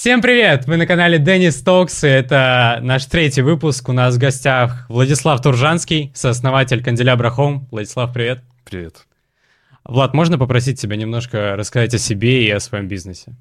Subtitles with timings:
[0.00, 0.68] Всем привет!
[0.68, 3.88] Вы на канале Денис Токс, и это наш третий выпуск.
[3.88, 7.66] У нас в гостях Владислав Туржанский, сооснователь Канделябра Home.
[7.72, 8.44] Владислав, привет.
[8.64, 9.08] Привет.
[9.82, 13.34] Влад, можно попросить тебя немножко рассказать о себе и о своем бизнесе?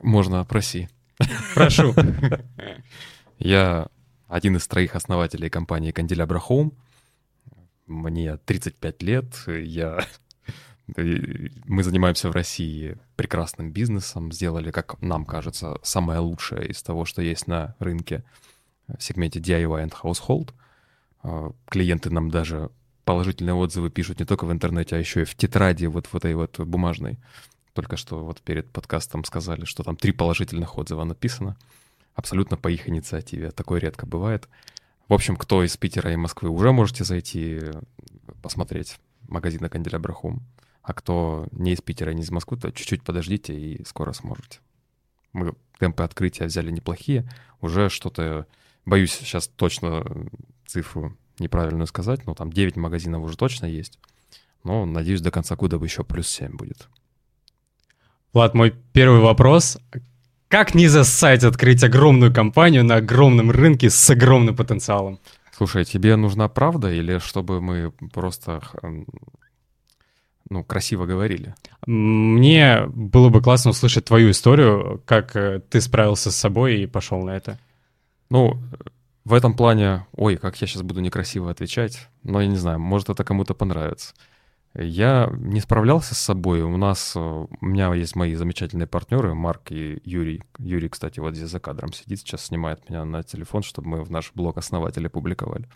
[0.00, 0.88] Можно, проси.
[1.54, 1.94] Прошу.
[3.38, 3.86] Я
[4.26, 6.72] один из троих основателей компании Канделябра Home.
[7.86, 10.00] Мне 35 лет, я
[10.96, 17.22] мы занимаемся в России прекрасным бизнесом, сделали, как нам кажется, самое лучшее из того, что
[17.22, 18.24] есть на рынке
[18.86, 20.52] в сегменте DIY and Household.
[21.22, 22.70] А, клиенты нам даже
[23.04, 26.34] положительные отзывы пишут не только в интернете, а еще и в тетради вот в этой
[26.34, 27.18] вот бумажной.
[27.72, 31.56] Только что вот перед подкастом сказали, что там три положительных отзыва написано.
[32.14, 33.50] Абсолютно по их инициативе.
[33.50, 34.48] Такое редко бывает.
[35.08, 37.60] В общем, кто из Питера и Москвы, уже можете зайти
[38.42, 40.40] посмотреть магазины Канделябра Home.
[40.82, 44.60] А кто не из Питера, не из Москвы, то чуть-чуть подождите и скоро сможете.
[45.32, 47.28] Мы темпы открытия взяли неплохие.
[47.60, 48.46] Уже что-то,
[48.84, 50.04] боюсь сейчас точно
[50.66, 53.98] цифру неправильную сказать, но там 9 магазинов уже точно есть.
[54.64, 56.88] Но, надеюсь, до конца года еще плюс 7 будет.
[58.32, 59.78] Влад, мой первый вопрос.
[60.48, 65.18] Как не зассать открыть огромную компанию на огромном рынке с огромным потенциалом?
[65.52, 68.60] Слушай, тебе нужна правда или чтобы мы просто
[70.50, 71.54] ну, красиво говорили.
[71.86, 77.22] Мне было бы классно услышать твою историю, как э, ты справился с собой и пошел
[77.22, 77.58] на это.
[78.30, 78.58] Ну,
[79.24, 83.08] в этом плане, ой, как я сейчас буду некрасиво отвечать, но я не знаю, может
[83.10, 84.14] это кому-то понравится.
[84.74, 86.62] Я не справлялся с собой.
[86.62, 90.42] У нас, э, у меня есть мои замечательные партнеры, Марк и Юрий.
[90.58, 94.10] Юрий, кстати, вот здесь за кадром сидит, сейчас снимает меня на телефон, чтобы мы в
[94.10, 95.68] наш блог основателя публиковали.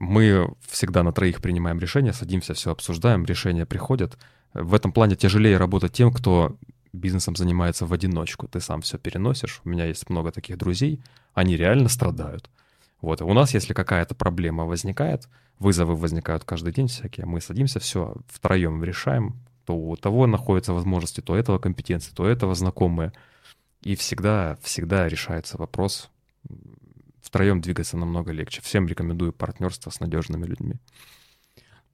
[0.00, 4.16] Мы всегда на троих принимаем решения, садимся, все обсуждаем, решения приходят.
[4.54, 6.56] В этом плане тяжелее работать тем, кто
[6.94, 8.48] бизнесом занимается в одиночку.
[8.48, 9.60] Ты сам все переносишь.
[9.62, 11.02] У меня есть много таких друзей,
[11.34, 12.48] они реально страдают.
[13.02, 18.16] Вот, у нас, если какая-то проблема возникает, вызовы возникают каждый день всякие, мы садимся, все
[18.26, 19.36] втроем решаем,
[19.66, 23.12] то у того находятся возможности, то этого компетенции, то этого знакомые.
[23.82, 26.09] И всегда, всегда решается вопрос
[27.30, 28.60] втроем двигаться намного легче.
[28.60, 30.74] Всем рекомендую партнерство с надежными людьми.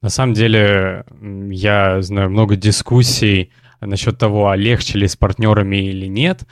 [0.01, 1.05] На самом деле,
[1.51, 6.45] я знаю много дискуссий насчет того, а легче ли с партнерами или нет,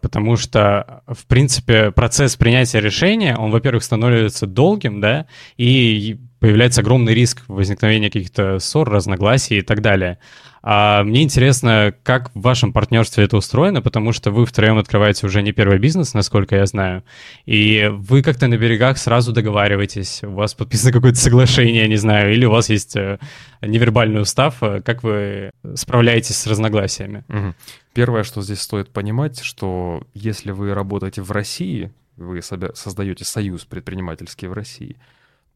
[0.00, 5.26] потому что, в принципе, процесс принятия решения, он, во-первых, становится долгим, да,
[5.56, 10.18] и появляется огромный риск возникновения каких-то ссор, разногласий и так далее.
[10.66, 15.42] А мне интересно, как в вашем партнерстве это устроено, потому что вы втроем открываете уже
[15.42, 17.02] не первый бизнес, насколько я знаю,
[17.44, 22.46] и вы как-то на берегах сразу договариваетесь, у вас подписано какое-то соглашение, не знаю, или
[22.46, 23.18] у вас есть э,
[23.60, 27.24] невербальный устав, как вы справляетесь с разногласиями?
[27.28, 27.54] Угу.
[27.94, 34.48] Первое, что здесь стоит понимать, что если вы работаете в России, вы создаете союз предпринимательский
[34.48, 34.96] в России,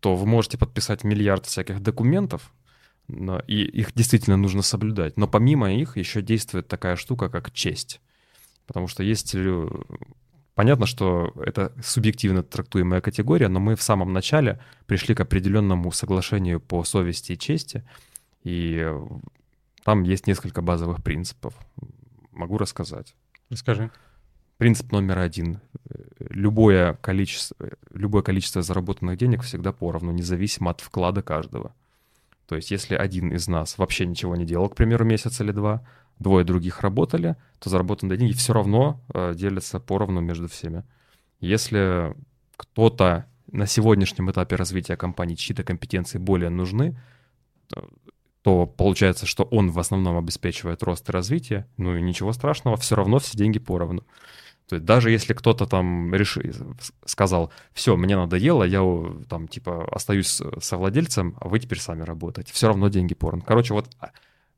[0.00, 2.53] то вы можете подписать миллиард всяких документов,
[3.09, 5.16] и их действительно нужно соблюдать.
[5.16, 8.00] Но помимо их еще действует такая штука, как честь.
[8.66, 9.34] Потому что есть...
[10.55, 16.60] Понятно, что это субъективно трактуемая категория, но мы в самом начале пришли к определенному соглашению
[16.60, 17.84] по совести и чести,
[18.43, 18.93] и
[19.84, 21.55] там есть несколько базовых принципов.
[22.38, 23.16] Могу рассказать.
[23.50, 23.91] Расскажи.
[24.59, 25.60] Принцип номер один.
[26.21, 27.56] Любое количество,
[27.93, 31.75] любое количество заработанных денег всегда поровну, независимо от вклада каждого.
[32.47, 35.84] То есть если один из нас вообще ничего не делал, к примеру, месяц или два,
[36.21, 40.84] двое других работали, то заработанные деньги все равно э, делятся поровну между всеми.
[41.41, 42.15] Если
[42.56, 46.97] кто-то на сегодняшнем этапе развития компании чьи-то компетенции более нужны,
[48.43, 52.97] то получается, что он в основном обеспечивает рост и развитие, ну и ничего страшного, все
[52.97, 54.04] равно все деньги поровну.
[54.69, 56.43] То есть даже если кто-то там решил,
[57.04, 58.82] сказал, все, мне надоело, я
[59.28, 63.44] там типа остаюсь совладельцем, а вы теперь сами работаете, все равно деньги поровну.
[63.47, 64.10] Короче, вот а,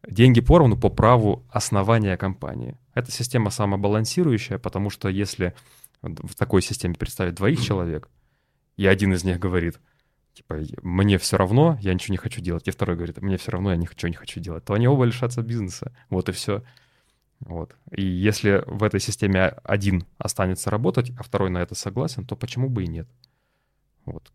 [0.07, 2.77] деньги поровну по праву основания компании.
[2.95, 5.55] Эта система самобалансирующая, потому что если
[6.03, 8.09] в такой системе представить двоих человек,
[8.77, 9.79] и один из них говорит,
[10.35, 13.71] типа, мне все равно, я ничего не хочу делать, и второй говорит, мне все равно,
[13.71, 15.93] я ничего не хочу делать, то они оба лишатся бизнеса.
[16.09, 16.63] Вот и все.
[17.41, 17.75] Вот.
[17.91, 22.69] И если в этой системе один останется работать, а второй на это согласен, то почему
[22.69, 23.09] бы и нет?
[24.05, 24.31] Вот.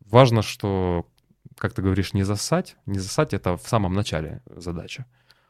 [0.00, 1.06] Важно, что,
[1.56, 2.76] как ты говоришь, не засать.
[2.86, 5.06] Не засать— это в самом начале задача.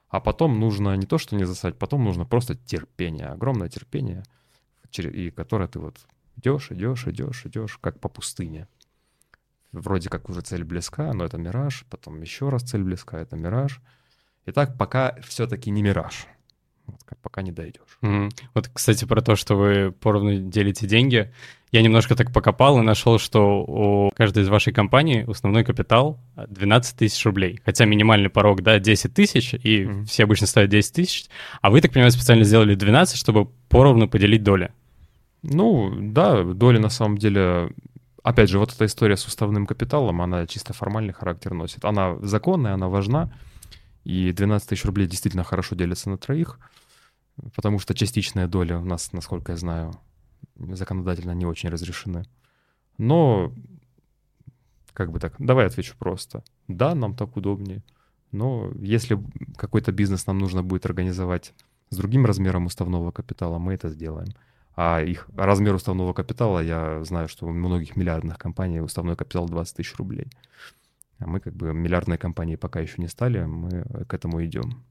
[0.08, 4.22] А потом нужно не то, что не засать, потом нужно просто терпение, огромное терпение,
[4.96, 5.96] и которое ты вот
[6.36, 8.68] идешь, идешь, идешь, идешь, как по пустыне.
[9.76, 13.82] Вроде как уже цель близка, но это мираж, потом еще раз цель близка, это мираж.
[14.46, 16.26] И так пока все-таки не мираж.
[16.86, 17.98] Вот, пока не дойдешь.
[18.00, 18.30] Mm-hmm.
[18.54, 21.30] Вот, кстати, про то, что вы поровну делите деньги.
[21.72, 26.96] Я немножко так покопал и нашел, что у каждой из вашей компаний основной капитал 12
[26.96, 27.60] тысяч рублей.
[27.64, 30.04] Хотя минимальный порог, да, 10 тысяч, и mm-hmm.
[30.06, 31.26] все обычно ставят 10 тысяч.
[31.60, 34.72] А вы, так понимаю, специально сделали 12, чтобы поровну поделить доли.
[35.42, 37.72] Ну, да, доли на самом деле...
[38.26, 41.84] Опять же, вот эта история с уставным капиталом, она чисто формальный характер носит.
[41.84, 43.32] Она законная, она важна,
[44.02, 46.58] и 12 тысяч рублей действительно хорошо делятся на троих,
[47.54, 49.92] потому что частичная доля у нас, насколько я знаю,
[50.56, 52.24] законодательно не очень разрешены.
[52.98, 53.52] Но,
[54.92, 56.42] как бы так, давай отвечу просто.
[56.66, 57.84] Да, нам так удобнее.
[58.32, 59.22] Но если
[59.56, 61.54] какой-то бизнес нам нужно будет организовать
[61.90, 64.34] с другим размером уставного капитала, мы это сделаем.
[64.76, 69.76] А их размер уставного капитала, я знаю, что у многих миллиардных компаний уставной капитал 20
[69.76, 70.26] тысяч рублей.
[71.18, 74.84] А мы как бы миллиардной компанией пока еще не стали, мы к этому идем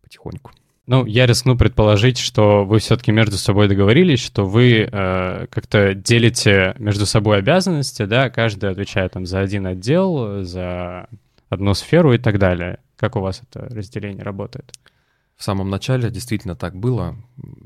[0.00, 0.52] потихоньку.
[0.86, 6.74] Ну, я рискну предположить, что вы все-таки между собой договорились, что вы э, как-то делите
[6.78, 11.08] между собой обязанности, да, каждый отвечает там за один отдел, за
[11.50, 12.78] одну сферу и так далее.
[12.96, 14.72] Как у вас это разделение работает?
[15.36, 17.16] В самом начале действительно так было.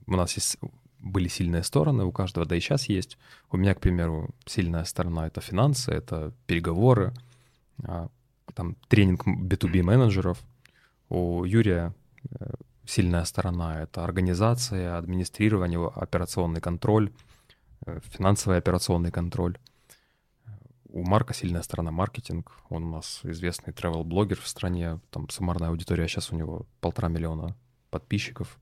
[0.08, 0.58] У нас есть
[1.02, 3.18] были сильные стороны, у каждого, да и сейчас есть.
[3.50, 7.12] У меня, к примеру, сильная сторона— это финансы, это переговоры,
[7.82, 8.08] а,
[8.54, 10.38] там тренинг B2B менеджеров.
[11.08, 11.94] У Юрия
[12.30, 12.52] э,
[12.84, 17.12] сильная сторона— это организация, администрирование, операционный контроль,
[17.86, 19.58] э, финансовый операционный контроль.
[20.88, 22.52] У Марка сильная сторона— маркетинг.
[22.68, 25.00] Он у нас известный travel-блогер в стране.
[25.10, 27.56] Там суммарная аудитория сейчас у него полтора миллиона
[27.90, 28.58] подписчиков.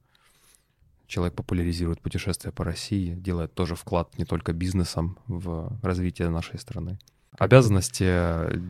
[1.10, 7.00] Человек популяризирует путешествия по России, делает тоже вклад не только бизнесом в развитие нашей страны.
[7.36, 8.62] Обязанности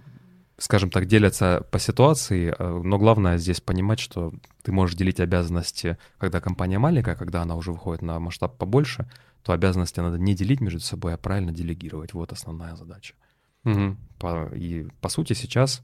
[0.57, 4.33] скажем так, делятся по ситуации, э, но главное здесь понимать, что
[4.63, 9.11] ты можешь делить обязанности, когда компания маленькая, когда она уже выходит на масштаб побольше,
[9.43, 12.15] то обязанности надо не делить между собой, а правильно делегировать.
[12.15, 13.15] Вот основная задача.
[13.65, 13.97] Угу.
[14.19, 15.83] По, и по сути сейчас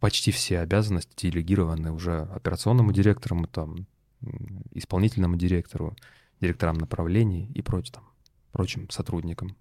[0.00, 3.86] почти все обязанности делегированы уже операционному директору, там,
[4.72, 5.96] исполнительному директору,
[6.40, 8.04] директорам направлений и прочим, там,
[8.52, 9.56] прочим сотрудникам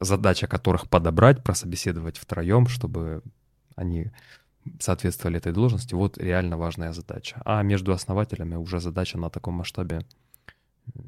[0.00, 3.22] задача которых подобрать, прособеседовать втроем, чтобы
[3.76, 4.10] они
[4.80, 7.40] соответствовали этой должности, вот реально важная задача.
[7.44, 10.06] А между основателями уже задача на таком масштабе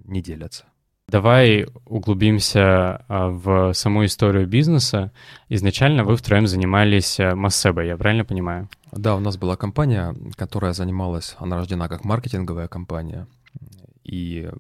[0.04, 0.66] не делятся.
[1.08, 5.12] Давай углубимся а, в саму историю бизнеса.
[5.49, 8.69] Изначально вы втроем занимались э, Массебой, я правильно понимаю?
[8.91, 13.29] Да, у нас была компания, которая занималась, она рождена как маркетинговая компания,
[14.03, 14.50] и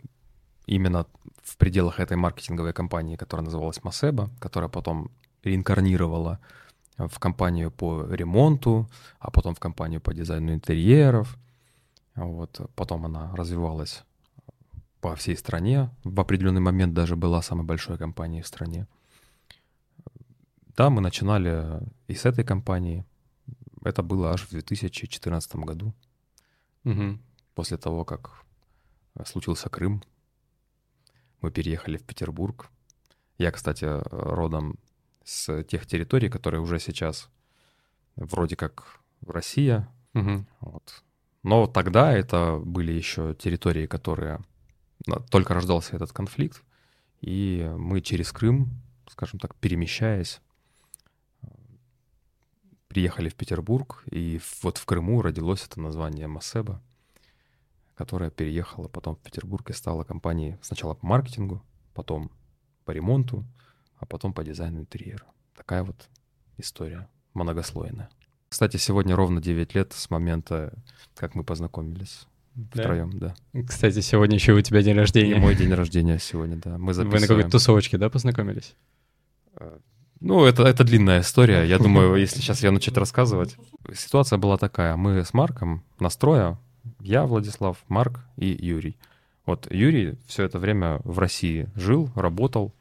[0.66, 1.06] именно
[1.42, 5.10] в пределах этой маркетинговой компании, которая называлась Масеба, которая потом
[5.42, 6.38] реинкарнировала
[6.96, 8.88] в компанию по ремонту,
[9.18, 11.36] а потом в компанию по дизайну интерьеров.
[12.14, 12.60] Вот.
[12.76, 14.04] Потом она развивалась
[15.06, 15.88] по всей стране.
[16.02, 18.88] В определенный момент даже была самой большой компанией в стране.
[20.76, 23.04] Да, мы начинали и с этой компании.
[23.84, 25.94] Это было аж в 2014 году.
[26.84, 27.18] Угу.
[27.54, 28.42] После того, как
[29.24, 30.02] случился Крым,
[31.40, 32.68] мы переехали в Петербург.
[33.38, 34.74] Я, кстати, родом
[35.22, 37.30] с тех территорий, которые уже сейчас
[38.16, 39.88] вроде как Россия.
[40.14, 40.44] Угу.
[40.62, 41.04] Вот.
[41.44, 44.40] Но тогда это были еще территории, которые
[45.30, 46.62] только рождался этот конфликт,
[47.20, 48.70] и мы через Крым,
[49.08, 50.40] скажем так, перемещаясь,
[52.88, 56.82] приехали в Петербург, и вот в Крыму родилось это название Масеба
[57.96, 61.62] которая переехала потом в Петербург и стала компанией сначала по маркетингу,
[61.94, 62.30] потом
[62.84, 63.44] по ремонту,
[63.96, 65.24] а потом по дизайну интерьера.
[65.56, 66.08] Такая вот
[66.58, 68.10] история многослойная.
[68.50, 70.74] Кстати, сегодня ровно 9 лет с момента,
[71.14, 72.82] как мы познакомились да?
[72.82, 73.34] втроем, да.
[73.66, 75.36] Кстати, сегодня еще у тебя день рождения.
[75.36, 76.78] И мой день рождения сегодня, да.
[76.78, 77.10] Мы записываем.
[77.10, 78.74] Вы на какой-то тусовочке, да, познакомились?
[79.58, 79.78] Э,
[80.20, 81.64] ну, это, это длинная история.
[81.64, 83.56] Я думаю, если сейчас я начать рассказывать.
[83.94, 84.96] Ситуация была такая.
[84.96, 86.58] Мы с Марком настроя
[87.00, 88.96] я, Владислав, Марк и Юрий.
[89.44, 92.74] Вот Юрий все это время в России жил, работал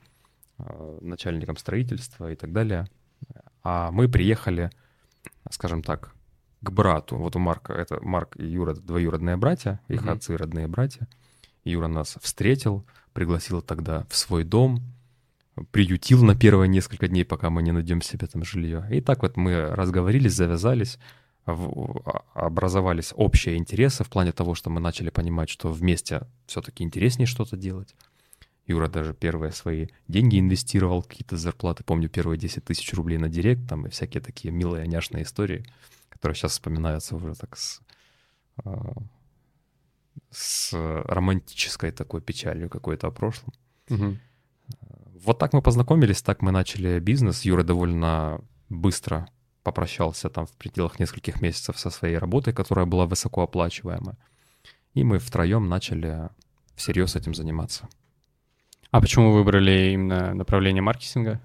[0.58, 2.88] э, начальником строительства и так далее.
[3.64, 4.72] А мы приехали,
[5.50, 6.15] скажем так,
[6.62, 7.18] к брату.
[7.18, 10.12] Вот у Марка, это Марк и Юра двоюродные братья, их mm-hmm.
[10.12, 11.08] отцы родные братья.
[11.64, 14.82] Юра нас встретил, пригласил тогда в свой дом,
[15.72, 18.86] приютил на первые несколько дней, пока мы не найдем себе там жилье.
[18.92, 21.00] И так вот мы разговорились, завязались
[21.46, 27.56] образовались общие интересы в плане того, что мы начали понимать, что вместе все-таки интереснее что-то
[27.56, 27.96] делать.
[28.66, 31.84] Юра даже первые свои деньги инвестировал, какие-то зарплаты.
[31.84, 35.64] Помню, первые 10 тысяч рублей на директ, там и всякие такие милые, няшные истории,
[36.26, 37.82] которые сейчас вспоминаются уже так с,
[38.64, 38.94] а,
[40.32, 43.54] с романтической такой печалью какой-то о прошлом.
[43.90, 44.20] Мгм.
[45.24, 47.46] Вот так мы познакомились, так мы начали бизнес.
[47.46, 49.28] Юра довольно быстро
[49.62, 54.18] попрощался там в пределах нескольких месяцев со своей работой, которая была высокооплачиваемая.
[54.96, 56.30] И мы втроем начали
[56.76, 57.88] всерьез этим заниматься.
[58.90, 61.40] А почему выбрали именно направление маркетинга?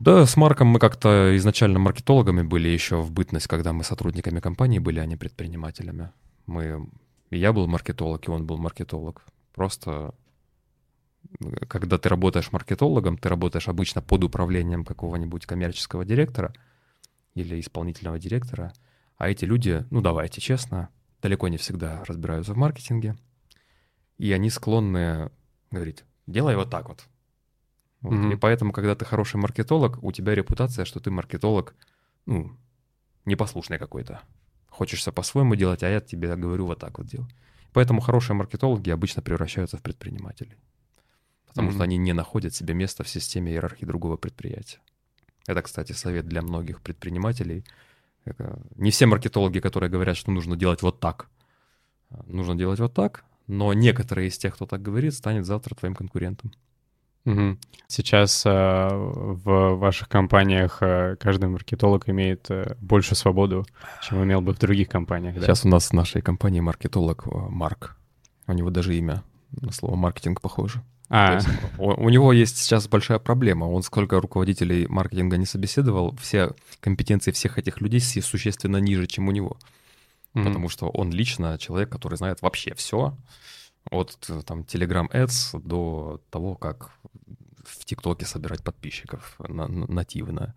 [0.00, 4.78] Да, с Марком мы как-то изначально маркетологами были еще в бытность, когда мы сотрудниками компании
[4.80, 6.10] были, а не предпринимателями.
[6.46, 6.88] Мы,
[7.30, 9.24] я был маркетолог, и он был маркетолог.
[9.54, 10.14] Просто
[11.40, 16.52] э, когда ты работаешь маркетологом, ты работаешь обычно под управлением какого-нибудь коммерческого директора
[17.34, 18.72] или исполнительного директора,
[19.16, 20.88] а эти люди, ну давайте честно,
[21.22, 23.16] далеко не всегда разбираются в маркетинге,
[24.18, 25.30] и они склонны
[25.70, 27.06] говорить, делай вот так вот.
[28.04, 28.12] Вот.
[28.12, 28.32] Мгм.
[28.32, 31.74] И поэтому, когда ты хороший маркетолог, у тебя репутация, что ты маркетолог,
[32.26, 32.54] ну,
[33.24, 34.20] непослушный какой-то.
[34.68, 37.26] Хочешься по-своему делать, а я тебе говорю вот так вот делай.
[37.72, 40.54] Поэтому хорошие маркетологи обычно превращаются в предпринимателей.
[41.46, 41.74] Потому Мгм.
[41.76, 44.80] что они не находят себе места в системе иерархии другого предприятия.
[45.46, 47.64] Это, кстати, совет для многих предпринимателей.
[48.26, 51.30] Это Не все маркетологи, которые говорят, что нужно делать вот так.
[52.26, 56.52] Нужно делать вот так, но некоторые из тех, кто так говорит, станет завтра твоим конкурентом.
[57.86, 63.66] Сейчас э, в ваших компаниях э, каждый маркетолог имеет э, больше свободу,
[64.02, 65.42] чем имел бы в других компаниях, да?
[65.42, 67.96] Сейчас у нас в нашей компании маркетолог э, Марк.
[68.46, 70.82] У него даже имя на слово маркетинг похоже.
[71.08, 73.66] А, есть у, у него есть сейчас большая проблема.
[73.66, 79.30] Он сколько руководителей маркетинга не собеседовал, все компетенции всех этих людей существенно ниже, чем у
[79.30, 79.56] него.
[80.32, 80.44] мгм.
[80.44, 83.16] Потому что он лично человек, который знает вообще все.
[83.90, 86.90] От э, там Telegram Ads до того, как
[87.64, 90.54] в ТикТоке собирать подписчиков на- на- нативно.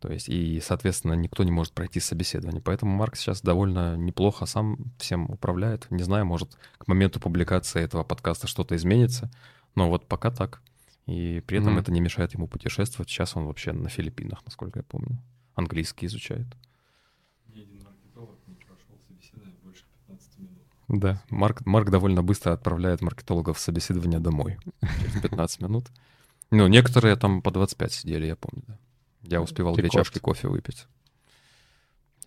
[0.00, 2.60] То есть, и, соответственно, никто не может пройти собеседование.
[2.60, 5.88] Поэтому Марк сейчас довольно неплохо сам всем управляет.
[5.90, 9.30] Не знаю, может, к моменту публикации этого подкаста что-то изменится.
[9.76, 10.60] Но вот пока так.
[11.06, 11.80] И при этом Мгм.
[11.80, 13.10] это не мешает ему путешествовать.
[13.10, 15.18] Сейчас он вообще на Филиппинах, насколько я помню.
[15.54, 16.46] Английский изучает.
[17.54, 20.66] Ни один маркетолог не прошел собеседование больше 15 минут.
[20.92, 24.58] Да, Марк, Марк довольно быстро отправляет маркетологов в собеседование домой
[25.00, 25.86] через 15 минут.
[26.50, 28.78] Ну, некоторые там по 25 сидели, я помню, да.
[29.22, 30.86] Я успевал две чашки кофе выпить.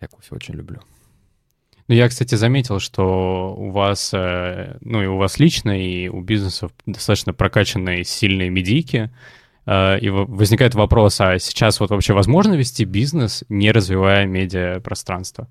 [0.01, 0.79] Я кофе очень люблю.
[1.87, 6.21] Ну, я, кстати, заметил, что у вас, э, ну, и у вас лично, и у
[6.21, 9.11] бизнесов достаточно прокачанные сильные медийки.
[9.67, 15.47] Э, И возникает вопрос, а сейчас вот вообще возможно вести бизнес, не развивая медиапространство?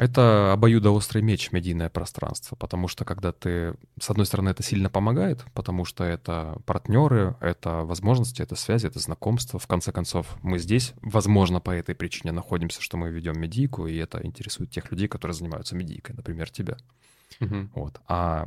[0.00, 5.44] Это обоюдоострый меч медийное пространство, потому что когда ты, с одной стороны, это сильно помогает,
[5.52, 9.58] потому что это партнеры, это возможности, это связи, это знакомства.
[9.58, 13.94] В конце концов, мы здесь, возможно, по этой причине находимся, что мы ведем медийку, и
[13.96, 16.78] это интересует тех людей, которые занимаются медийкой, например, тебя.
[17.74, 18.00] Вот.
[18.08, 18.46] А,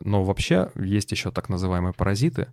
[0.00, 2.48] но вообще есть еще так называемые паразиты.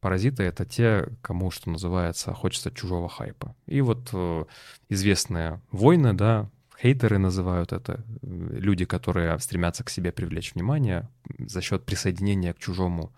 [0.00, 3.56] Паразиты— это те, кому, что называется, хочется чужого хайпа.
[3.64, 4.44] И вот э,
[4.90, 6.50] известные войны, да,
[6.80, 13.12] хейтеры называют это, люди, которые стремятся к себе привлечь внимание за счет присоединения к чужому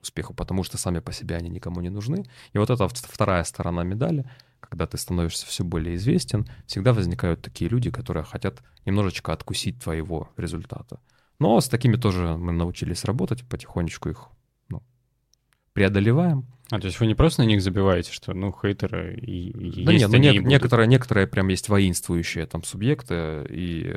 [0.00, 2.24] успеху, потому что сами по себе они никому не нужны.
[2.52, 4.24] И вот это вторая сторона медали,
[4.60, 10.30] когда ты становишься все более известен, всегда возникают такие люди, которые хотят немножечко откусить твоего
[10.36, 11.00] результата.
[11.38, 14.28] Но с такими тоже мы научились работать, потихонечку их
[15.78, 16.44] преодолеваем.
[16.70, 19.52] А, то есть вы не просто на них забиваете, что, ну, хейтеры и,
[19.84, 20.44] Да есть нет, ну, будут?
[20.50, 23.94] некоторые, некоторые прям есть воинствующие там субъекты, и,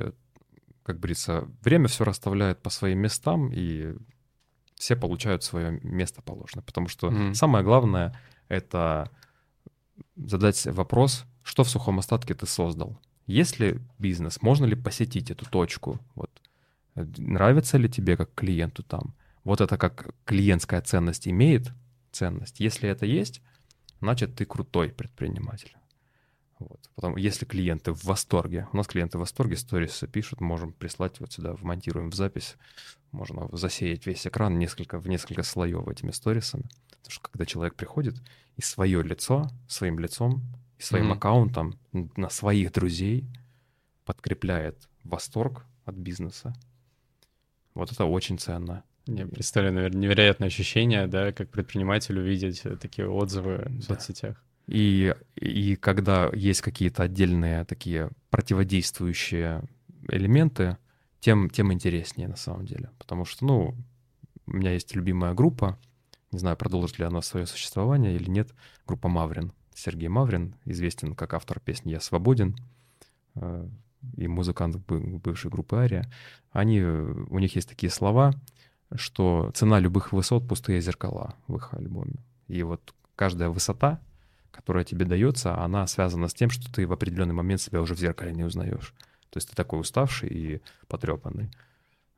[0.83, 3.95] как говорится, время все расставляет по своим местам, и
[4.75, 6.61] все получают свое место положено.
[6.61, 7.33] Потому что Мгм.
[7.33, 9.09] самое главное— это
[10.15, 12.97] задать вопрос, что в сухом остатке ты создал.
[13.25, 15.99] Есть ли бизнес, можно ли посетить эту точку?
[16.15, 16.29] Вот.
[16.95, 19.13] Нравится ли тебе как клиенту там?
[19.43, 21.71] Вот это как клиентская ценность имеет
[22.11, 22.59] ценность.
[22.59, 23.41] Если это есть,
[23.99, 25.75] значит, ты крутой предприниматель.
[26.59, 26.79] Вот.
[26.93, 31.31] Потом, если клиенты в восторге, у нас клиенты в восторге, сторисы пишут, можем прислать вот
[31.31, 32.55] сюда, вмонтируем в запись,
[33.11, 36.69] можно засеять весь экран несколько, в несколько слоев этими сторисами.
[36.89, 38.21] Потому что когда человек приходит
[38.57, 40.43] и свое лицо, своим лицом,
[40.77, 41.13] и своим Мгм.
[41.13, 43.25] аккаунтом на своих друзей
[44.05, 46.53] подкрепляет восторг от бизнеса,
[47.73, 48.83] вот это очень ценно.
[49.07, 54.41] Я представляю, наверное, невероятное ощущение, да, как предприниматель увидеть э, такие отзывы в соцсетях.
[54.67, 59.63] И, и когда есть какие-то отдельные такие противодействующие
[60.07, 60.77] элементы,
[61.19, 62.91] тем, тем интереснее на самом деле.
[62.99, 63.75] Потому что, ну,
[64.45, 65.79] у меня есть любимая группа,
[66.31, 68.53] не знаю, продолжит ли она свое существование или нет,
[68.87, 69.51] группа Маврин.
[69.73, 72.55] Сергей Маврин, известен как автор песни «Я свободен».
[73.35, 73.67] Э,
[74.17, 76.11] и музыкант бы- бывшей группы Ария,
[76.51, 78.33] они, э, у них есть такие слова,
[78.95, 82.23] что цена любых высот— пустые зеркала в их альбоме.
[82.47, 83.99] И вот каждая высота,
[84.51, 87.99] которая тебе дается, она связана с тем, что ты в определенный момент себя уже в
[87.99, 88.93] зеркале не узнаешь.
[89.29, 91.49] То есть ты такой уставший и потрепанный.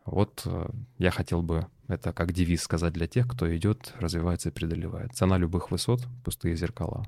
[0.06, 4.52] Вот э, я хотел бы это как девиз сказать для тех, кто идет, развивается и
[4.52, 5.14] преодолевает.
[5.14, 7.06] Цена любых высот— пустые зеркала.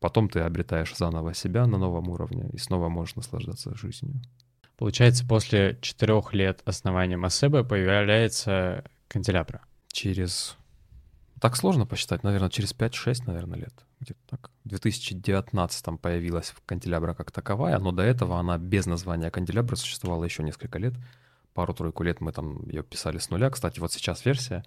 [0.00, 4.20] Потом ты обретаешь заново себя на новом уровне и снова можешь наслаждаться жизнью.
[4.78, 9.60] Получается, после четырех лет основания Масеба появляется канделябра.
[9.88, 10.56] Через...
[11.40, 13.74] Так сложно посчитать, наверное, через 5-6, наверное, лет.
[13.98, 14.50] Где-то так.
[14.62, 20.44] В 2019 появилась канделябра как таковая, но до этого она без названия канделябра существовала еще
[20.44, 20.94] несколько лет.
[21.54, 23.50] Пару-тройку лет мы там ее писали с нуля.
[23.50, 24.64] Кстати, вот сейчас версия,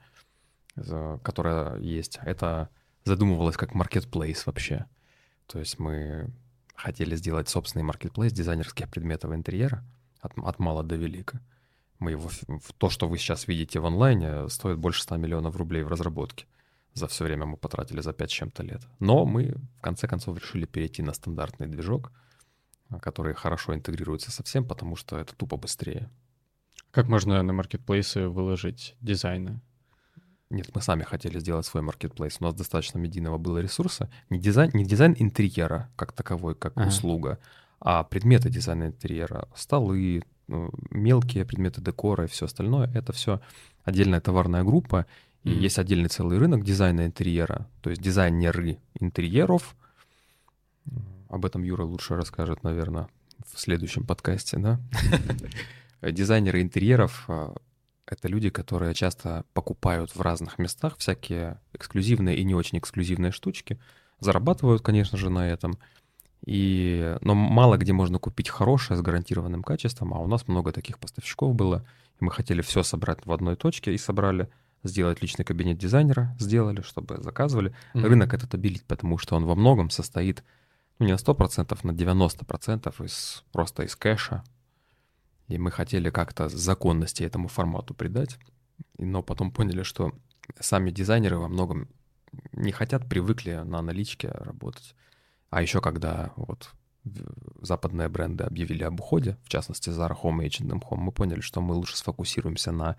[0.76, 2.68] которая есть, это
[3.06, 4.88] задумывалась как marketplace вообще.
[5.48, 6.30] То есть мы
[6.76, 9.86] хотели сделать собственный marketplace дизайнерских предметов интерьера
[10.22, 11.42] от, от мала до велика.
[12.00, 12.30] Мы его,
[12.78, 16.46] то, что вы сейчас видите в онлайне, стоит больше 100 миллионов рублей в разработке.
[16.94, 18.82] За все время мы потратили за 5 с чем-то лет.
[19.00, 22.12] Но мы, в конце концов, решили перейти на стандартный движок,
[22.90, 26.10] а, который хорошо интегрируется со всем, потому что это тупо быстрее.
[26.92, 29.62] Как можно на маркетплейсы выложить дизайны?
[30.50, 32.38] Нет, мы сами хотели сделать свой маркетплейс.
[32.42, 34.10] У нас достаточно медийного было ресурса.
[34.30, 36.90] Не дизайн, не дизайн интерьера как таковой, как Ага.
[36.90, 37.40] услуга,
[37.82, 39.50] а предметы дизайна интерьера.
[39.56, 42.90] Столы, ну, мелкие предметы декора и все остальное.
[42.94, 43.42] Это все
[43.84, 45.06] отдельная товарная группа.
[45.44, 45.60] И Мгм.
[45.60, 47.68] есть отдельный целый рынок дизайна интерьера.
[47.82, 49.76] То есть дизайнеры интерьеров.
[51.30, 53.08] Об этом Юра лучше расскажет, наверное,
[53.52, 54.80] в следующем подкасте, да?
[56.12, 57.56] Дизайнеры интерьеров а,
[58.06, 63.80] это люди, которые часто покупают в разных местах всякие эксклюзивные и не очень эксклюзивные штучки,
[64.20, 65.78] зарабатывают, конечно же, на этом.
[66.46, 70.98] И, но мало где можно купить хорошее с гарантированным качеством, а у нас много таких
[70.98, 71.86] поставщиков было.
[72.20, 74.50] И мы хотели все собрать в одной точке и собрали,
[74.84, 77.76] сделать личный кабинет дизайнера, сделали, чтобы заказывали.
[77.94, 78.06] Мгм.
[78.06, 80.44] Рынок этот обелить, потому что он во многом состоит,
[80.98, 84.44] ну не на 100%, на 90% из, просто из кэша.
[85.48, 88.40] И мы хотели как-то законности этому формату придать.
[88.98, 90.14] Но потом поняли, что
[90.60, 91.88] сами дизайнеры во многом
[92.54, 94.96] не хотят, привыкли на наличке работать.
[95.52, 96.72] А еще когда вот
[97.62, 101.62] западные бренды объявили об уходе, в частности Zara Home и H&M Home, мы поняли, что
[101.62, 102.96] мы лучше сфокусируемся на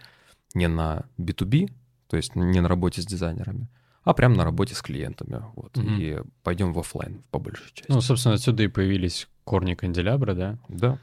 [0.55, 1.73] не на B2B,
[2.09, 3.69] то есть не на работе с дизайнерами,
[4.05, 5.43] а прям на работе с клиентами.
[5.57, 5.99] Вот, Мгм.
[5.99, 7.91] И пойдем в офлайн по большей части.
[7.91, 10.59] Ну, собственно, отсюда и появились корни Candellabra, да?
[10.69, 10.99] да.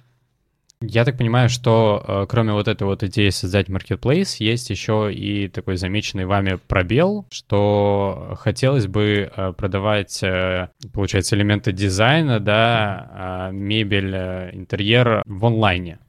[0.81, 5.49] Я так понимаю, что э, кроме вот этой вот идеи создать маркетплейс, есть еще и
[5.49, 13.53] такой замеченный вами пробел, что хотелось бы э, продавать, э, получается, элементы дизайна, да, э,
[13.53, 15.99] мебель, э, интерьер в онлайне.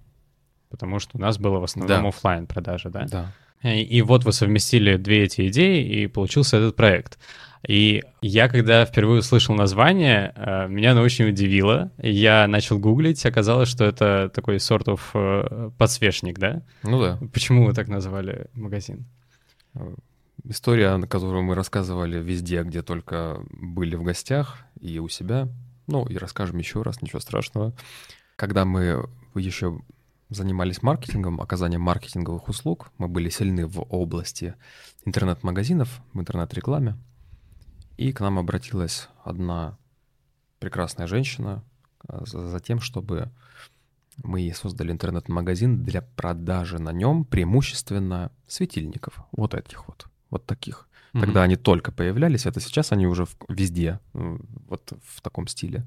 [0.71, 2.09] Потому что у нас было в основном Да.
[2.09, 3.07] оффлайн продажа, да?
[3.11, 3.33] Да.
[3.69, 7.19] И, и вот вы совместили две эти идеи, и получился этот проект.
[7.67, 11.93] И я, когда впервые услышал название, э, меня оно очень удивило.
[11.99, 16.63] Я начал гуглить, оказалось, что это такой сорт of э, подсвечник, да?
[16.83, 17.19] Ну да.
[17.33, 19.07] Почему вы так назвали магазин?
[20.45, 25.49] История, на которую мы рассказывали везде, где только были в гостях и у себя.
[25.87, 27.75] Ну, и расскажем еще раз, ничего страшного.
[28.37, 29.81] Когда мы еще
[30.31, 34.55] занимались маркетингом, оказанием маркетинговых услуг, мы были сильны в области
[35.05, 36.97] интернет-магазинов, в интернет-рекламе.
[38.01, 39.77] И к нам обратилась одна
[40.59, 41.63] прекрасная женщина
[42.09, 43.31] а, за, тем, чтобы
[44.25, 49.23] мы ей создали интернет-магазин для продажи на нем преимущественно светильников.
[49.33, 50.07] Вот этих вот.
[50.31, 50.89] Вот таких.
[51.13, 55.87] Тогда они только появлялись, это сейчас они уже везде, вот в таком стиле.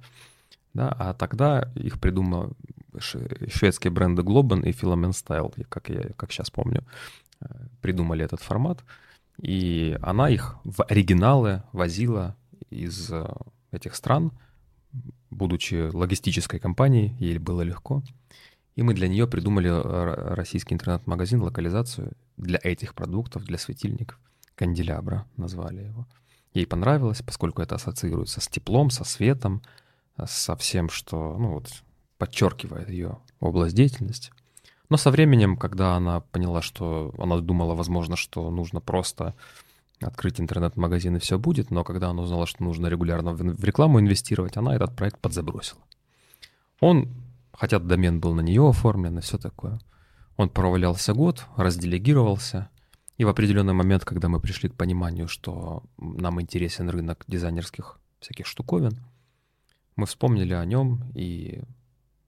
[0.76, 2.54] Да, а тогда их придумал
[3.00, 6.84] шведские бренды Globen и Philomene Style, как я как сейчас помню,
[7.42, 7.48] э,
[7.82, 8.84] придумали этот формат.
[9.42, 12.36] И она их в оригиналы возила
[12.70, 13.28] из э,
[13.72, 14.32] этих стран,
[15.30, 18.04] будучи логистической компанией, ей было легко.
[18.76, 24.20] И мы для нее придумали э, российский интернет-магазин, локализацию для этих продуктов, для светильников.
[24.56, 26.08] Канделябра назвали его.
[26.54, 29.62] Ей понравилось, поскольку это ассоциируется с теплом, со светом,
[30.18, 31.70] э, со всем, что ну, вот,
[32.18, 34.32] подчеркивает ее область деятельности.
[34.94, 39.34] Но со временем, когда она поняла, что она думала, возможно, что нужно просто
[40.00, 44.56] открыть интернет-магазин и все будет, но когда она узнала, что нужно регулярно в рекламу инвестировать,
[44.56, 45.82] она этот проект подзабросила.
[46.80, 47.12] Он,
[47.54, 49.80] хотя домен был на нее оформлен и все такое,
[50.38, 52.70] он провалялся год, разделегировался,
[53.18, 58.46] и в определенный момент, когда мы пришли к пониманию, что нам интересен рынок дизайнерских всяких
[58.46, 59.00] штуковин,
[59.96, 61.64] мы вспомнили о нем и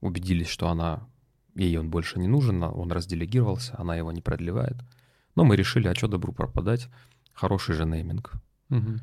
[0.01, 1.07] убедились, что она,
[1.55, 4.77] ей он больше не нужен, а он разделегировался, она его не продлевает.
[5.35, 6.87] Но мы решили, а что добру пропадать,
[7.33, 8.33] хороший же нейминг.
[8.69, 9.01] Мгм.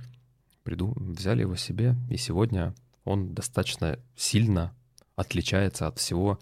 [0.62, 4.74] Приду, взяли его себе, и сегодня он достаточно сильно
[5.16, 6.38] отличается от всего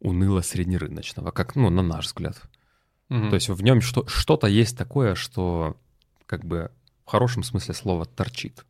[0.00, 2.40] уныло среднерыночного, как, ну, на наш взгляд.
[3.08, 3.30] Мгм.
[3.30, 5.76] То есть в нем что- что-то есть такое, что
[6.26, 6.70] как бы
[7.04, 8.64] в хорошем смысле слова торчит.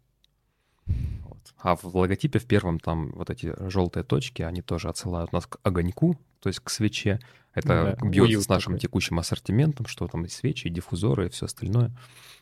[0.86, 1.54] Вот.
[1.58, 5.58] А в логотипе в первом там вот эти желтые точки, они тоже отсылают нас к
[5.62, 7.20] огоньку, то есть к свече.
[7.54, 8.80] Это Ну да, бьется с нашим такой.
[8.80, 11.92] текущим ассортиментом, что там и свечи, и диффузоры, и все остальное.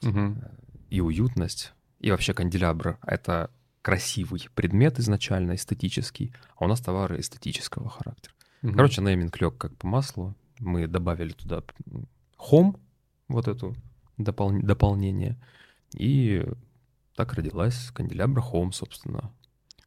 [0.03, 0.43] Мгм.
[0.89, 1.73] И уютность.
[1.99, 3.51] И вообще канделябр— это
[3.83, 8.35] красивый предмет изначально, эстетический, а у нас товары эстетического характера.
[8.63, 8.75] Мгм.
[8.75, 10.35] Короче, нейминг лег как по маслу.
[10.59, 11.63] Мы добавили туда
[12.37, 12.77] хом,
[13.29, 13.75] вот эту
[14.19, 15.37] допол- дополнение.
[15.95, 16.47] И
[17.17, 19.33] так родилась канделябра хом, собственно.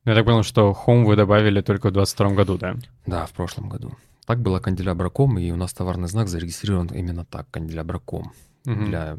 [0.05, 2.75] Ну, Я так понял, что Home вы добавили только в 22 году, да?
[3.05, 3.93] Да, в прошлом году.
[4.25, 8.31] Так было канделябра.ком, и у нас товарный знак зарегистрирован именно так, канделябра.ком,
[8.65, 8.85] Мгм.
[8.85, 9.17] для,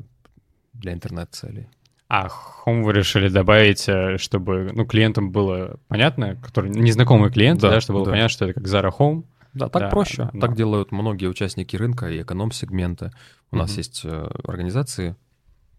[0.74, 1.68] для интернет-целей.
[2.08, 2.28] А
[2.66, 7.80] Home вы решили добавить, э, чтобы ну, клиентам было понятно, которые незнакомые клиенты, да, Да,
[7.80, 8.10] чтобы было да.
[8.12, 9.24] понятно, что это как Zara Home.
[9.54, 10.30] Да, так Да, проще.
[10.32, 13.12] да, так делают многие участники рынка и эконом-сегмента.
[13.50, 13.78] У нас Мгм.
[13.78, 15.16] есть э, организации,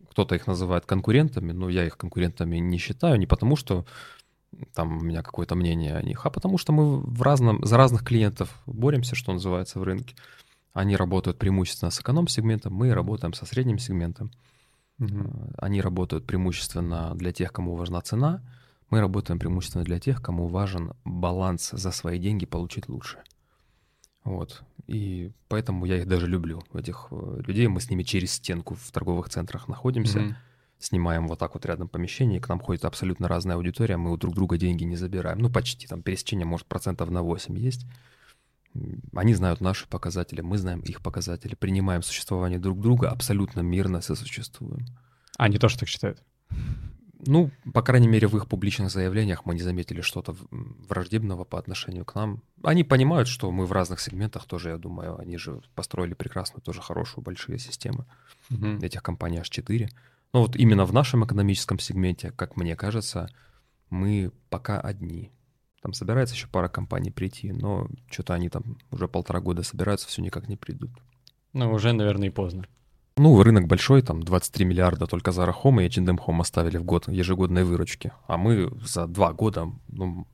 [0.09, 3.85] кто-то их называет конкурентами, но я их конкурентами не считаю, не потому что
[4.73, 8.03] там у меня какое-то мнение о них, а потому что мы в разном, за разных
[8.03, 10.15] клиентов боремся, что называется, в рынке.
[10.73, 14.31] Они работают преимущественно с эконом-сегментом, мы работаем со средним сегментом.
[14.99, 15.05] Э,
[15.57, 18.41] Они работают преимущественно для тех, кому важна цена,
[18.89, 23.19] мы работаем преимущественно для тех, кому важен баланс за свои деньги получить лучше.
[24.23, 24.63] Вот.
[24.87, 27.67] И поэтому я их даже люблю, этих э, людей.
[27.67, 30.35] Мы с ними через стенку в торговых центрах находимся, Мгм.
[30.79, 34.17] Снимаем вот так вот рядом помещение, и к нам ходит абсолютно разная аудитория, мы у
[34.17, 35.39] друг друга деньги не забираем.
[35.39, 37.85] Ну, почти, там пересечение, может, процентов на 8 есть.
[39.13, 44.85] Они знают наши показатели, мы знаем их показатели, принимаем существование друг друга, абсолютно мирно сосуществуем.
[45.37, 46.21] А, не то, что так считают.
[47.27, 52.05] Ну, по крайней мере, в их публичных заявлениях мы не заметили что-то враждебного по отношению
[52.05, 52.43] к нам.
[52.61, 56.81] Они понимают, что мы в разных сегментах тоже, я думаю, они же построили прекрасную, тоже
[56.81, 58.05] хорошую, большие системы.
[58.49, 58.79] Мгм.
[58.79, 59.89] Этих компаний аж 4.
[60.33, 63.29] Но вот именно в нашем экономическом сегменте, как мне кажется,
[63.89, 65.31] мы пока одни.
[65.81, 70.21] Там собирается еще пара компаний прийти, но что-то они там уже полтора года собираются, все
[70.21, 70.91] никак не придут.
[71.53, 72.65] Ну, уже, наверное, и поздно.
[73.17, 77.07] Ну, рынок большой, там 23 миллиарда только Zara Home и H&M Home оставили в год
[77.07, 78.11] ежегодной выручки.
[78.27, 80.27] А мы за два года, ну,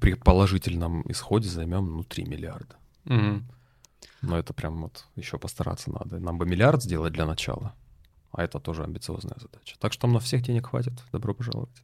[0.00, 2.76] при положительном исходе займем, ну, 3 миллиарда.
[3.04, 3.46] Мгм.
[4.22, 6.20] Но это прям вот еще постараться надо.
[6.20, 7.74] Нам бы миллиард сделать для начала,
[8.32, 9.76] а это тоже амбициозная задача.
[9.78, 10.94] Так что нам на всех денег хватит.
[11.12, 11.82] Добро пожаловать.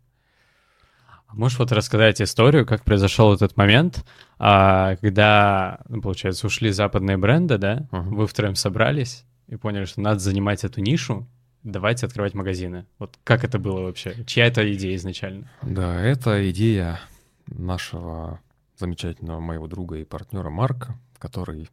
[1.28, 4.04] А Можешь вот рассказать историю, как произошел этот момент,
[4.38, 7.86] а, когда, ну, получается, ушли западные бренды, да?
[7.90, 8.16] Мгм.
[8.16, 11.26] Вы втроем собрались и поняли, что надо занимать эту нишу,
[11.62, 12.86] давайте открывать магазины.
[12.98, 14.24] Вот как это было вообще?
[14.26, 15.50] Чья это идея изначально?
[15.62, 16.98] Да, это идея
[17.46, 18.40] нашего
[18.78, 21.68] замечательного моего друга и партнера Марка, который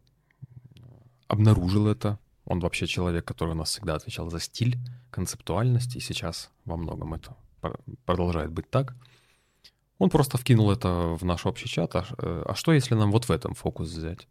[1.27, 2.19] обнаружил это.
[2.45, 4.77] Он вообще человек, который у нас всегда отвечал за стиль,
[5.09, 8.95] концептуальность, и сейчас во многом это пр- продолжает быть так.
[9.97, 11.95] Он просто вкинул это в наш общий чат.
[11.95, 14.27] А, э, а что, если нам вот в этом фокус взять?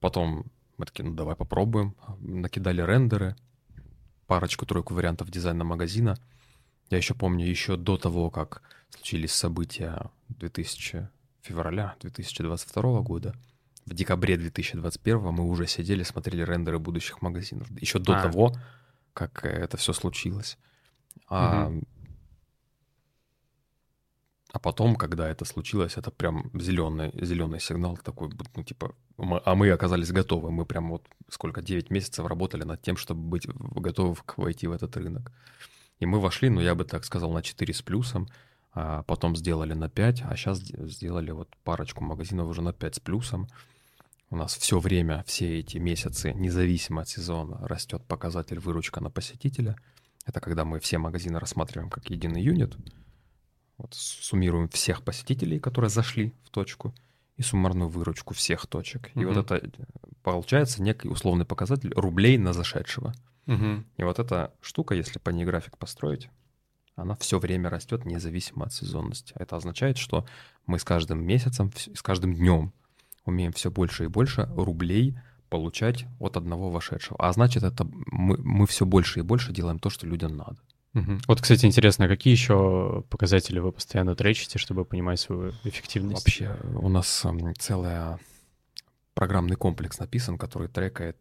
[0.00, 0.46] Потом
[0.78, 1.94] мы такие, ну давай попробуем.
[2.18, 3.36] Накидали рендеры,
[4.26, 6.18] парочку-тройку вариантов дизайна магазина.
[6.90, 11.08] Я еще помню, еще до того, как случились события 2000
[11.42, 13.34] февраля 2022 года,
[13.86, 17.68] в декабре 2021 мы уже сидели, смотрели рендеры будущих магазинов.
[17.80, 18.22] Еще до А.
[18.22, 18.52] того,
[19.14, 20.58] как э, это все случилось.
[21.28, 21.72] А,
[24.52, 29.54] а потом, когда это случилось, это прям зеленый, зеленый сигнал такой, ну, типа, мы- а
[29.54, 30.50] мы оказались готовы.
[30.50, 33.46] Мы прям вот сколько, 9 месяцев работали над тем, чтобы быть
[33.80, 35.32] готовы к- войти в этот рынок.
[36.00, 38.28] И мы вошли, ну, я бы так сказал, на 4 с плюсом,
[38.74, 43.00] а потом сделали на 5, а сейчас сделали вот парочку магазинов уже на 5 с
[43.00, 43.46] плюсом.
[44.32, 49.76] У нас все время, все эти месяцы, независимо от сезона, растет показатель выручка на посетителя.
[50.24, 52.74] Это когда мы все магазины рассматриваем как единый юнит.
[53.76, 56.94] Вот суммируем всех посетителей, которые зашли в точку,
[57.36, 59.10] и суммарную выручку всех точек.
[59.14, 59.68] И вот это э,
[60.22, 63.12] получается некий условный показатель рублей на зашедшего.
[63.44, 63.84] Мгм.
[63.98, 66.30] И вот эта штука, если по ней график построить,
[66.96, 69.34] она все время растет независимо от сезонности.
[69.36, 70.24] Это означает, что
[70.64, 72.72] мы с каждым месяцем, с каждым днем
[73.24, 75.16] умеем все больше и больше рублей
[75.48, 77.16] получать от одного вошедшего.
[77.18, 80.56] А значит, это мы, мы все больше и больше делаем то, что людям надо.
[80.94, 81.20] Мгм.
[81.26, 86.24] Вот, кстати, интересно, какие еще показатели вы постоянно тречите, чтобы понимать свою эффективность?
[86.24, 88.18] Вообще, у нас м, целый
[89.14, 91.16] программный комплекс написан, который трекает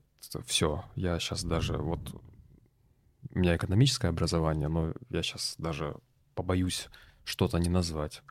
[0.45, 0.83] все.
[0.95, 1.99] Я сейчас даже вот...
[3.33, 5.95] У меня экономическое образование, но я сейчас даже
[6.35, 6.89] побоюсь
[7.23, 8.23] что-то не назвать.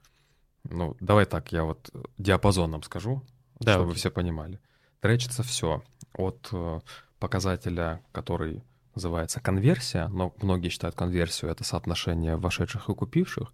[0.64, 3.22] Ну, давай так, я вот диапазоном скажу,
[3.60, 3.98] Да, чтобы окей.
[3.98, 4.58] все понимали.
[5.00, 5.82] Тречится все
[6.14, 6.80] от э,
[7.18, 8.62] показателя, который
[8.94, 13.52] называется конверсия, но многие считают конверсию это соотношение вошедших и купивших,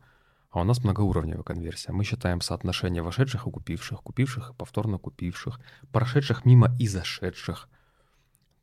[0.50, 1.92] а у нас многоуровневая конверсия.
[1.92, 5.60] Мы считаем соотношение вошедших и купивших, купивших и повторно купивших,
[5.92, 7.68] прошедших мимо и зашедших.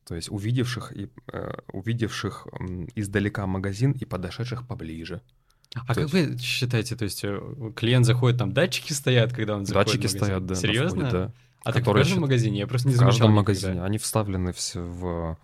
[0.06, 2.48] То есть увидевших, и, э, увидевших
[2.96, 5.22] издалека магазин и подошедших поближе.
[5.76, 7.40] А То как вы считаете, то есть э,
[7.76, 11.02] клиент заходит, там датчики стоят, когда он заходит Датчики в стоят, да, Серьезно?
[11.08, 11.34] входе, да.
[11.64, 12.60] А так в каждом счит- магазине?
[12.60, 13.42] Я просто не в замечал каждом никогда.
[13.42, 13.82] магазине.
[13.84, 15.38] Они вставлены все в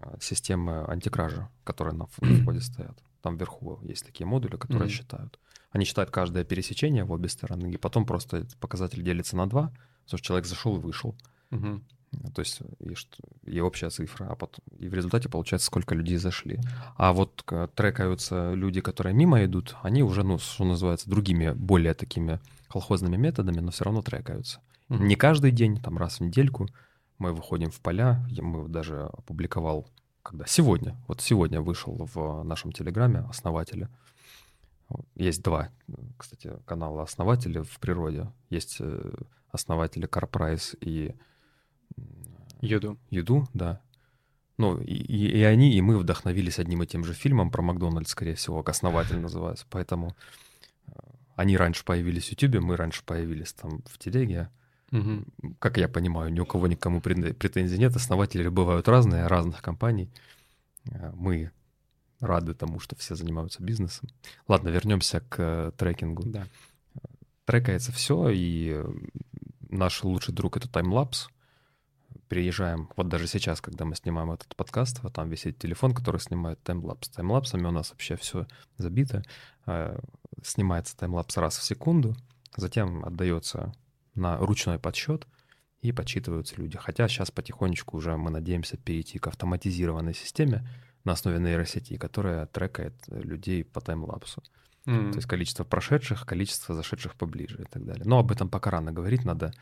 [0.00, 2.98] э, системы антикражи, которые на в- входе стоят.
[3.22, 5.38] Там вверху есть такие модули, которые считают.
[5.70, 9.68] Они считают каждое пересечение в обе стороны, и потом просто показатель делится на два,
[10.04, 11.14] потому что человек зашел и вышел.
[11.50, 11.84] Мгм.
[12.34, 16.16] То есть и, что, и общая цифра, а потом и в результате получается, сколько людей
[16.16, 16.58] зашли.
[16.96, 21.94] А вот к- трекаются люди, которые мимо идут, они уже, ну, что называется, другими, более
[21.94, 24.60] такими колхозными методами, но все равно трекаются.
[24.88, 25.06] Мгм.
[25.06, 26.68] Не каждый день, там раз в недельку
[27.18, 28.26] мы выходим в поля.
[28.28, 29.86] Я- Мы даже опубликовал,
[30.24, 33.88] когда сегодня, вот сегодня вышел в нашем телеграме основателя.
[35.14, 38.32] Есть два, э, кстати, канала основателя в природе.
[38.48, 39.12] Есть э,
[39.52, 41.14] основатели CarPrice и
[41.96, 42.04] м,
[42.60, 42.98] Юду.
[43.10, 43.80] Юду, да.
[44.58, 48.34] Ну, и, и- они, и мы вдохновились одним и тем же фильмом про Макдональдс, скорее
[48.34, 49.66] всего, как основатель называется.
[49.70, 50.14] Поэтому
[50.86, 50.92] э,
[51.36, 54.50] они раньше появились в Ютубе, мы раньше появились там в телеге.
[54.90, 55.24] Мгм.
[55.60, 57.94] Как я понимаю, ни у кого никому претензий нет.
[57.96, 60.10] Основатели бывают разные, разных компаний.
[60.90, 61.50] Э, Мы
[62.20, 64.10] рады тому, что все занимаются бизнесом.
[64.46, 66.24] Ладно, вернемся к э, трекингу.
[66.26, 66.46] Да.
[67.46, 68.84] Трекается все, и
[69.70, 71.28] наш лучший друг— это таймлапс.
[72.30, 76.62] Приезжаем, вот даже сейчас, когда мы снимаем этот подкаст, вот там висит телефон, который снимает
[76.62, 77.08] таймлапс.
[77.08, 79.24] Таймлапсами у нас вообще все забито.
[79.66, 79.98] Э,
[80.40, 82.14] Снимается таймлапс раз в секунду,
[82.56, 83.74] затем отдается
[84.14, 85.26] на ручной подсчет,
[85.80, 86.78] и подсчитываются люди.
[86.78, 90.64] Хотя сейчас потихонечку уже мы надеемся перейти к автоматизированной системе
[91.02, 94.40] на основе нейросети, которая трекает людей по таймлапсу.
[94.86, 95.10] М.
[95.10, 98.04] То есть количество прошедших, количество зашедших поближе и так далее.
[98.04, 99.52] Но об этом пока рано говорить, надо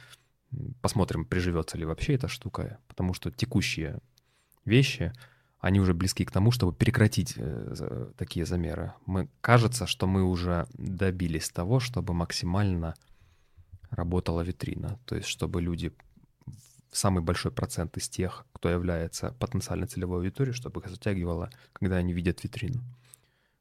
[0.81, 4.01] посмотрим, приживется ли вообще эта штука, потому что текущие
[4.65, 5.13] вещи,
[5.61, 8.93] они уже близки к тому, чтобы прекратить э, такие замеры.
[9.07, 12.95] Мы, кажется, что мы уже добились того, чтобы максимально
[13.91, 15.93] работала витрина, то есть чтобы люди
[16.93, 22.13] самый большой процент из тех, кто является потенциальной целевой аудиторией, чтобы их затягивало, когда они
[22.13, 22.83] видят витрину.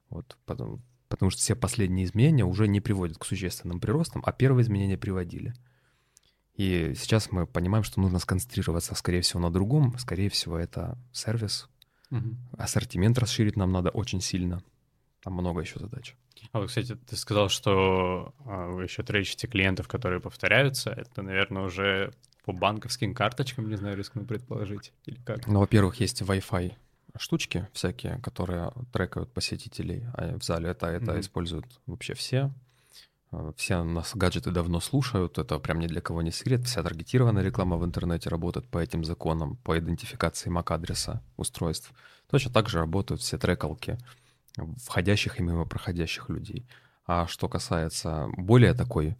[0.10, 4.64] Вот, потому, потому что все последние изменения уже не приводят к существенным приростам, а первые
[4.64, 5.54] изменения приводили.
[6.58, 9.96] И сейчас мы понимаем, что нужно сконцентрироваться, скорее всего, на другом.
[10.00, 11.70] Скорее всего, это сервис.
[12.10, 12.38] Мгм.
[12.58, 14.64] Ассортимент расширить нам надо очень сильно.
[15.22, 16.16] Там много еще задач.
[16.52, 20.90] А вот, кстати, ты сказал, что а, вы еще тречите клиентов, которые повторяются.
[20.90, 24.94] Это, наверное, уже по банковским карточкам, не знаю, рискну предположить.
[25.06, 25.46] Или как?
[25.48, 26.74] Ну, во-первых, есть Wi-Fi
[27.20, 30.70] штучки всякие, которые трекают посетителей а в зале.
[30.70, 31.20] Это, это Мгм.
[31.20, 32.52] используют вообще все.
[33.32, 36.66] Э, Все нас гаджеты давно слушают, это прям ни для кого не секрет.
[36.66, 41.92] Вся таргетированная реклама в интернете работает по этим законам, по идентификации MAC-адреса устройств.
[42.30, 43.98] Точно так же работают все трекалки
[44.84, 46.66] входящих и мимо проходящих людей.
[47.06, 49.16] А что касается более такой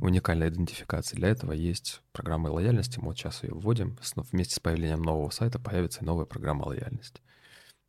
[0.00, 2.98] уникальной идентификации, для этого есть программа лояльности.
[2.98, 3.96] Мы вот сейчас ее вводим.
[4.32, 7.20] Вместе с появлением нового сайта появится и новая программа лояльности.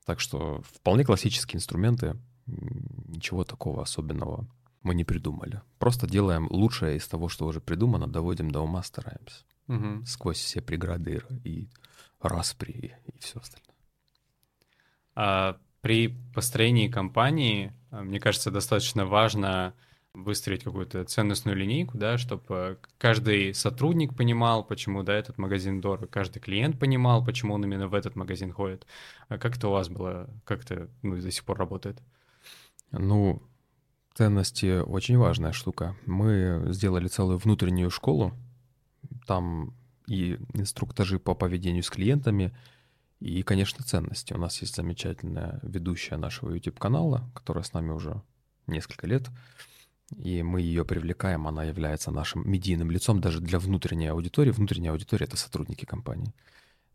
[0.06, 4.48] Так что вполне классические инструменты, ничего такого особенного
[4.84, 5.62] мы не придумали.
[5.78, 9.44] Просто делаем лучшее из того, что уже придумано, доводим до ума, стараемся.
[9.68, 10.06] Мгм.
[10.06, 11.70] Сквозь все преграды и
[12.22, 13.76] распри и все остальное.
[15.16, 19.74] А при построении компании, а, мне кажется, достаточно важно
[20.14, 26.40] выстроить какую-то ценностную линейку, да, чтобы каждый сотрудник понимал, почему, да, этот магазин дорог, каждый
[26.40, 28.86] клиент понимал, почему он именно в этот магазин ходит.
[29.28, 32.02] А как это у вас было, как это ну, до сих пор работает?
[32.92, 33.44] Ну,
[34.20, 35.96] ценности очень важная штука.
[36.06, 38.34] Мы сделали целую внутреннюю школу.
[39.26, 39.74] Там
[40.08, 42.54] и инструктажи по поведению с клиентами,
[43.22, 44.34] и, конечно, ценности.
[44.34, 48.22] У нас есть замечательная ведущая нашего YouTube-канала, которая с нами уже
[48.68, 49.30] несколько лет,
[50.18, 54.52] и мы ее привлекаем, она является нашим медийным лицом даже для внутренней аудитории.
[54.52, 56.34] Внутренняя аудитория— это сотрудники компании.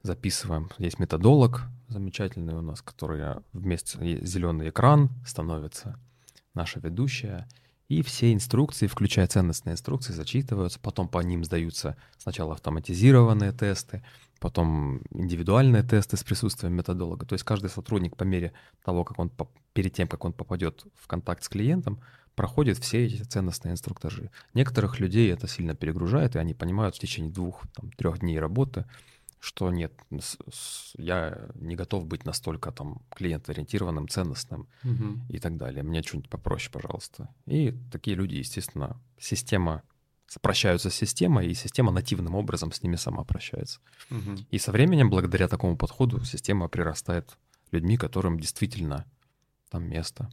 [0.02, 0.68] записываем.
[0.76, 5.98] Есть методолог замечательный у нас, который вместе зеленый экран становится
[6.54, 7.48] наша ведущая.
[7.88, 14.02] И все инструкции, включая ценностные инструкции, зачитываются, потом по ним сдаются сначала автоматизированные тесты,
[14.40, 17.26] потом индивидуальные тесты с присутствием методолога.
[17.26, 18.52] То есть каждый сотрудник по мере
[18.84, 19.30] того, как он
[19.74, 22.00] перед тем, как он попадет в контакт с клиентом,
[22.34, 24.30] проходит все эти ценностные инструктажи.
[24.54, 28.86] Некоторых людей это сильно перегружает, и они понимают в течение двух-трех дней работы,
[29.44, 29.92] что нет,
[30.96, 35.20] я не готов быть настолько там клиент-ориентированным, ценностным угу.
[35.28, 35.82] и так далее.
[35.82, 37.28] Мне что-нибудь попроще, пожалуйста.
[37.44, 39.82] И такие люди, естественно, система
[40.40, 43.80] прощаются с системой, и система нативным образом с ними сама прощается.
[44.10, 44.46] Угу.
[44.50, 47.36] И со временем, благодаря такому подходу, система прирастает
[47.70, 49.04] людьми, которым действительно
[49.68, 50.30] там место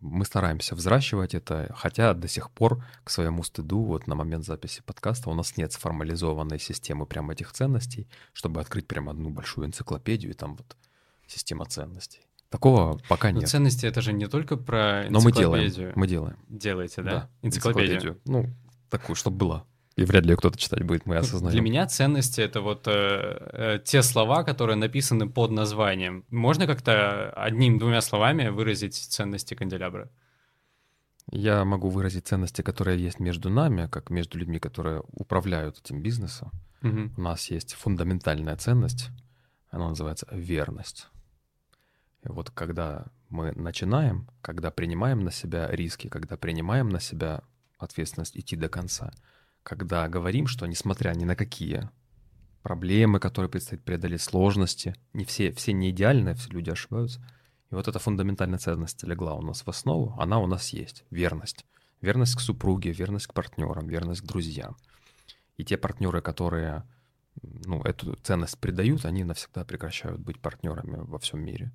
[0.00, 4.82] мы стараемся взращивать это, хотя до сих пор, к своему стыду, вот на момент записи
[4.84, 10.32] подкаста у нас нет сформализованной системы прям этих ценностей, чтобы открыть прям одну большую энциклопедию
[10.32, 10.76] и там вот
[11.26, 12.20] система ценностей.
[12.50, 13.48] Такого пока Но нет.
[13.48, 15.12] ценности это же не только про энциклопедию.
[15.12, 16.38] Но мы делаем, мы делаем.
[16.48, 17.10] Делаете, да?
[17.10, 17.94] да энциклопедию.
[17.96, 18.20] энциклопедию.
[18.26, 18.54] Ну,
[18.90, 21.52] такую, чтобы была и вряд ли кто-то читать будет, мы осознаем.
[21.52, 26.24] Для меня ценности— это вот э, э, те слова, которые написаны под названием.
[26.30, 30.10] Можно как-то одним-двумя словами выразить ценности канделябра?
[31.30, 36.50] Я могу выразить ценности, которые есть между нами, как между людьми, которые управляют этим бизнесом.
[36.82, 37.12] Угу.
[37.16, 39.10] У нас есть фундаментальная ценность,
[39.70, 41.08] она называется верность.
[42.24, 47.42] И вот когда мы начинаем, когда принимаем на себя риски, когда принимаем на себя
[47.78, 49.12] ответственность идти до конца—
[49.62, 51.88] когда говорим, что несмотря ни на какие
[52.62, 57.20] проблемы, которые предстоит преодолеть, сложности, не все, все не идеальные, все люди ошибаются.
[57.70, 61.64] И вот эта фундаментальная ценность легла у нас в основу, она у нас есть, верность.
[62.00, 64.76] Верность к супруге, верность к партнерам, верность к друзьям.
[65.56, 66.84] И те партнеры, которые
[67.42, 71.72] ну, эту ценность придают, они навсегда прекращают быть партнерами во всем мире.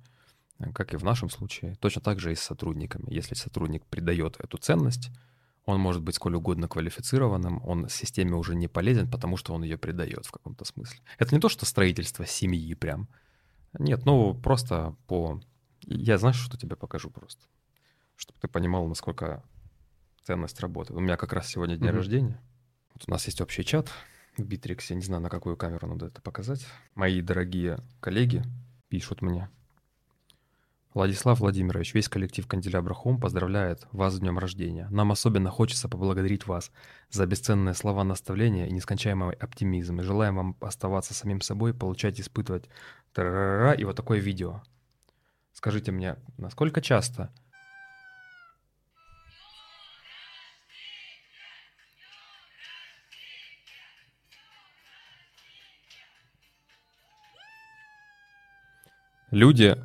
[0.74, 1.76] Как и в нашем случае.
[1.76, 3.06] Точно так же и с сотрудниками.
[3.08, 5.10] Если сотрудник придает эту ценность,
[5.68, 9.76] он может быть сколь угодно квалифицированным, он системе уже не полезен, потому что он ее
[9.76, 10.98] предает в каком-то смысле.
[11.18, 13.06] Это не то, что строительство семьи прям.
[13.78, 15.42] Нет, ну просто по...
[15.82, 17.44] Я знаешь, что тебе покажу просто?
[18.16, 19.44] Чтобы ты понимал, насколько
[20.22, 20.94] ценность работы.
[20.94, 21.92] У меня как раз сегодня день mm-hmm.
[21.92, 22.40] рождения.
[22.94, 23.90] Вот у нас есть общий чат
[24.38, 24.94] в Битриксе.
[24.94, 26.66] Не знаю, на какую камеру надо это показать.
[26.94, 28.42] Мои дорогие коллеги
[28.88, 29.50] пишут мне.
[30.98, 34.88] Владислав Владимирович, весь коллектив Канделябра Хом поздравляет вас с днем рождения.
[34.90, 36.72] Нам особенно хочется поблагодарить вас
[37.08, 40.00] за бесценные слова наставления и нескончаемый оптимизм.
[40.00, 42.64] И желаем вам оставаться самим собой, получать, испытывать
[43.16, 44.64] и вот такое видео.
[45.52, 47.32] Скажите мне, насколько часто
[59.30, 59.80] люди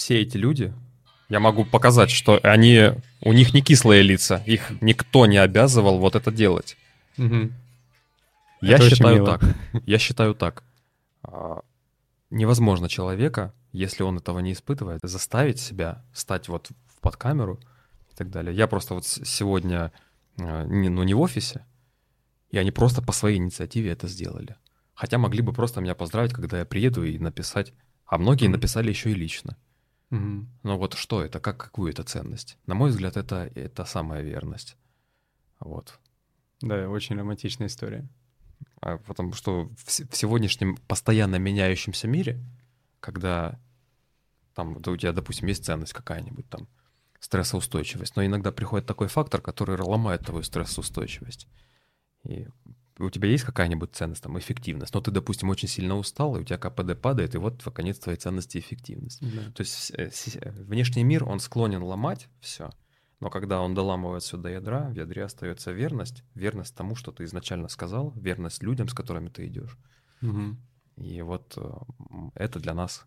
[0.00, 0.72] все эти люди,
[1.28, 6.16] я могу показать, что они, у них не кислые лица, их никто не обязывал вот
[6.16, 6.76] это делать.
[7.18, 7.52] Угу.
[8.62, 9.42] Я это считаю так.
[9.86, 10.64] Я считаю так.
[11.22, 11.60] А,
[12.30, 17.60] невозможно человека, если он этого не испытывает, заставить себя стать вот под камеру
[18.10, 18.54] и так далее.
[18.54, 19.92] Я просто вот сегодня,
[20.38, 21.64] а, ну не в офисе,
[22.50, 24.56] и они просто по своей инициативе это сделали.
[24.94, 27.72] Хотя могли бы просто меня поздравить, когда я приеду и написать.
[28.06, 29.56] А многие написали еще и лично.
[30.10, 30.46] Угу.
[30.64, 32.58] Но вот что это, как, какую это ценность?
[32.66, 34.76] На мой взгляд, это, это самая верность.
[35.60, 35.98] Вот.
[36.60, 38.08] Да, очень романтичная история.
[38.80, 42.40] А потому что в, в сегодняшнем постоянно меняющемся мире,
[42.98, 43.58] когда
[44.54, 46.68] там у тебя, допустим, есть ценность какая-нибудь там,
[47.20, 51.46] стрессоустойчивость, но иногда приходит такой фактор, который ломает твою стрессоустойчивость.
[52.24, 52.48] И
[53.04, 56.44] у тебя есть какая-нибудь ценность, там, эффективность, но ты, допустим, очень сильно устал, и у
[56.44, 59.20] тебя КПД падает, и вот, наконец, твоей ценности эффективность.
[59.20, 59.52] Да.
[59.52, 60.10] То есть э,
[60.40, 62.70] э, внешний мир, он склонен ломать все,
[63.20, 67.68] но когда он доламывается до ядра, в ядре остается верность, верность тому, что ты изначально
[67.68, 69.76] сказал, верность людям, с которыми ты идешь.
[70.22, 70.56] Угу.
[70.96, 71.70] И вот э,
[72.34, 73.04] это для нас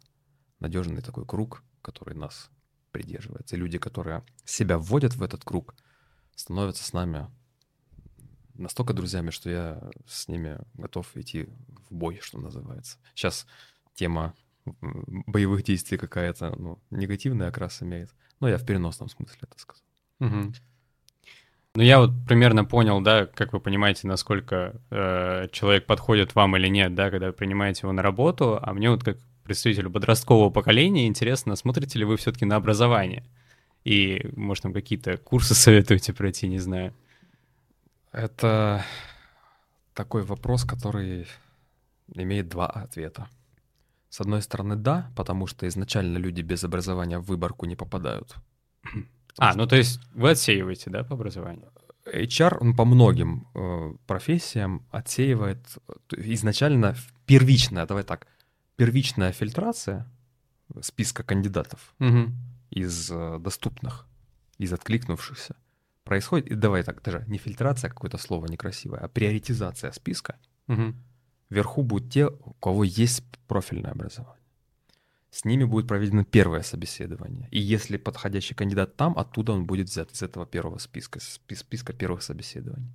[0.60, 2.49] надежный такой круг, который нас
[2.91, 3.56] придерживается.
[3.56, 5.75] И люди, которые себя вводят в этот круг,
[6.36, 7.27] становятся с нами
[8.56, 11.47] настолько друзьями, что я с ними готов идти
[11.89, 12.97] в бой, что называется.
[13.16, 13.45] Сейчас
[13.93, 14.34] тема
[14.66, 18.10] боевых действий какая-то, ну, негативный окрас имеет.
[18.39, 19.84] Но я в переносном смысле это сказал.
[20.20, 20.54] Угу.
[21.76, 26.68] Ну, я вот примерно понял, да, как вы понимаете, насколько э, человек подходит вам или
[26.68, 28.60] нет, да, когда вы принимаете его на работу.
[28.62, 33.24] А мне вот как представителю подросткового поколения интересно, смотрите ли вы все-таки на образование?
[33.84, 36.93] И, может, там какие-то курсы советуете пройти, не знаю.
[38.14, 38.86] Это
[39.95, 41.28] такой вопрос, который
[42.14, 43.28] имеет два ответа.
[44.09, 48.36] С одной стороны, да, потому что изначально люди без образования в выборку не попадают.
[49.39, 51.72] А, ну то есть вы отсеиваете, да, по образованию?
[52.05, 55.78] HR он по многим э, профессиям отсеивает
[56.11, 56.95] изначально
[57.26, 58.28] первичная, давай так,
[58.76, 60.07] первичная фильтрация
[60.82, 62.32] списка кандидатов Угу.
[62.70, 64.05] из э, доступных,
[64.59, 65.55] из откликнувшихся
[66.04, 70.36] происходит, и давай так, даже не фильтрация, какое-то слово некрасивое, а приоритизация списка.
[70.68, 70.93] Угу.
[71.49, 74.43] Вверху будут те, у кого есть профильное образование.
[75.30, 77.47] С ними будет проведено первое собеседование.
[77.51, 81.93] И если подходящий кандидат там, оттуда он будет взят из этого первого списка, спи- списка
[81.93, 82.93] первых собеседований.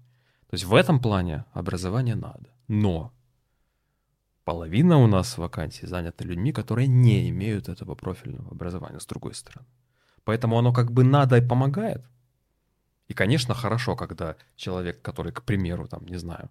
[0.49, 2.51] То есть в этом плане образование надо.
[2.69, 3.13] Но
[4.45, 9.67] половина у нас вакансий занята людьми, которые не имеют этого профильного образования, с другой стороны.
[10.25, 12.05] Поэтому оно как бы надо и помогает.
[13.09, 16.51] И, конечно, хорошо, когда человек, который, к примеру, там, не знаю,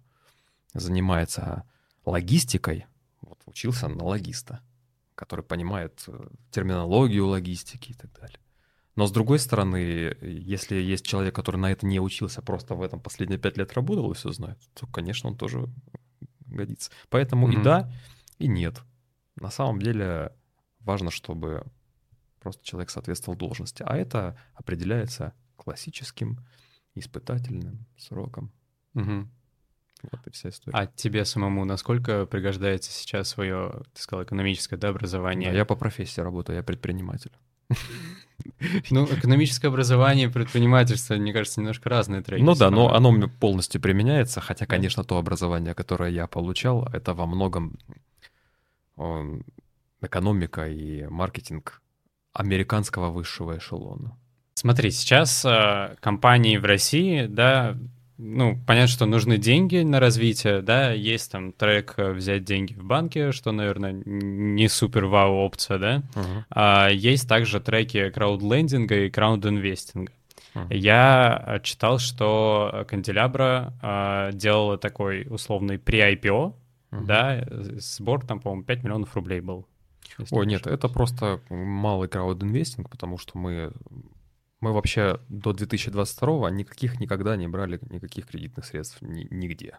[0.74, 1.64] занимается
[2.04, 2.86] логистикой,
[3.22, 4.60] вот учился на логиста,
[5.14, 8.38] который понимает э, терминологию логистики и так далее.
[8.96, 9.76] Но с другой стороны,
[10.20, 14.10] если есть человек, который на это не учился, просто в этом последние пять лет работал
[14.10, 15.68] и все знает, то, конечно, он тоже
[16.46, 16.90] годится.
[17.08, 17.62] Поэтому и Мгм.
[17.62, 17.92] да,
[18.38, 18.82] и нет.
[19.36, 20.32] На самом деле
[20.80, 21.64] важно, чтобы
[22.40, 23.84] просто человек соответствовал должности.
[23.86, 25.32] А это определяется
[25.68, 26.38] классическим
[26.94, 28.50] испытательным сроком.
[28.94, 29.28] Угу.
[30.10, 30.78] Вот и вся история.
[30.78, 35.50] А тебе самому насколько пригождается сейчас свое, ты сказал, экономическое да, образование?
[35.50, 37.32] Да, я по профессии работаю, я предприниматель.
[38.90, 42.40] Ну, экономическое образование и предпринимательство, мне кажется, немножко разные треки.
[42.40, 47.26] Ну да, но оно полностью применяется, хотя, конечно, то образование, которое я получал, это во
[47.26, 47.76] многом
[48.96, 49.44] м,
[50.00, 51.82] экономика и маркетинг
[52.32, 54.16] американского высшего эшелона.
[54.58, 57.76] Смотри, сейчас э, компании в России, да,
[58.16, 62.82] ну, понятно, что нужны деньги на развитие, да, есть там трек э, взять деньги в
[62.82, 66.02] банке, что, наверное, не супер вау опция, да.
[66.50, 70.10] А есть также треки краудлендинга и краудинвестинга.
[70.70, 76.54] Я э, читал, что Канделябра э, делала такой условный pre-IPO,
[76.90, 77.06] Мгм.
[77.06, 77.46] да,
[77.76, 79.66] сбор там, по-моему, 5 миллионов рублей был.
[80.30, 83.72] Ой, не нет, это просто малый краудинвестинг, потому что мы,
[84.60, 89.78] мы вообще до 2022 никаких никогда не брали никаких кредитных средств ни- нигде.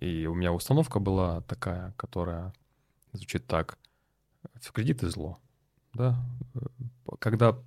[0.00, 2.52] И у меня установка была такая, которая
[3.12, 3.78] звучит так.
[4.54, 5.38] В кредиты зло.
[5.94, 6.16] Да?
[6.54, 6.60] Э,
[7.18, 7.58] Когда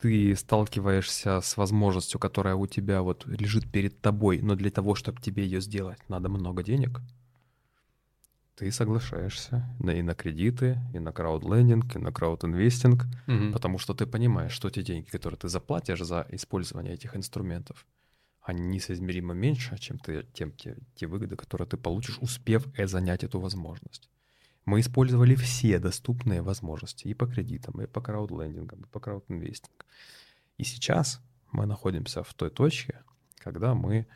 [0.00, 5.20] ты сталкиваешься с возможностью, которая у тебя вот лежит перед тобой, но для того, чтобы
[5.20, 7.00] тебе ее сделать, надо много денег,
[8.58, 13.52] ты соглашаешься на, и на кредиты, и на краудлендинг, и на краудинвестинг, Мгм.
[13.52, 17.86] потому что ты понимаешь, что те деньги, которые ты заплатишь за использование этих инструментов,
[18.42, 23.22] они несоизмеримо меньше, чем ты, тем, те, те выгоды, которые ты получишь, успев э, занять
[23.22, 24.08] эту возможность.
[24.64, 29.84] Мы использовали все доступные возможности и по кредитам, и по краудлендингам, и по краудинвестингу.
[30.56, 31.20] И сейчас
[31.52, 33.02] мы находимся в той точке,
[33.38, 34.06] когда мы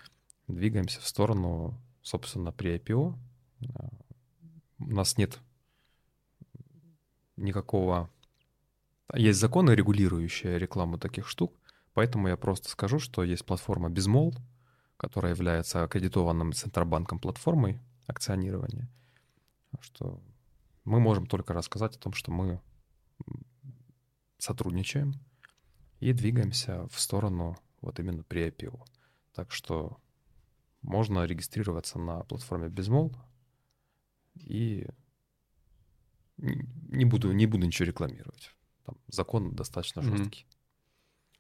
[0.49, 3.15] двигаемся в сторону, собственно, при IPO.
[4.83, 5.39] А, У нас нет
[7.37, 8.11] никакого...
[9.15, 11.53] Есть законы, регулирующие рекламу таких штук,
[11.93, 14.35] поэтому я просто скажу, что есть платформа Безмол,
[14.97, 18.89] которая является аккредитованным Центробанком платформой акционирования,
[19.81, 20.23] что
[20.85, 22.61] мы можем только рассказать о том, что мы
[24.39, 25.15] сотрудничаем
[26.01, 28.81] и двигаемся в сторону вот именно при IPO.
[29.35, 29.99] Так что
[30.81, 33.15] можно регистрироваться на платформе Безмол
[34.35, 34.87] и
[36.89, 38.55] не буду, не буду ничего рекламировать.
[38.85, 40.17] Там закон достаточно Мгм.
[40.17, 40.47] жесткий.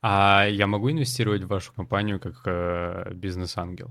[0.01, 3.91] А я могу инвестировать в вашу компанию как э, бизнес-ангел?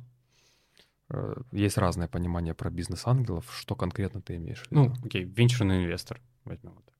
[1.09, 3.45] Э, Есть разное понимание про бизнес-ангелов.
[3.53, 4.65] Что конкретно ты имеешь?
[4.71, 6.19] Ну, окей, венчурный инвестор.
[6.45, 6.95] Возьмем вот так.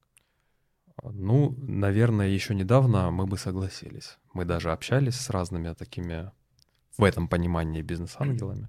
[1.13, 4.17] Ну, наверное, еще недавно мы бы согласились.
[4.33, 6.31] Мы даже общались с разными такими
[6.97, 8.67] в этом понимании бизнес-ангелами.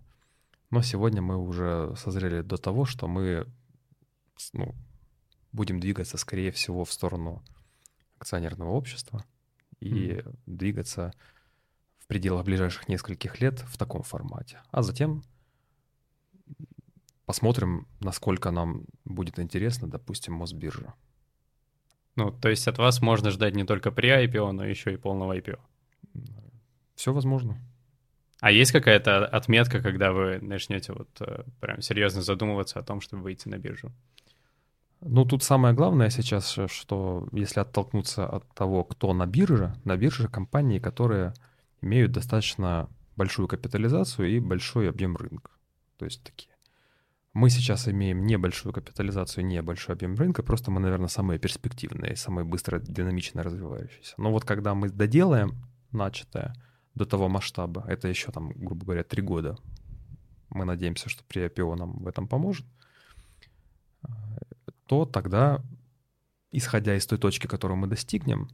[0.73, 3.47] Но сегодня мы уже созрели до того, что мы
[4.55, 4.75] ну,
[5.53, 7.43] будем двигаться, скорее всего, в сторону
[8.19, 9.23] акционерного общества
[9.81, 11.13] и двигаться
[11.99, 14.63] в пределах ближайших нескольких лет в таком формате.
[14.71, 15.23] А затем
[17.27, 20.95] посмотрим, насколько нам будет интересно, допустим, Мосбиржа.
[22.17, 25.37] Ну, то есть от вас можно ждать не только при IPO, но еще и полного
[25.37, 25.61] IPO.
[26.95, 27.59] Все возможно.
[28.43, 33.23] А есть какая-то отметка, когда вы начнете вот э, прям серьезно задумываться о том, чтобы
[33.23, 33.93] выйти на биржу?
[35.01, 39.97] Ну, тут самое главное сейчас, э, что если оттолкнуться от того, кто на бирже, на
[39.97, 41.35] бирже компании, которые
[41.83, 45.53] имеют достаточно большую капитализацию и большой объем рынка.
[45.97, 46.51] То есть такие
[47.35, 52.81] Мы сейчас имеем небольшую капитализацию, небольшой объем рынка, просто мы, наверное, самые перспективные, самые быстро
[52.81, 54.15] динамично развивающиеся.
[54.17, 55.53] Но вот когда мы доделаем
[55.93, 56.57] начатое
[56.95, 59.57] до того масштаба, это еще там, грубо говоря, три года,
[60.51, 62.67] мы надеемся, что при IPO нам в этом поможет,
[64.87, 65.63] то тогда,
[66.51, 68.49] исходя из той точки, которую мы достигнем,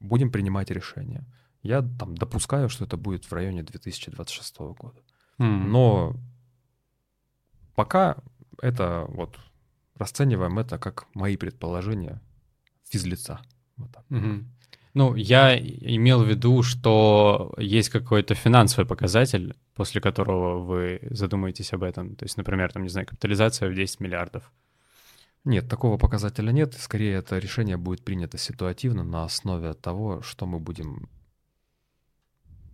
[0.00, 1.24] будем принимать решения.
[1.62, 5.00] Я там допускаю, что это будет в районе 2026 года.
[5.38, 5.70] М.
[5.70, 6.16] Но
[7.74, 8.16] пока
[8.60, 9.38] это вот
[9.94, 12.20] расцениваем это как мои предположения
[12.84, 13.40] физлица.
[13.76, 14.04] Вот так.
[14.10, 14.52] Мгм.
[14.94, 21.82] Ну, я имел в виду, что есть какой-то финансовый показатель, после которого вы задумаетесь об
[21.82, 22.14] этом.
[22.14, 24.52] То есть, например, там, не знаю, капитализация в 10 миллиардов.
[25.44, 26.74] Нет, такого показателя нет.
[26.74, 31.08] Скорее, это решение будет принято ситуативно на основе того, что мы будем...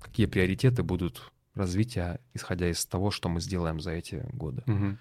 [0.01, 4.63] Какие приоритеты будут развития, исходя из того, что мы сделаем за эти годы.
[4.67, 4.99] Мгм.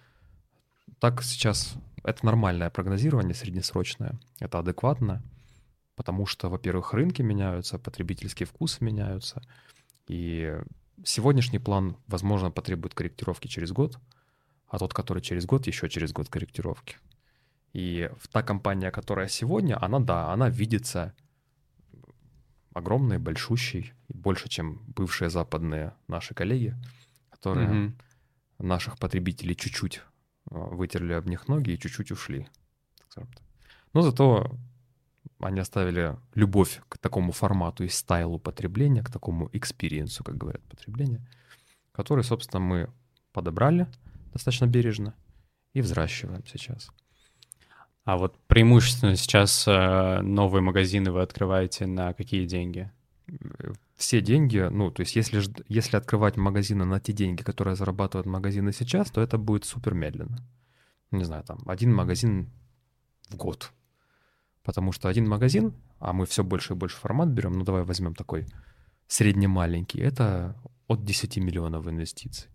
[0.99, 5.21] Так сейчас это нормальное прогнозирование среднесрочное, это адекватно,
[5.97, 9.41] потому что, во-первых, рынки меняются, потребительские вкусы меняются,
[10.07, 10.55] и
[11.03, 13.99] сегодняшний план, возможно, потребует корректировки через год,
[14.67, 16.97] а тот, который через год, еще через год корректировки.
[17.73, 21.15] И та компания, которая сегодня, она, да, она видится
[22.73, 26.75] огромной, большущей, больше, чем бывшие западные наши коллеги,
[27.31, 27.97] которые Мгм.
[28.59, 30.01] наших потребителей чуть-чуть э,
[30.51, 32.47] вытерли об них ноги и чуть-чуть ушли.
[33.93, 34.51] Но зато
[35.39, 40.37] они оставили любовь к такому формату и style у потребления, к такому experience у, как
[40.37, 41.25] говорят, потребления,
[41.91, 42.89] который, собственно, мы
[43.33, 43.87] подобрали
[44.33, 45.13] достаточно бережно
[45.73, 46.89] и взращиваем сейчас.
[48.03, 52.89] А вот преимущественно сейчас э, новые магазины вы открываете на какие деньги?
[53.27, 58.25] Э, Все деньги, ну, то есть если, если открывать магазины на те деньги, которые зарабатывают
[58.25, 60.37] магазины сейчас, то это будет супер медленно.
[61.11, 62.49] Не знаю, там, один магазин
[63.29, 63.73] в год.
[64.67, 68.13] Потому что один магазин, а мы все больше и больше формат берем, ну давай возьмем
[68.13, 68.45] такой
[69.07, 70.57] средне-маленький, это
[70.87, 72.49] от 10 миллионов инвестиций.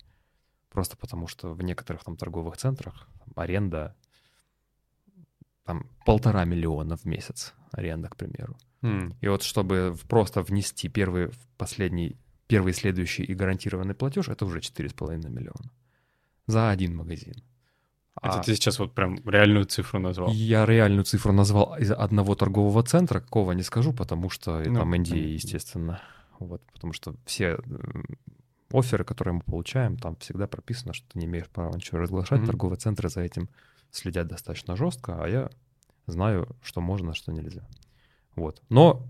[0.69, 3.97] Просто потому что в некоторых там торговых центрах там, аренда
[5.65, 8.59] там полтора миллиона в месяц аренда, к примеру.
[8.83, 14.61] М, И вот чтобы просто внести первый, последний, первый, следующий и гарантированный платеж, это уже
[14.61, 15.71] 4,5 миллиона.
[16.47, 17.37] За один магазин.
[18.21, 20.31] Это А ты сейчас вот прям реальную цифру назвал.
[20.33, 24.91] я реальную цифру назвал из одного торгового центра, какого не скажу, потому что Ну, там
[24.91, 25.15] понятно.
[25.15, 26.01] естественно.
[26.39, 27.59] Вот, потому что все
[28.71, 32.39] оферы, которые мы получаем, там всегда прописано, что ты не имеешь права ничего разглашать.
[32.41, 32.47] Мгм.
[32.47, 33.49] Торговые центры за этим
[33.91, 35.51] следят достаточно жестко, а я
[36.07, 37.67] знаю, что можно, а что нельзя.
[38.35, 38.63] Вот.
[38.69, 39.07] Но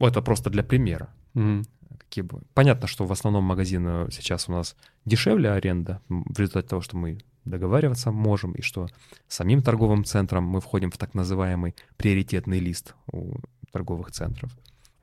[0.00, 1.08] это просто для примера.
[1.34, 1.64] Мгм.
[1.98, 2.42] Какие бы...
[2.54, 7.18] Понятно, что в основном магазины сейчас у нас дешевле аренда в результате того, что мы
[7.44, 8.88] договариваться можем, и что
[9.28, 13.36] самим торговым центром мы входим в так называемый приоритетный лист у
[13.70, 14.50] торговых центров.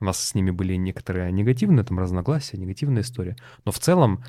[0.00, 3.36] У нас с ними были некоторые негативные там разногласия, негативная история.
[3.64, 4.24] Но в целом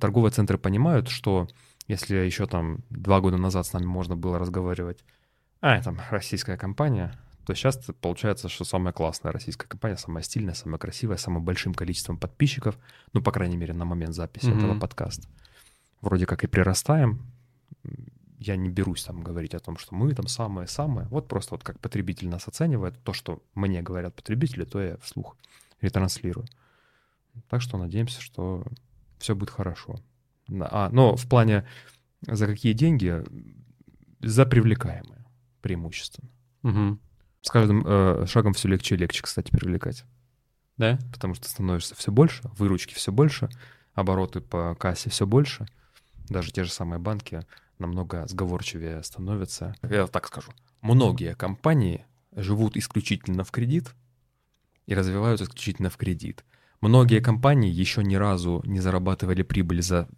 [0.00, 1.48] торговые центры понимают, что
[1.88, 5.04] если еще там два года назад с нами можно было разговаривать,
[5.60, 7.12] а, там российская компания,
[7.46, 11.74] то сейчас получается, что самая классная российская компания, самая стильная, самая красивая, с самым большим
[11.74, 12.78] количеством подписчиков,
[13.12, 14.58] ну, по крайней мере, на момент записи Мгм.
[14.58, 15.28] этого подкаста.
[16.00, 17.22] Вроде как и прирастаем.
[18.38, 21.06] Я не берусь там говорить о том, что мы там самые-самые.
[21.08, 25.36] Вот просто вот как потребитель нас оценивает, то, что мне говорят потребители, то я вслух
[25.82, 26.46] ретранслирую.
[27.48, 28.64] Так что надеемся, что
[29.18, 30.00] все будет хорошо.
[30.60, 31.66] А, но в плане
[32.22, 33.22] за какие деньги?
[34.20, 35.24] За привлекаемые
[35.62, 36.28] преимущественно.
[36.62, 37.00] Мгм.
[37.42, 40.04] С каждым э, шагом все легче и легче, кстати, привлекать.
[40.76, 40.98] Да?
[41.12, 43.48] Потому что становишься все больше, выручки все больше,
[43.94, 45.66] обороты по кассе все больше.
[46.28, 47.44] Даже те же самые банки
[47.78, 49.74] намного сговорчивее становятся.
[49.82, 50.52] Я так скажу.
[50.80, 53.94] Многие компании живут исключительно в кредит
[54.86, 56.44] и развиваются исключительно в кредит.
[56.80, 60.08] Многие компании еще ни разу не зарабатывали прибыль за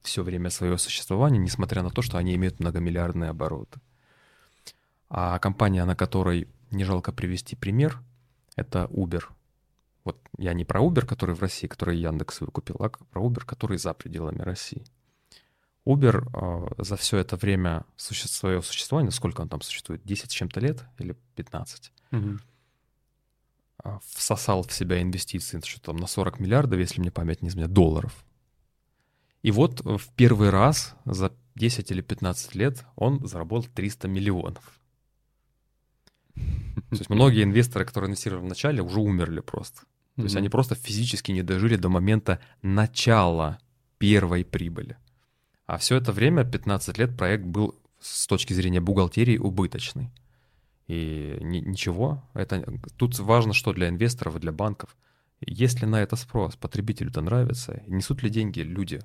[0.00, 3.80] все время своего существования, несмотря на то, что они имеют многомиллиардные обороты.
[5.08, 8.00] А компания, на которой не жалко привести пример,
[8.54, 9.24] это Uber.
[10.04, 13.78] Вот я не про Uber, который в России, который Яндекс выкупил, а про Uber, который
[13.78, 14.84] за пределами России.
[15.84, 16.28] Uber
[16.78, 20.60] э, за все это время суще- своего существования, сколько он там существует, 10 с чем-то
[20.60, 22.40] лет или 15, Мгм.
[23.84, 27.72] э, всосал в себя инвестиции что там на 40 миллиардов, если мне память не изменяет,
[27.72, 28.24] долларов.
[29.42, 34.80] И вот э, в первый раз за 10 или 15 лет он заработал 300 миллионов.
[36.90, 39.82] То есть многие инвесторы, которые инвестировали в начале, уже умерли просто.
[40.16, 43.58] То есть они просто физически не дожили до момента начала
[43.98, 44.96] первой прибыли.
[45.66, 50.10] А все это время, 15 лет, проект был с точки зрения бухгалтерии убыточный.
[50.86, 52.64] И ни- ничего, это
[52.96, 54.96] тут важно, что для инвесторов и для банков.
[55.40, 59.00] Есть ли на это спрос, потребителю-то нравится, несут ли деньги люди,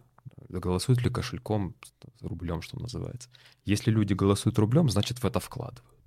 [0.48, 1.76] голосуют ли кошельком,
[2.22, 3.30] рублем, что называется.
[3.66, 6.01] Если люди голосуют рублем, значит в это вкладывают.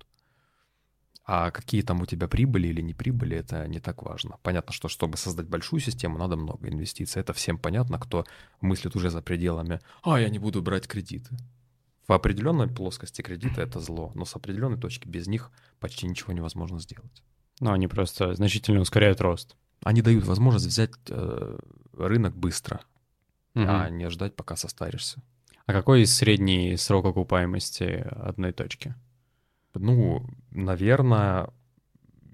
[1.27, 4.37] А какие там у тебя прибыли или не прибыли, это не так важно.
[4.43, 7.19] Понятно, что чтобы создать большую систему, надо много инвестиций.
[7.19, 8.25] Это всем понятно, кто
[8.61, 11.35] мыслит уже за пределами «а, я не буду брать кредиты».
[12.07, 15.49] В определенной плоскости кредиты— это зло, но с определенной точки без них
[15.79, 17.23] почти ничего невозможно сделать.
[17.59, 19.55] Но они просто значительно ускоряют рост.
[19.83, 21.57] Они дают возможность взять э,
[21.93, 22.81] рынок быстро,
[23.55, 23.67] Мгм.
[23.67, 25.23] а не ждать, пока состаришься.
[25.65, 28.93] А какой средний срок окупаемости одной точки?
[29.79, 31.49] Ну, наверное,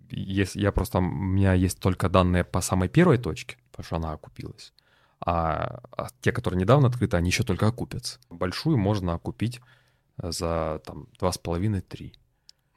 [0.09, 0.99] если я просто...
[0.99, 4.73] У меня есть только данные по самой первой точке, потому что она окупилась.
[5.23, 8.19] А, а те, которые недавно открыты, они еще только окупятся.
[8.29, 9.61] Большую можно окупить
[10.17, 12.13] за там 2,5-3.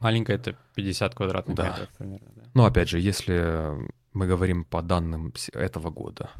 [0.00, 1.68] Маленькая— это 50 квадратных Да.
[1.70, 2.42] метров примерно, да?
[2.54, 6.30] Но опять же, если мы говорим по данным этого года,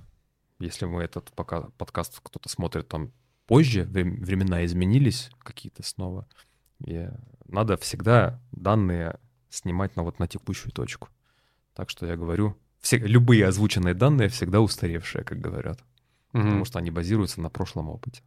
[0.59, 3.11] если мы этот пока подкаст кто-то смотрит там
[3.47, 6.27] позже, вре- времена изменились какие-то снова,
[6.85, 7.09] и
[7.47, 9.19] надо всегда данные
[9.51, 11.09] снимать на вот на текущую точку.
[11.75, 15.81] Так что я говорю, все, любые озвученные данные всегда устаревшие, как говорят,
[16.33, 16.45] Мгм.
[16.45, 18.23] потому что они базируются на прошлом опыте.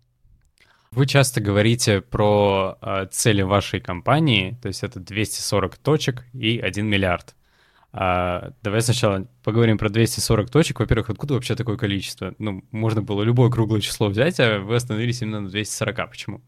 [0.92, 6.86] Вы часто говорите про э, цели вашей компании, то есть это 240 точек и 1
[6.88, 7.36] миллиард.
[7.92, 10.80] А, давай сначала поговорим про 240 точек.
[10.80, 12.36] Во-первых, откуда вообще такое количество?
[12.38, 16.10] Ну, можно было любое круглое число взять, а вы остановились именно на 240.
[16.10, 16.42] Почему?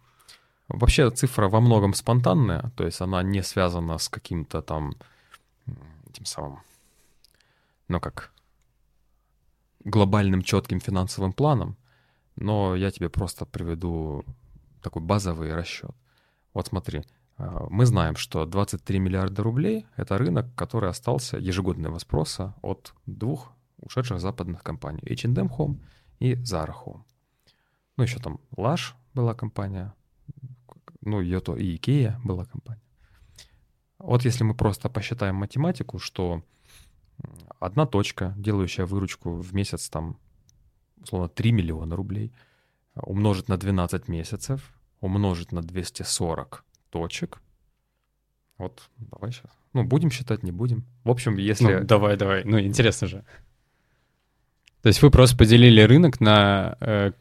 [0.70, 4.94] Вообще цифра во многом спонтанная, то есть она не связана с каким-то там
[5.66, 6.60] м, этим самым,
[7.88, 8.32] ну как,
[9.84, 11.76] глобальным четким финансовым планом,
[12.36, 14.24] но я тебе просто приведу
[14.84, 15.96] такой базовый расчет.
[16.54, 17.04] Вот смотри,
[17.38, 23.52] а, мы знаем, что 23 миллиарда рублей— это рынок, который остался ежегодного спроса от двух
[23.82, 25.80] ушедших западных компаний— H&M Home
[26.20, 27.02] и Zara Home.
[27.98, 29.94] Ну, еще там Lush была компания,
[31.02, 32.82] ну, ее то и Икея была компания.
[33.98, 36.44] Вот если мы просто посчитаем математику, что
[37.60, 40.18] одна точка, делающая выручку в месяц там,
[41.02, 42.34] условно, 3 миллиона рублей,
[42.96, 47.42] умножить на 12 месяцев, умножить на 240 точек.
[48.58, 49.52] Вот, давай сейчас.
[49.74, 50.86] Ну, будем считать, не будем.
[51.04, 51.76] В общем, если...
[51.76, 52.44] Ну, давай, давай.
[52.44, 53.26] Ну, интересно же.
[54.82, 57.12] То есть вы просто поделили рынок на, э,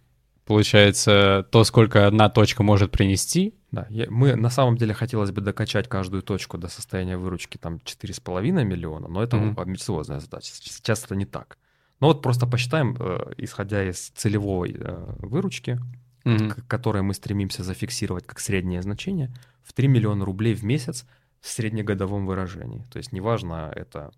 [0.48, 3.54] получается, то, сколько одна точка может принести.
[3.70, 7.80] Да, я- мы на самом деле хотелось бы докачать каждую точку до состояния выручки там
[7.84, 9.60] 4,5 миллиона, но это Мгм.
[9.60, 10.50] амбициозная задача.
[10.54, 11.58] Сейчас это не так.
[12.00, 15.78] Но вот просто посчитаем, э, исходя из целевой э, выручки,
[16.24, 16.50] Мгм.
[16.50, 19.32] к которой мы стремимся зафиксировать как среднее значение,
[19.62, 21.04] в 3 миллиона рублей в месяц
[21.40, 22.84] в среднегодовом выражении.
[22.90, 24.10] То есть неважно, это,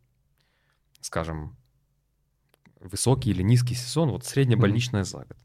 [1.00, 1.56] скажем,
[2.80, 5.36] высокий или низкий сезон, вот среднебольничная за год.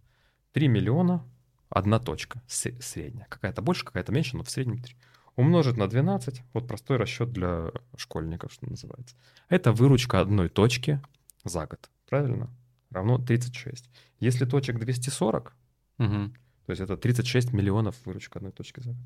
[0.56, 1.22] 3 миллиона,
[1.68, 3.28] одна точка, средняя.
[3.30, 4.96] Какая-то больше, какая-то меньше, но в среднем 3.
[5.36, 9.18] Умножить на 12, вот простой расчет для школьников, что называется.
[9.50, 11.02] Это выручка одной точки
[11.44, 12.50] за год, правильно?
[12.90, 13.90] Равно 36.
[14.22, 15.54] Если точек 240,
[15.98, 16.34] Мгм.
[16.66, 19.04] то есть это 36 миллионов выручка одной точки за год.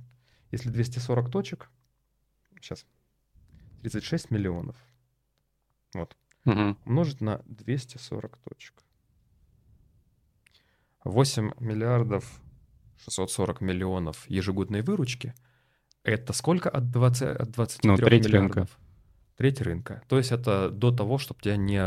[0.51, 1.71] Если 240 точек,
[2.61, 2.85] сейчас,
[3.81, 4.75] 36 миллионов,
[5.95, 6.77] вот, Мгм.
[6.85, 8.83] умножить на 240 точек.
[11.09, 12.25] 8 миллиардов
[12.97, 15.33] 640 миллионов ежегодной выручки.
[16.03, 18.55] Это сколько от, 20, от 23 Ну, треть миллиардов?
[18.57, 18.71] рынка.
[19.35, 20.03] Треть рынка.
[20.07, 21.81] То есть это до того, чтобы тебя не,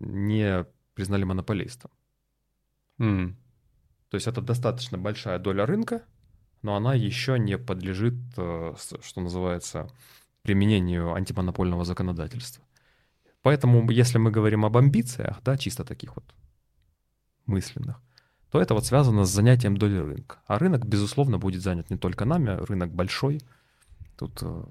[0.00, 1.90] не признали монополистом.
[2.98, 3.36] М.
[4.10, 6.02] То есть это достаточно большая доля рынка,
[6.62, 9.88] но она еще не подлежит, э, что называется,
[10.42, 12.64] применению антимонопольного законодательства.
[13.42, 16.24] Поэтому, если мы говорим об амбициях, да, чисто таких вот
[17.46, 18.02] мысленных,
[18.50, 20.38] то это вот связано с занятием доли рынка.
[20.46, 23.40] А рынок, безусловно, будет занят не только нами, рынок большой.
[24.16, 24.64] Тут э,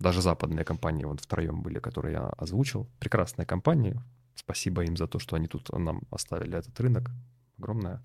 [0.00, 4.00] даже западные компании, вот втроем были, которые я озвучил, прекрасные компании.
[4.34, 7.10] Спасибо им за то, что они тут нам оставили этот рынок.
[7.58, 8.02] Огромное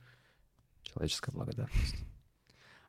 [0.84, 1.96] человеческая благодарность.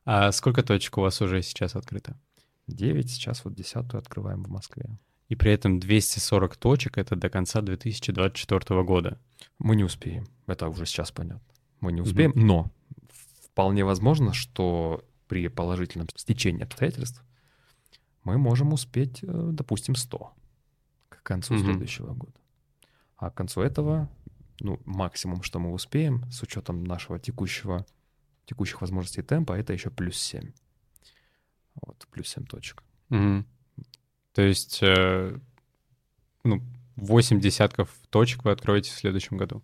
[0.04, 2.16] А сколько точек у вас уже сейчас открыто?
[2.66, 4.98] 9, сейчас вот десятую открываем в Москве.
[5.28, 9.18] И при этом 240 точек— это до конца 2024 года.
[9.58, 11.47] Мы не успеем, это уже сейчас понятно.
[11.80, 12.70] Мы не успеем, но
[13.52, 17.22] вполне возможно, что при положительном стечении обстоятельств
[18.24, 20.32] мы можем успеть, э, допустим, 100
[21.08, 21.64] к концу Мгм.
[21.64, 22.38] следующего года.
[23.16, 24.08] А к концу этого,
[24.60, 27.86] ну, максимум, что мы успеем, с учетом нашего текущего
[28.46, 30.52] текущих возможностей темпа, это еще плюс 7.
[31.82, 32.82] Вот, плюс 7 точек.
[33.10, 33.46] Мгм.
[34.32, 35.38] То есть, э,
[36.44, 36.62] ну,
[36.96, 39.62] 8 десятков точек вы откроете в следующем году.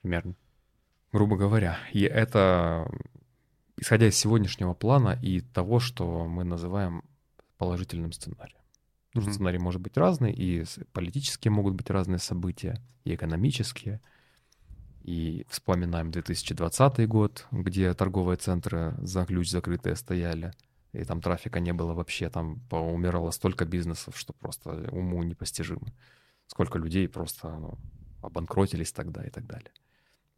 [0.00, 0.34] Примерно.
[1.12, 1.78] Грубо говоря.
[1.92, 2.90] И это,
[3.76, 7.02] исходя из сегодняшнего плана и того, что мы называем
[7.56, 8.58] положительным сценарием.
[9.14, 9.32] Мгм.
[9.32, 14.00] сценарий может быть разный, и политические могут быть разные события, и экономические.
[15.02, 20.52] И вспоминаем 2020 год, где торговые центры за ключ закрытые стояли,
[20.92, 25.92] и там трафика не было вообще, там умирало столько бизнесов, что просто уму непостижимо.
[26.46, 27.78] Сколько людей просто ну,
[28.22, 29.70] обанкротились тогда и так далее.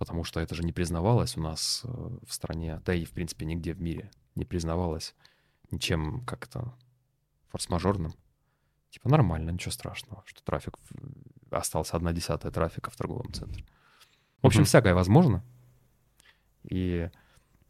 [0.01, 1.88] Потому что это же не признавалось у нас э,
[2.26, 5.14] в стране, да и, в принципе, нигде в мире не признавалось
[5.70, 6.72] ничем как-то
[7.51, 8.14] форс-мажорным.
[8.88, 10.78] Типа нормально, ничего страшного, что трафик
[11.51, 13.62] остался одна десятая трафика в торговом центре.
[14.40, 14.66] В общем, Мгм.
[14.68, 15.44] всякое возможно.
[16.62, 17.11] И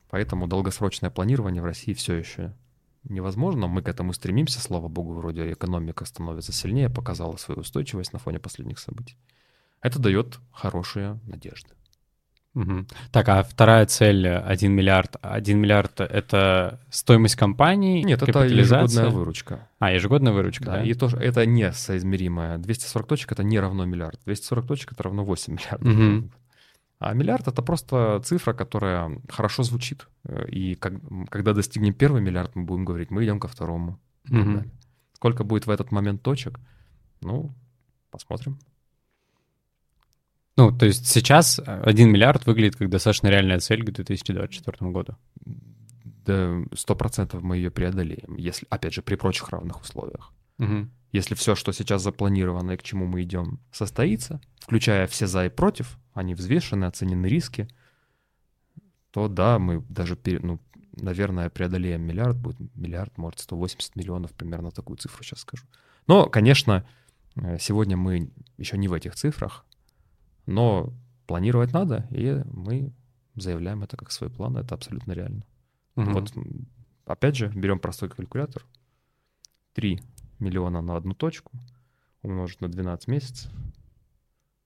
[0.09, 2.57] поэтому долгосрочное планирование в России все еще
[3.03, 3.67] невозможно.
[3.67, 8.39] Мы к этому стремимся, слава богу, вроде экономика становится сильнее, показала свою устойчивость на фоне
[8.39, 9.19] последних событий.
[9.81, 11.75] Это дает хорошие надежды.
[12.55, 12.89] Мгм.
[13.13, 15.17] Так, а вторая цель э, 1 миллиард.
[15.23, 19.69] 1 миллиард— это стоимость компании, Нет, это ежегодная выручка.
[19.79, 20.83] А, ежегодная выручка, Да, да?
[20.85, 22.59] и тоже это не соизмеримое.
[22.59, 24.19] 240 точек это не равно миллиард.
[24.25, 25.95] 240 точек это равно 8 миллиардов.
[25.95, 26.33] Мгм.
[26.99, 30.09] А миллиард это просто цифра, которая хорошо звучит.
[30.25, 30.95] Э, И как-
[31.31, 33.99] когда достигнем первый миллиард, мы будем говорить, мы идем ко второму.
[34.29, 34.65] далее.
[35.15, 36.59] Сколько будет в этот момент точек?
[37.23, 37.53] Ну,
[38.11, 38.59] посмотрим.
[40.61, 45.17] Ну, то есть сейчас 1 миллиард выглядит как достаточно реальная цель к 2024 году.
[46.27, 50.35] Да, сто процентов мы ее преодолеем, если, опять же, при прочих равных условиях.
[50.59, 50.91] Мгм.
[51.13, 55.49] Если все, что сейчас запланировано и к чему мы идем, состоится, включая все за и
[55.49, 57.67] против, они взвешены, оценены риски,
[59.13, 60.61] то да, мы даже, ну,
[60.93, 65.65] наверное, преодолеем миллиард, будет миллиард, может, 180 миллионов, примерно такую цифру сейчас скажу.
[66.07, 66.87] Но, конечно,
[67.37, 69.65] э, сегодня мы еще не в этих цифрах,
[70.51, 70.93] но
[71.27, 72.93] планировать надо, и мы
[73.37, 75.45] заявляем это как свой план, это абсолютно реально.
[75.95, 76.13] Мгм.
[76.13, 76.33] Вот,
[77.07, 78.67] опять же, берем простой калькулятор.
[79.75, 80.03] 3
[80.41, 81.53] миллиона на одну точку
[82.23, 83.53] умножить на 12 месяцев.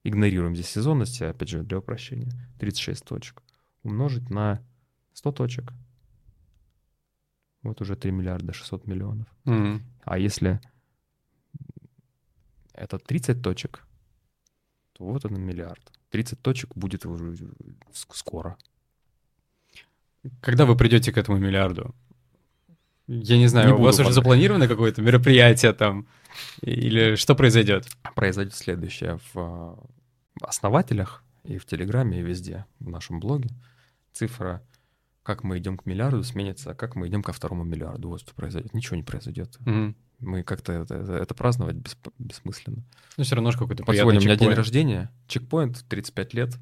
[0.05, 2.32] Игнорируем здесь сезонности, опять же, для упрощения.
[2.59, 3.43] 36 точек.
[3.82, 4.62] Умножить на
[5.12, 5.72] 100 точек.
[7.62, 9.26] Вот уже 3 миллиарда 600 миллионов.
[9.45, 9.82] Мгм.
[10.05, 10.61] А если
[12.72, 13.87] это 30 точек,
[14.95, 15.82] то вот он миллиард.
[16.11, 17.36] 30 точек будет уже
[17.92, 18.57] скоро.
[20.40, 21.95] Когда вы придете к этому миллиарду?
[23.07, 26.07] Я не знаю, Не у вас уже запланировано какое-то мероприятие там?
[26.62, 27.86] Или что произойдет?
[28.14, 29.18] произойдет следующее.
[29.34, 29.38] В
[30.40, 33.51] э, основателях и в Телеграме, и везде, в нашем блоге,
[34.12, 34.62] цифра,
[35.24, 38.10] как мы идем к миллиарду, сменится, как мы идем ко второму миллиарду.
[38.10, 38.72] Вот что произойдет.
[38.74, 39.56] Ничего не произойдет.
[39.60, 39.96] Мгм.
[40.20, 42.84] Мы как-то это, это- это праздновать бесп- бессмысленно.
[43.16, 46.56] Ну, все равно же какой-то Вот сегодня у меня день рождения, чекпоинт, 35 лет,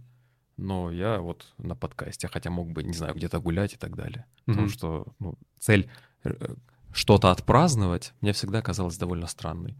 [0.56, 4.24] но я вот на подкасте, хотя мог бы, не знаю, где-то гулять и так далее.
[4.46, 4.72] Потому Мгм.
[4.72, 5.90] что ну, цель
[6.24, 6.54] э,
[6.92, 9.76] что-то отпраздновать мне всегда казалась довольно странной.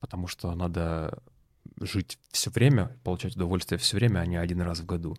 [0.00, 1.18] Потому что надо
[1.80, 5.16] жить все время, получать удовольствие все время, а не один раз в году.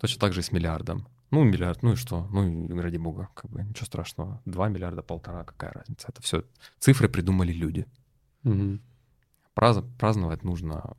[0.00, 1.06] Точно так же и с миллиардом.
[1.34, 2.28] Ну, миллиард, ну и что?
[2.30, 4.40] Ну, и ради бога, как бы ничего страшного.
[4.44, 6.06] Два миллиарда, полтора, какая разница?
[6.08, 6.44] Это все
[6.78, 7.86] цифры придумали люди.
[8.44, 8.80] Мгм.
[9.56, 10.94] Празд- праздновать нужно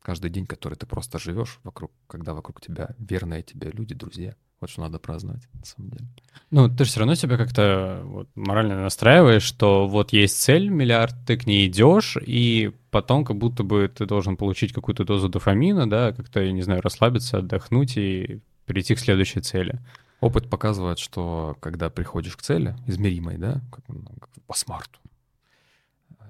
[0.00, 4.36] каждый день, который ты просто живешь вокруг, когда вокруг тебя верные тебе люди, друзья.
[4.60, 6.06] Вот что надо праздновать, на самом деле.
[6.52, 11.16] Ну, ты же все равно себя как-то вот, морально настраиваешь, что вот есть цель, миллиард,
[11.26, 15.90] ты к ней идешь, и потом как будто бы ты должен получить какую-то дозу дофамина,
[15.90, 18.40] да, как-то, я не знаю, расслабиться, отдохнуть и
[18.70, 19.80] перейти к следующей цели.
[20.20, 25.00] Опыт показывает, что когда приходишь к цели, измеримой, да, как, ну, как по смарту,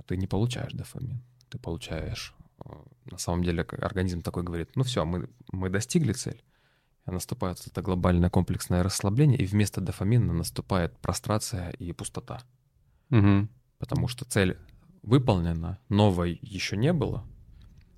[0.06, 1.20] ты не получаешь дофамин.
[1.50, 2.34] Ты получаешь...
[2.64, 2.70] э,
[3.10, 6.42] На самом деле организм такой говорит, ну все, мы, мы достигли цель.
[7.04, 12.40] Наступает вот это глобальное комплексное расслабление, и вместо дофамина наступает прострация и пустота.
[13.10, 13.48] Мгм.
[13.78, 14.56] потому что цель
[15.02, 17.26] выполнена, новой еще не было.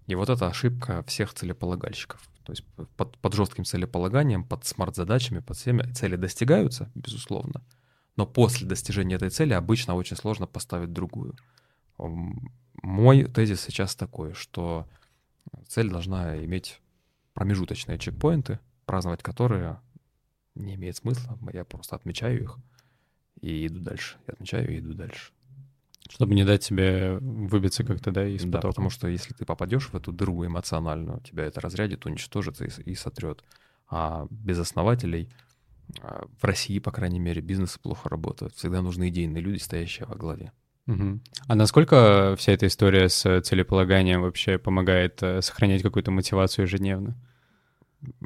[0.08, 2.31] И вот это ошибка всех целеполагальщиков.
[2.44, 2.64] То есть
[2.96, 7.62] под, под жестким целеполаганием, под смарт-задачами, под всеми цели достигаются, безусловно.
[8.16, 11.36] Но после достижения этой цели обычно очень сложно поставить другую.
[11.98, 14.88] Мой тезис сейчас такой, что
[15.68, 16.80] цель должна иметь
[17.34, 19.80] промежуточные чекпоинты, праздновать которые
[20.54, 21.38] не имеет смысла.
[21.52, 22.58] Я просто отмечаю их
[23.40, 24.18] и иду дальше.
[24.26, 25.32] Я отмечаю и иду дальше.
[26.10, 28.68] Чтобы не дать себе выбиться как-то, да, из Да, потока.
[28.68, 32.94] потому что если ты попадешь в эту дыру эмоциональную, тебя это разрядит, уничтожит и, и
[32.94, 33.44] сотрет.
[33.88, 35.30] А без основателей
[36.00, 38.54] А в России, по крайней мере, бизнесы плохо работают.
[38.54, 40.52] Всегда нужны идейные люди, стоящие во главе.
[40.86, 41.20] Угу.
[41.48, 47.16] А насколько вся эта история с целеполаганием вообще помогает э, сохранять какую-то мотивацию ежедневно?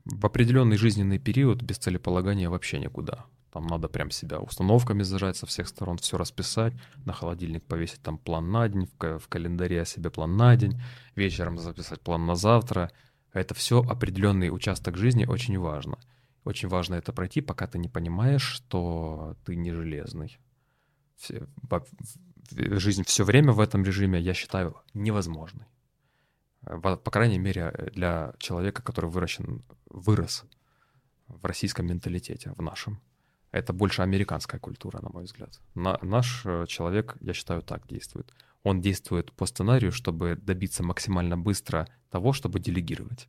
[0.05, 3.27] В определенный жизненный период без целеполагания вообще никуда.
[3.53, 6.75] Там надо прям себя установками зажать со всех сторон, все расписать,
[7.05, 10.81] на холодильник повесить там план на день, в, в календаре себе план на день,
[11.15, 12.91] вечером записать план на завтра.
[13.33, 15.99] Это все определенный участок жизни очень важно.
[16.45, 20.39] Очень важно это пройти, пока ты не понимаешь, что ты не железный.
[21.17, 21.47] Все,
[22.51, 25.67] жизнь все время в этом режиме, я считаю, невозможной.
[26.63, 30.45] По, по крайней мере, для человека, который выращен, вырос
[31.29, 33.01] в российском менталитете, в нашем.
[33.57, 35.61] Это больше американская культура, на мой взгляд.
[35.75, 38.33] На, наш э, человек, я считаю, так действует.
[38.63, 43.29] Он действует по сценарию, чтобы добиться максимально быстро того, чтобы делегировать.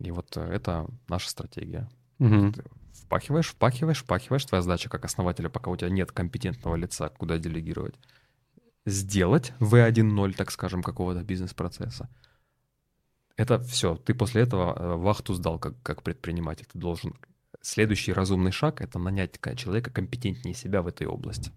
[0.00, 1.88] И вот э, это наша стратегия.
[2.18, 2.52] Угу.
[2.92, 4.44] Впахиваешь, впахиваешь, впахиваешь.
[4.44, 7.94] Твоя задача как основателя, пока у тебя нет компетентного лица, куда делегировать,
[8.86, 12.08] сделать V1.0, так скажем, какого-то бизнес-процесса.
[13.36, 13.96] Это все.
[13.96, 16.66] Ты после этого э, вахту сдал как, как предприниматель.
[16.72, 17.14] Ты должен...
[17.64, 21.50] Следующий разумный шаг— это нанять человека компетентнее себя в этой области,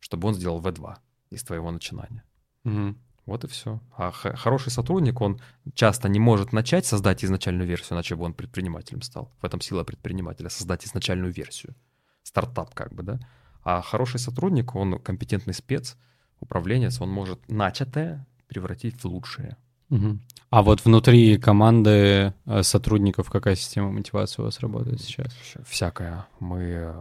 [0.00, 0.96] чтобы он сделал V2
[1.30, 2.24] из твоего начинания.
[2.64, 2.94] Угу.
[3.24, 3.80] Вот и все.
[3.96, 5.40] А хороший сотрудник, он
[5.72, 9.32] часто не может начать создать изначальную версию, иначе бы он предпринимателем стал.
[9.40, 11.74] В этом сила предпринимателя— создать изначальную версию.
[12.22, 13.18] Стартап как бы, да?
[13.64, 15.96] А хороший сотрудник, он компетентный спец,
[16.38, 19.56] управленец, он может начатое превратить в лучшее.
[19.90, 20.18] Угу.
[20.50, 25.34] А вот внутри команды э, сотрудников какая система мотивации у вас работает сейчас?
[25.64, 26.26] Всякая.
[26.40, 26.94] Мы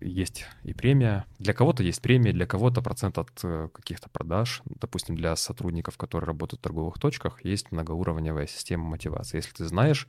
[0.00, 1.26] есть и премия.
[1.38, 4.62] Для кого-то есть премия, для кого-то процент от э, каких-то продаж.
[4.64, 9.38] Допустим, для сотрудников, которые работают в торговых точках, есть многоуровневая система мотивации.
[9.38, 10.08] Если ты знаешь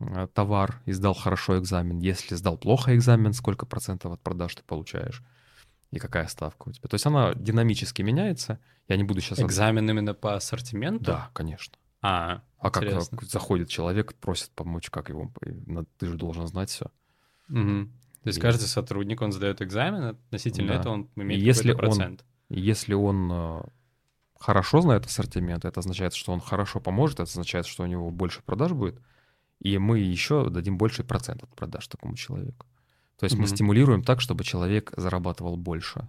[0.00, 4.62] э, товар и сдал хорошо экзамен, если сдал плохо экзамен, сколько процентов от продаж ты
[4.64, 5.22] получаешь
[5.90, 6.88] и какая ставка у тебя.
[6.88, 8.60] То есть она динамически меняется.
[8.88, 9.40] Я не буду сейчас...
[9.40, 11.04] Экзамен именно по ассортименту?
[11.04, 11.74] Да, конечно.
[12.02, 15.32] А, а как заходит человек, просит помочь, как его...
[15.98, 16.86] Ты же должен знать все.
[17.48, 17.88] Угу.
[18.22, 18.40] То есть и...
[18.40, 20.80] каждый сотрудник, он сдает экзамен, относительно да.
[20.80, 22.24] этого он имеет если процент.
[22.48, 23.62] Он, если он э,
[24.38, 28.42] хорошо знает ассортимент, это означает, что он хорошо поможет, это означает, что у него больше
[28.42, 29.00] продаж будет,
[29.60, 32.66] и мы еще дадим больший процент от продаж такому человеку.
[33.20, 33.40] То есть mm-hmm.
[33.40, 36.08] мы стимулируем так, чтобы человек зарабатывал больше.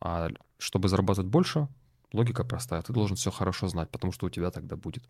[0.00, 0.28] А
[0.58, 1.68] чтобы зарабатывать больше,
[2.12, 2.82] логика простая.
[2.82, 5.04] Ты должен все хорошо знать, потому что у тебя тогда будет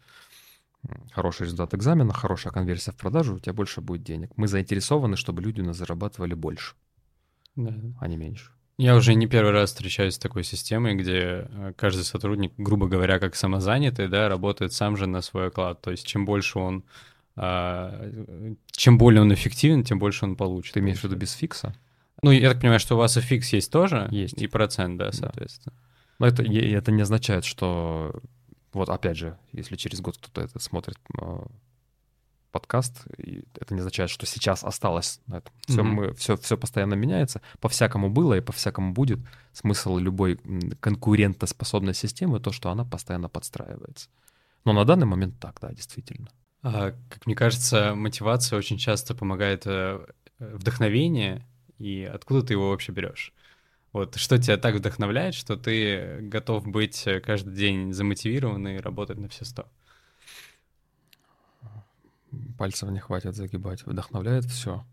[1.11, 4.31] хороший результат экзамена, хорошая конверсия в продажу, у тебя больше будет денег.
[4.37, 6.75] Мы заинтересованы, чтобы люди у нас зарабатывали больше,
[7.57, 7.75] да.
[7.99, 8.53] а не меньше.
[8.77, 13.19] Я уже не первый раз встречаюсь с такой системой, где э, каждый сотрудник, грубо говоря,
[13.19, 15.81] как самозанятый, да, работает сам же на свой оклад.
[15.81, 16.85] То есть чем больше он,
[18.71, 20.75] чем более он эффективен, тем больше он получит.
[20.75, 21.75] Ты имеешь в виду без фикса?
[22.23, 24.09] Ну, я так понимаю, что у вас и фикс есть тоже?
[24.11, 24.41] Есть.
[24.43, 25.75] И процент, да, соответственно.
[25.77, 25.83] Да.
[26.19, 28.21] Но это, это не означает, что
[28.73, 31.41] вот опять же, если через год кто-то это смотрит э,
[32.51, 35.53] подкаст, и это не означает, что сейчас осталось на этом.
[35.67, 35.85] Все, mm-hmm.
[35.85, 39.21] мы, все, все постоянно меняется, по-всякому было и по-всякому будет.
[39.53, 40.41] Смысл любой
[40.81, 44.09] конкурентоспособной системы то, что она постоянно подстраивается.
[44.65, 46.29] Но на данный момент так, да, действительно.
[46.63, 50.05] А, как мне кажется, мотивация очень часто помогает э,
[50.39, 51.47] вдохновение,
[51.79, 53.33] и откуда ты его вообще берешь?
[53.93, 59.19] Вот что тебя так вдохновляет, что ты готов быть э, каждый день замотивирован и работать
[59.19, 59.69] на все сто?
[62.59, 63.87] Пальцев не хватит загибать.
[63.87, 64.85] Вдохновляет все.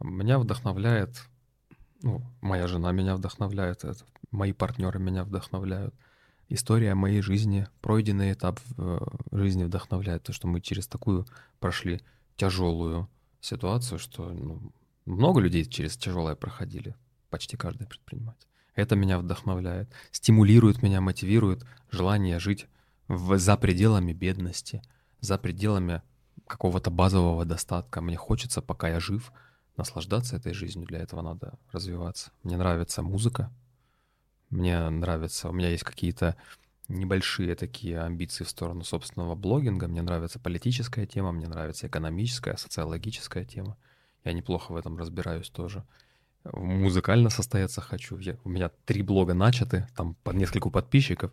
[0.00, 1.28] Меня вдохновляет,
[2.02, 5.94] ну, моя жена меня вдохновляет, это, мои партнеры меня вдохновляют.
[6.48, 8.98] История моей жизни, пройденный этап э,
[9.32, 11.26] жизни вдохновляет, то, что мы через такую
[11.58, 12.00] прошли
[12.36, 13.08] тяжелую
[13.40, 14.72] ситуацию, что ну,
[15.06, 16.94] много людей через тяжелое проходили
[17.30, 18.46] почти каждый предприниматель.
[18.74, 22.66] Это меня вдохновляет, стимулирует меня, мотивирует желание жить
[23.08, 24.82] в, за пределами бедности,
[25.20, 26.02] за пределами
[26.46, 28.00] какого-то базового достатка.
[28.00, 29.32] Мне хочется, пока я жив,
[29.76, 30.86] наслаждаться этой жизнью.
[30.86, 32.30] Для этого надо развиваться.
[32.42, 33.50] Мне нравится музыка.
[34.50, 36.36] Мне нравится, у меня есть какие-то
[36.88, 39.88] небольшие такие амбиции в сторону собственного блогинга.
[39.88, 43.76] Мне нравится политическая тема, мне нравится экономическая, социологическая тема.
[44.24, 45.84] Я неплохо в этом разбираюсь тоже
[46.52, 48.18] музыкально состояться хочу.
[48.18, 51.32] Я, у меня три блога начаты, там по нескольку подписчиков.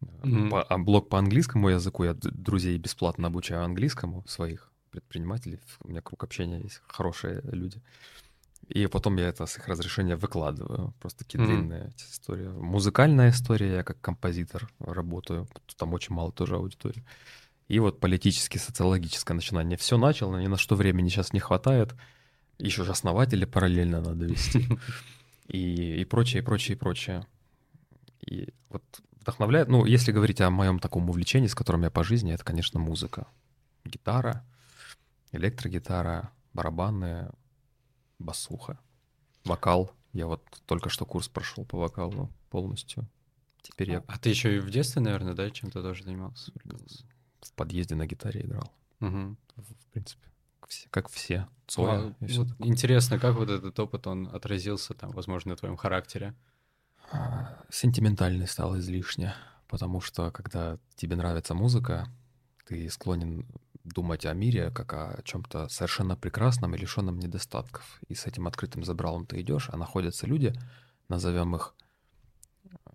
[0.00, 0.50] Mm-hmm.
[0.50, 5.58] По, а блог по английскому языку, я друзей бесплатно обучаю английскому, своих предпринимателей.
[5.82, 7.80] У меня круг общения есть, хорошие люди.
[8.68, 10.92] И потом я это с их разрешения выкладываю.
[11.00, 11.46] Просто такие mm-hmm.
[11.46, 12.48] длинные истории.
[12.48, 15.48] Музыкальная история, я как композитор работаю.
[15.76, 17.04] Там очень мало тоже аудитории.
[17.68, 19.76] И вот политически, социологическое начинание.
[19.76, 21.94] Все начал, ни на что времени сейчас не хватает
[22.58, 24.66] Еще же основателя параллельно надо вести.
[25.48, 27.26] И, и прочее, и прочее, и прочее.
[28.20, 28.82] И вот
[29.20, 32.80] вдохновляет, ну, если говорить о моем таком увлечении, с которым я по жизни, это, конечно,
[32.80, 33.28] музыка.
[33.84, 34.44] Гитара,
[35.30, 37.30] электрогитара, барабаны,
[38.18, 38.78] басуха,
[39.44, 39.92] вокал.
[40.12, 43.06] Я вот только что курс прошел по вокалу полностью.
[43.62, 46.52] Теперь я А ты еще и в детстве, наверное, да, чем-то тоже занимался?
[47.40, 48.72] в подъезде на гитаре играл.
[49.00, 49.38] Мгм.
[49.56, 50.26] В принципе,
[50.90, 51.16] как все.
[51.16, 51.48] Все.
[51.66, 52.68] Цоя А, и всё вот такое.
[52.68, 56.34] Интересно, как вот этот опыт, он отразился там, возможно, на твоем характере?
[57.12, 59.34] А, Сентиментальный стал излишне,
[59.68, 62.08] потому что когда тебе нравится музыка,
[62.66, 63.46] ты склонен
[63.86, 68.00] думать о мире как о чем-то совершенно прекрасном и лишенном недостатков.
[68.08, 70.52] И с этим открытым забралом ты идешь, а находятся люди,
[71.08, 71.74] назовем их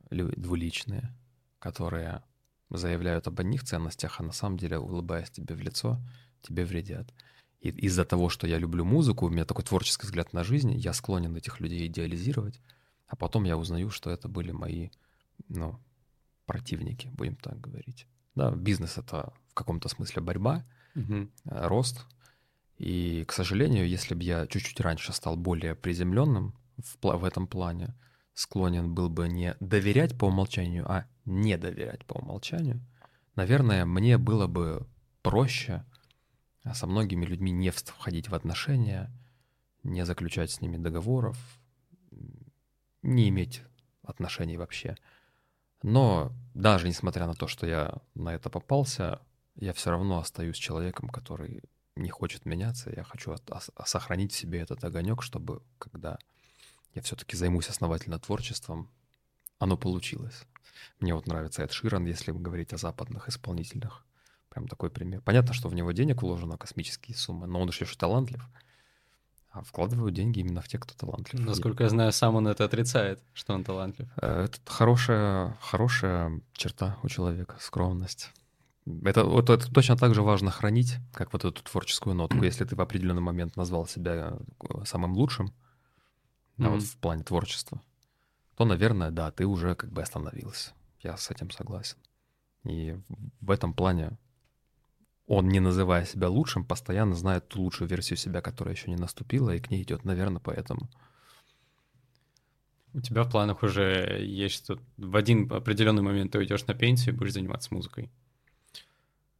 [0.09, 1.15] э, двуличные,
[1.59, 2.23] которые
[2.69, 5.99] заявляют об одних ценностях, а на самом деле, улыбаясь тебе в лицо,
[6.41, 7.13] тебе вредят.
[7.59, 10.93] И из-за того, что я люблю музыку, у меня такой творческий взгляд на жизнь, я
[10.93, 12.59] склонен этих людей идеализировать,
[13.07, 14.89] а потом я узнаю, что это были мои,
[15.47, 15.79] ну,
[16.45, 18.07] противники, будем так говорить.
[18.35, 20.65] Да, бизнес— это в каком-то смысле борьба,
[20.95, 22.05] Э, рост.
[22.77, 27.95] И, к сожалению, если бы я чуть-чуть раньше стал более приземленным в, в этом плане,
[28.33, 32.81] склонен был бы не доверять по умолчанию, а не доверять по умолчанию,
[33.35, 34.87] наверное, мне было бы
[35.21, 35.85] проще
[36.63, 39.11] а, со многими людьми не входить в отношения,
[39.83, 41.37] не заключать с ними договоров,
[43.03, 43.63] не иметь
[44.03, 44.95] отношений вообще.
[45.83, 49.21] Но даже несмотря на то, что я на это попался,
[49.55, 51.61] я все равно остаюсь человеком, который
[51.95, 52.89] не хочет меняться.
[52.95, 56.17] Я хочу от- ос- сохранить в себе этот огонек, чтобы когда
[56.93, 58.89] я все-таки займусь основательно творчеством,
[59.59, 60.43] оно получилось.
[60.99, 64.05] Мне вот нравится Эд Ширан, если говорить о западных исполнителях.
[64.49, 65.21] Прям такой пример.
[65.21, 68.43] Понятно, что в него денег вложено космические суммы, но он еще талантлив.
[69.51, 71.39] А вкладывают деньги именно в тех, кто талантлив.
[71.45, 74.07] Насколько я знаю, сам он это отрицает, что он талантлив.
[74.21, 78.31] Э, Это хорошая, хорошая черта у человека, скромность.
[79.03, 82.43] Это, вот это точно так же важно хранить, как вот эту творческую нотку.
[82.43, 85.53] Если ты в определенный момент назвал себя э, самым лучшим,
[86.57, 87.81] а вот в плане творчества,
[88.55, 90.73] то, наверное, да, ты уже как бы остановился.
[91.01, 91.97] Я с этим согласен.
[92.63, 92.95] И
[93.39, 94.17] в этом плане
[95.25, 99.55] он, не называя себя лучшим, постоянно знает ту лучшую версию себя, которая еще не наступила,
[99.55, 100.89] и к ней идет, наверное, поэтому.
[102.93, 107.15] У тебя в планах уже есть, что в один определенный момент ты уйдешь на пенсию
[107.15, 108.11] и будешь заниматься музыкой.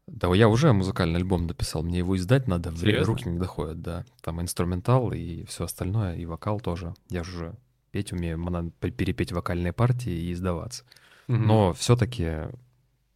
[0.08, 3.06] Да, я уже музыкальный альбом написал, мне его издать надо, Серьезно?
[3.06, 4.06] руки не доходят, да.
[4.22, 6.94] Там инструментал и все остальное, и вокал тоже.
[7.10, 7.56] Я же уже
[7.92, 10.84] петь умею, надо пе- перепеть вокальные партии и издаваться.
[11.28, 11.48] Мгм.
[11.48, 12.50] Но все-таки,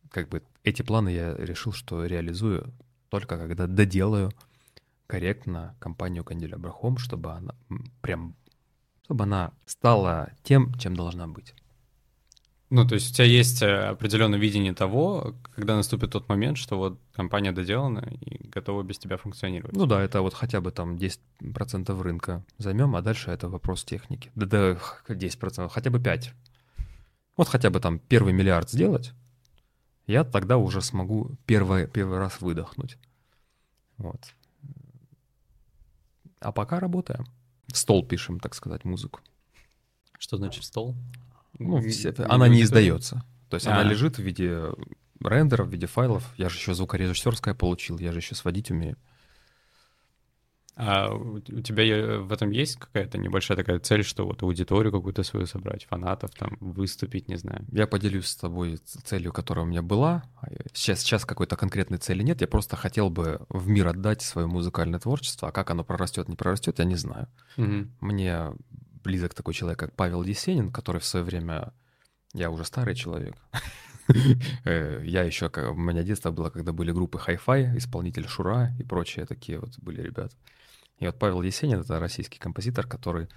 [0.09, 2.73] как бы, эти планы я решил, что реализую
[3.09, 4.31] только когда доделаю
[5.07, 7.55] корректно компанию Канделябра Home, чтобы она
[8.01, 8.35] прям,
[9.03, 11.53] чтобы она стала тем, чем должна быть.
[12.71, 16.77] Ну, то есть у тебя есть э, определенное видение того, когда наступит тот момент, что
[16.77, 19.75] вот компания доделана и готова без тебя функционировать.
[19.75, 24.31] Ну да, это вот хотя бы там 10% рынка займем, а дальше это вопрос техники.
[24.35, 26.33] Да, да, х- 10%, хотя бы 5.
[27.37, 29.13] Вот хотя бы там первый миллиард сделать,
[30.07, 32.97] я тогда уже смогу первый, первый раз выдохнуть.
[33.97, 34.33] Вот.
[36.39, 37.25] А пока работаем.
[37.67, 39.19] В стол пишем, так сказать, музыку.
[40.19, 40.95] Что значит стол?
[41.59, 43.23] Ну, все- она не издается.
[43.49, 43.83] То есть она А.
[43.83, 44.71] лежит в виде
[45.23, 46.23] рендеров, в виде файлов.
[46.37, 48.97] Я же еще звукорежиссерское получил, я же еще сводить умею.
[50.77, 55.45] А у тебя в этом есть какая-то небольшая такая цель, что вот аудиторию какую-то свою
[55.45, 57.63] собрать, фанатов там, выступить, не знаю.
[57.71, 58.75] Я поделюсь с тобой
[59.05, 60.23] целью, которая у меня была.
[60.41, 62.41] А, э, Сейчас, сейчас какой-то конкретной цели нет.
[62.41, 65.47] Я просто хотел бы в мир отдать свое музыкальное творчество.
[65.47, 67.29] А как оно прорастет, не прорастет, я не знаю.
[67.55, 67.93] Мгм.
[68.01, 68.51] Мне
[69.05, 71.73] близок такой человек, как Павел Есенин, который в свое время...
[72.33, 73.35] Я уже старый человек.
[74.65, 75.47] Э, Я еще...
[75.47, 80.01] У меня детство было, когда были группы Hi-Fi, исполнитель Шура и прочие такие вот были
[80.01, 80.35] ребята.
[80.99, 83.27] И вот Павел Есенин— это российский композитор, который...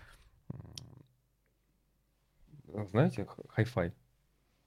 [2.90, 3.92] Знаете, Hi-Fi?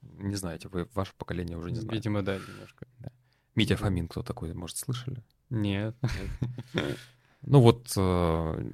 [0.01, 1.93] Не знаете, вы, ваше поколение уже не знает.
[1.93, 2.87] Видимо, да, немножко.
[3.55, 5.23] Митя Фомин, кто такой, может, слышали?
[5.49, 5.95] Нет.
[7.43, 8.71] Ну вот, э,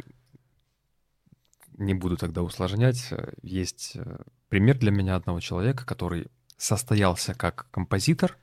[1.78, 3.08] не буду тогда усложнять.
[3.12, 4.18] Э, Есть э,
[4.50, 8.38] пример для меня одного человека, который состоялся как композитор.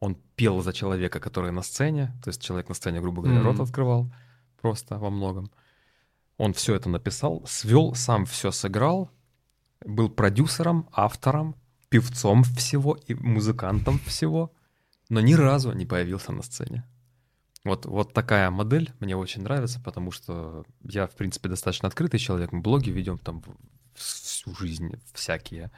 [0.00, 2.12] Он пел за человека, который на сцене.
[2.22, 3.62] То есть человек на сцене, грубо говоря, рот Мгм.
[3.64, 4.12] открывал
[4.60, 5.50] просто во многом.
[6.36, 9.10] Он все это написал, свел, сам все сыграл,
[9.84, 11.54] был продюсером, автором,
[11.90, 14.52] певцом всего и музыкантом всего,
[15.10, 16.84] но ни разу не появился на сцене.
[17.64, 22.52] Вот, вот такая модель мне очень нравится, потому что я, в принципе, достаточно открытый человек.
[22.52, 23.42] Мы блоги ведем там
[23.94, 25.70] всю жизнь всякие.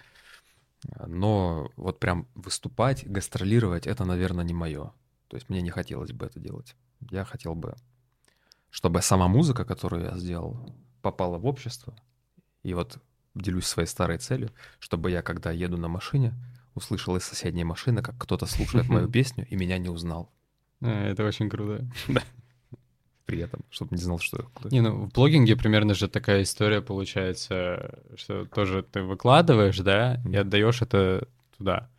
[1.07, 4.93] Но вот прям выступать, гастролировать, это, наверное, не мое.
[5.28, 6.74] То есть мне не хотелось бы это делать.
[7.11, 7.74] Я хотел бы,
[8.70, 11.97] чтобы сама музыка, которую я сделал, попала в общество.
[12.64, 12.99] И вот
[13.34, 16.34] делюсь своей старой целью, чтобы я, когда еду на машине,
[16.74, 20.32] услышал из соседней машины, как кто-то слушает мою песню и меня не узнал.
[20.81, 21.85] А, это очень круто.
[22.09, 22.22] Да.
[23.24, 24.68] При этом, чтобы не знал, что это.
[24.72, 30.37] Не, ну в блогинге примерно же такая история получается, что тоже ты выкладываешь, да, и
[30.37, 31.27] отдаешь это
[31.59, 31.91] туда.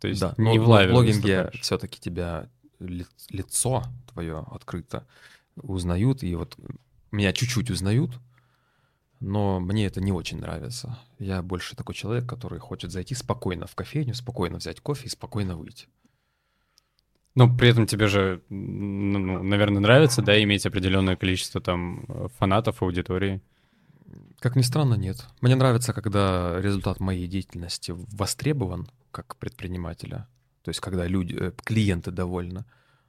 [0.00, 2.48] То есть да, не в лайве блогинге все-таки тебя
[2.80, 5.06] лицо твое открыто
[5.56, 6.56] узнают, и вот
[7.10, 8.18] меня чуть-чуть узнают,
[9.20, 10.98] но мне это не очень нравится.
[11.18, 15.56] Я больше такой человек, который хочет зайти спокойно в кофейню, спокойно взять кофе и спокойно
[15.56, 15.86] выйти.
[17.34, 22.04] Но при этом тебе же, ну, наверное, нравится, да, иметь определенное количество там
[22.38, 23.40] фанатов, аудитории?
[24.38, 25.24] Как ни странно, нет.
[25.40, 30.26] Мне нравится, когда результат моей деятельности востребован как предпринимателя.
[30.62, 32.64] То есть, когда люди, э, клиенты довольны.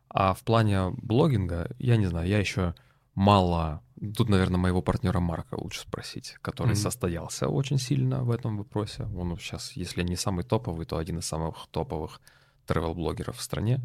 [0.09, 2.75] А в плане блогинга, я не знаю, я еще
[3.15, 3.81] мало...
[4.15, 6.75] Тут, наверное, моего партнера Марка лучше спросить, который mm-hmm.
[6.75, 9.05] состоялся очень сильно в этом вопросе.
[9.15, 12.21] Он сейчас, если не самый топовый, то один из самых топовых
[12.67, 13.81] travel-блогеров в стране.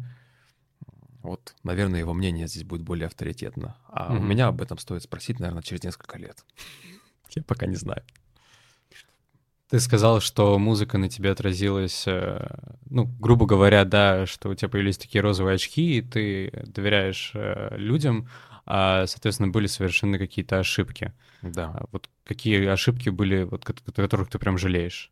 [1.21, 3.75] Вот, наверное, его мнение здесь будет более авторитетно.
[3.87, 4.17] А mm-hmm.
[4.17, 6.45] у меня об этом стоит спросить, наверное, через несколько лет.
[7.35, 8.03] Я пока не знаю.
[9.69, 12.47] Ты сказал, что музыка на тебе отразилась, э,
[12.89, 17.75] ну, грубо говоря, да, что у тебя появились такие розовые очки, и ты доверяешь э,
[17.77, 18.27] людям,
[18.65, 21.13] а, соответственно, были совершены какие-то ошибки.
[21.43, 21.65] Да.
[21.65, 25.11] А вот какие ошибки были, вот, которых ты прям жалеешь?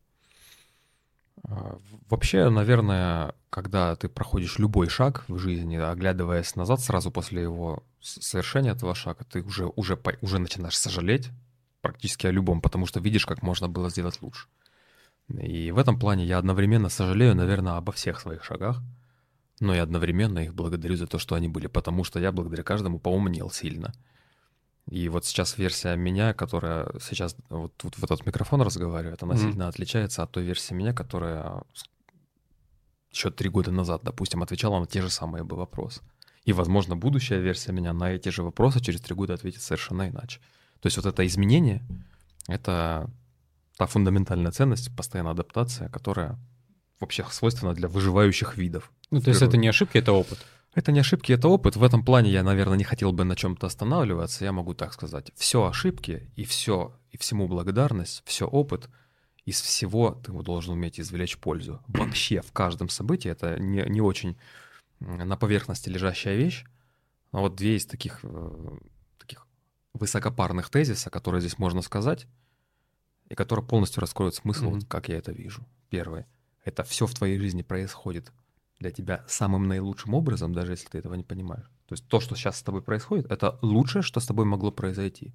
[1.47, 1.77] А,
[2.09, 8.71] вообще, наверное, когда ты проходишь любой шаг в жизни, оглядываясь назад сразу после его совершения
[8.71, 11.29] этого шага, ты уже, уже, уже начинаешь сожалеть
[11.81, 14.47] практически о любом, потому что видишь, как можно было сделать лучше.
[15.29, 18.81] И в этом плане я одновременно сожалею, наверное, обо всех своих шагах,
[19.59, 22.99] но и одновременно их благодарю за то, что они были, потому что я благодаря каждому
[22.99, 23.93] поумнел сильно.
[24.89, 29.51] И вот сейчас версия меня, которая сейчас вот тут в этот микрофон разговаривает, она mm-hmm.
[29.51, 31.63] сильно отличается от той версии меня, которая
[33.11, 36.01] еще три года назад, допустим, отвечала на те же самые бы вопросы.
[36.45, 40.39] И, возможно, будущая версия меня на эти же вопросы через три года ответит совершенно иначе.
[40.79, 41.83] То есть вот это изменение—
[42.47, 43.09] это
[43.77, 46.39] та фундаментальная ценность, постоянная адаптация, которая
[46.99, 48.91] вообще свойственна для выживающих видов.
[49.11, 50.39] Ну, то есть это не ошибки, это опыт.
[50.77, 51.75] Это не ошибки, это опыт.
[51.75, 54.45] В этом плане я, наверное, не хотел бы на чем-то останавливаться.
[54.45, 55.31] Я могу так сказать.
[55.35, 58.87] Все ошибки и все, и всему благодарность, все опыт.
[59.43, 61.81] Из всего ты должен уметь извлечь пользу.
[61.87, 64.37] Вообще в каждом событии это не, не очень
[64.99, 66.63] на поверхности лежащая вещь.
[67.31, 68.77] Но вот две из таких э,
[69.95, 72.27] высокопарных тезиса, которые здесь можно сказать,
[73.29, 74.73] и которые полностью раскроют смысл, mm-hmm.
[74.81, 75.65] вот как я это вижу.
[75.89, 76.27] Первое.
[76.63, 78.31] Это все в твоей жизни происходит
[78.79, 81.65] для тебя самым наилучшим образом, даже если ты этого не понимаешь.
[81.87, 85.33] То есть то, что сейчас с тобой происходит, это лучшее, что с тобой могло произойти.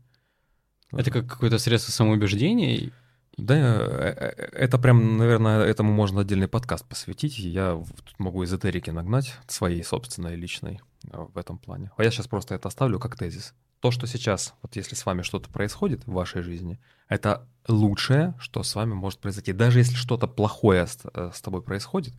[0.92, 2.92] Это как какое-то средство самоубеждения?
[3.38, 7.38] Да, э, э, это прям, наверное, этому можно отдельный подкаст посвятить.
[7.38, 10.80] Я тут могу эзотерики нагнать, своей собственной, личной
[11.10, 11.90] э, в этом плане.
[11.96, 15.22] А я сейчас просто это оставлю как тезис то, что сейчас, вот если с вами
[15.22, 16.78] что-то происходит в вашей жизни,
[17.08, 19.52] это лучшее, что с вами может произойти.
[19.52, 22.14] Даже если что-то плохое с, с тобой происходит,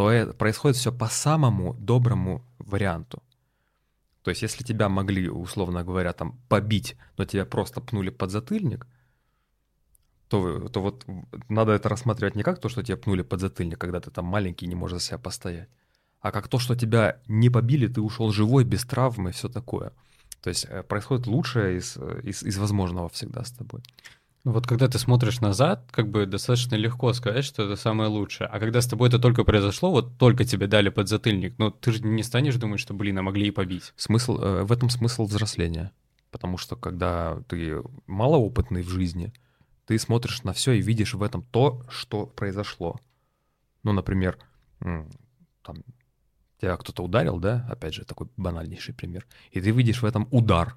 [0.00, 3.22] то это происходит все по самому доброму варианту.
[4.22, 8.86] То есть, если тебя могли, условно говоря, там побить, но тебя просто пнули под затыльник,
[10.28, 11.04] то, то вот
[11.50, 14.64] надо это рассматривать не как то, что тебя пнули под затыльник, когда ты там маленький
[14.64, 15.68] и не можешь за себя постоять,
[16.22, 19.92] а как то, что тебя не побили, ты ушел живой, без травмы все такое.
[20.40, 23.82] То есть э, происходит лучшее из, э, из, из возможного всегда с тобой.
[24.44, 28.48] Вот когда ты смотришь назад, как бы достаточно легко сказать, что это самое лучшее.
[28.48, 32.02] А когда с тобой это только произошло, вот только тебе дали подзатыльник, но ты же
[32.02, 33.92] не станешь думать, что, блин, а могли и побить.
[33.96, 35.92] Смысл, э, в этом смысл взросления.
[36.30, 39.34] Потому что когда ты малоопытный в жизни,
[39.84, 42.98] ты смотришь на все и видишь в этом то, что произошло.
[43.82, 44.38] Ну, например,
[44.78, 45.76] там,
[46.60, 50.76] тебя кто-то ударил, да, опять же, такой банальнейший пример, и ты видишь в этом удар.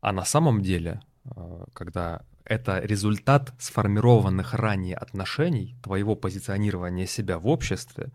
[0.00, 7.46] А на самом деле, э, когда это результат сформированных ранее отношений, твоего позиционирования себя в
[7.46, 8.12] обществе,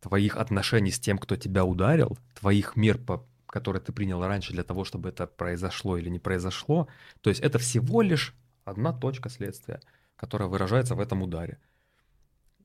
[0.00, 4.62] твоих отношений с тем, кто тебя ударил, твоих мер, по, которые ты принял раньше для
[4.62, 6.88] того, чтобы это произошло или не произошло,
[7.20, 8.34] то есть это всего лишь
[8.64, 9.80] одна точка следствия,
[10.16, 11.58] которая выражается в этом ударе.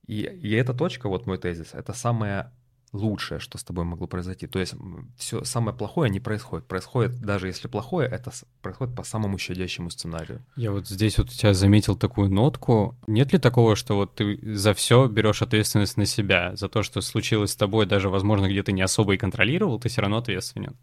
[0.06, 2.52] И, и эта точка, вот мой тезис, это самая
[2.92, 4.46] лучшее, что с тобой могло произойти.
[4.46, 4.74] То есть
[5.16, 6.66] все самое плохое не происходит.
[6.66, 8.32] Происходит, даже если плохое, это
[8.62, 10.44] происходит по самому щадящему сценарию.
[10.56, 12.96] Я вот здесь вот сейчас заметил такую нотку.
[13.06, 17.00] Нет ли такого, что вот ты за все берешь ответственность на себя, за то, что
[17.00, 20.76] случилось с тобой, даже, возможно, где ты не особо и контролировал, ты все равно ответственен?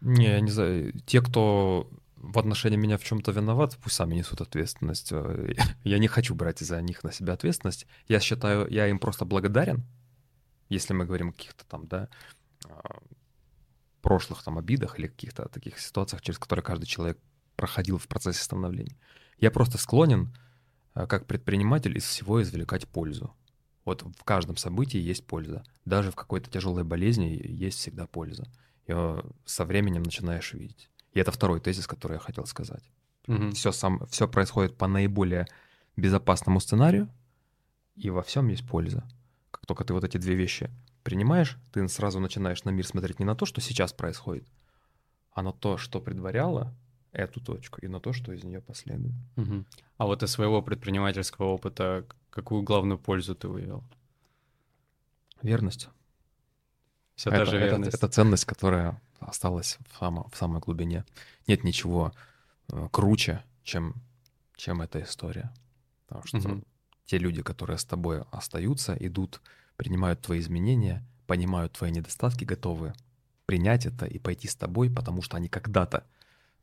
[0.00, 0.92] Не, я не знаю.
[1.06, 5.12] Те, кто в отношении меня в чем-то виноват, пусть сами несут ответственность.
[5.84, 7.86] Я не хочу брать за них на себя ответственность.
[8.08, 9.84] Я считаю, я им просто благодарен,
[10.68, 12.08] если мы говорим о каких-то там, да,
[14.02, 17.18] прошлых там обидах или каких-то таких ситуациях, через которые каждый человек
[17.56, 18.96] проходил в процессе становления.
[19.38, 20.34] Я просто склонен,
[20.94, 23.34] а, как предприниматель, из всего извлекать пользу.
[23.84, 25.64] Вот в каждом событии есть польза.
[25.84, 28.46] Даже в какой-то тяжелой болезни есть всегда польза.
[28.86, 30.88] Ее со временем начинаешь видеть.
[31.12, 32.84] И это второй тезис, который я хотел сказать.
[33.26, 33.52] Угу.
[33.52, 35.46] Все, сам, все происходит по наиболее
[35.96, 37.08] безопасному сценарию,
[37.96, 39.08] и во всем есть польза.
[39.68, 40.70] Только ты вот эти две вещи
[41.02, 44.48] принимаешь, ты сразу начинаешь на мир смотреть не на то, что сейчас происходит,
[45.32, 46.74] а на то, что предваряло
[47.12, 49.14] эту точку, и на то, что из нее последует.
[49.36, 49.66] Угу.
[49.98, 53.84] А вот из своего предпринимательского опыта какую главную пользу ты вывел?
[55.42, 55.90] Верность.
[57.14, 57.88] Все это, та же верность.
[57.88, 61.04] Это, это ценность, которая осталась в, само, в самой глубине.
[61.46, 62.14] Нет ничего
[62.72, 63.96] э, круче, чем,
[64.56, 65.52] чем эта история.
[66.06, 66.64] Потому что угу
[67.08, 69.40] те люди, которые с тобой остаются, идут,
[69.76, 72.92] принимают твои изменения, понимают твои недостатки, готовы
[73.46, 76.04] принять это и пойти с тобой, потому что они когда-то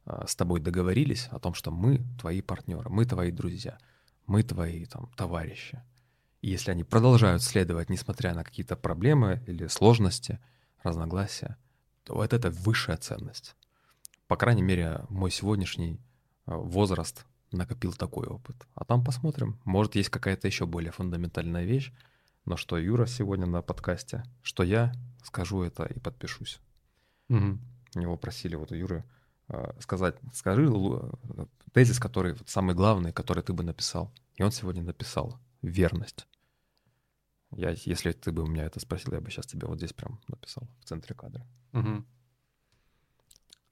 [0.05, 3.79] э, с тобой договорились о том, что мы твои партнеры, мы твои друзья,
[4.27, 5.81] мы твои там товарищи.
[6.43, 10.37] И если они продолжают следовать, несмотря на какие-то проблемы или сложности,
[10.83, 11.57] разногласия,
[12.03, 13.55] то вот это высшая ценность.
[14.27, 15.99] По крайней мере, мой сегодняшний
[16.45, 18.55] э, возраст накопил такой опыт.
[18.73, 19.59] А там посмотрим.
[19.65, 21.91] Может, есть какая-то еще более фундаментальная вещь.
[22.45, 24.93] Но что Юра сегодня на подкасте, что я
[25.23, 26.59] скажу это и подпишусь.
[27.29, 27.57] Угу.
[27.95, 29.03] Его просили вот у Юры
[29.47, 30.69] э, сказать, скажи
[31.73, 34.11] тезис, который вот самый главный, который ты бы написал.
[34.35, 36.27] И он сегодня написал верность.
[37.51, 40.19] Я, если ты бы у меня это спросил, я бы сейчас тебе вот здесь прям
[40.27, 41.45] написал в центре кадра.
[41.73, 42.05] Угу.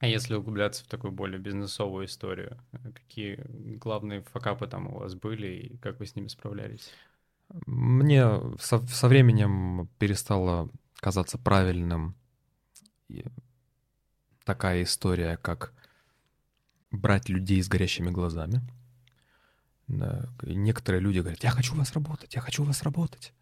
[0.04, 2.58] А если углубляться в такую более бизнесовую историю,
[2.92, 3.42] какие
[3.78, 6.90] главные факапы там у вас были и как вы с ними справлялись?
[7.64, 8.26] Мне
[8.60, 12.14] со, со временем перестало казаться правильным
[14.44, 15.72] такая история, как
[16.90, 18.60] брать людей с горящими глазами.
[20.42, 23.32] некоторые люди говорят, я хочу у вас работать, я хочу у вас работать.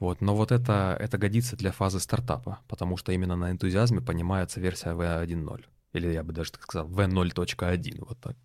[0.00, 4.58] Вот, но вот это, это годится для фазы стартапа, потому что именно на энтузиазме понимается
[4.58, 8.36] версия V1.0 или я бы даже так сказал, V0.1, вот так.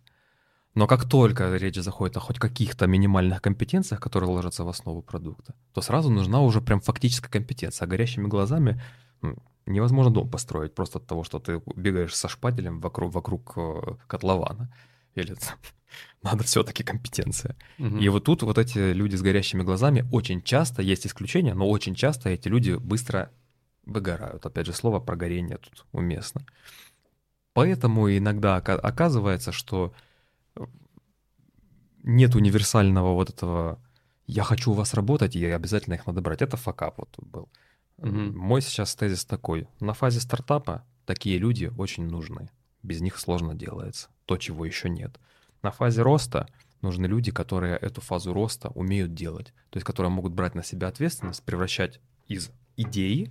[0.74, 5.54] Но как только речь заходит о хоть каких-то минимальных компетенциях, которые ложатся в основу продукта,
[5.74, 7.86] то сразу нужна уже прям фактическая компетенция.
[7.86, 8.80] А горящими глазами
[9.66, 14.72] невозможно дом построить просто от того, что ты бегаешь со шпателем вокруг, вокруг э, котлована.
[15.16, 15.34] Или
[16.22, 17.56] надо все-таки компетенция.
[17.78, 17.96] Угу.
[17.98, 21.96] И вот тут вот эти люди с горящими глазами очень часто, есть исключения, но очень
[21.96, 23.32] часто эти люди быстро
[23.84, 24.46] выгорают.
[24.46, 26.44] Опять же, слово про горение тут уместно.
[27.60, 29.92] Поэтому иногда оказывается, что
[30.56, 30.64] э,
[32.02, 33.78] нет универсального вот этого
[34.26, 36.42] «я хочу у вас работать, и обязательно их надо брать».
[36.42, 37.48] Это факап вот был.
[37.98, 38.32] Mm-hmm.
[38.32, 39.68] Мой сейчас тезис такой.
[39.78, 42.48] На фазе стартапа такие люди очень нужны.
[42.82, 44.08] Без них сложно делается.
[44.24, 45.20] То, чего еще нет.
[45.62, 46.48] На фазе роста
[46.80, 49.52] нужны люди, которые эту фазу роста умеют делать.
[49.68, 53.30] То есть, которые могут брать на себя ответственность, превращать из идеи,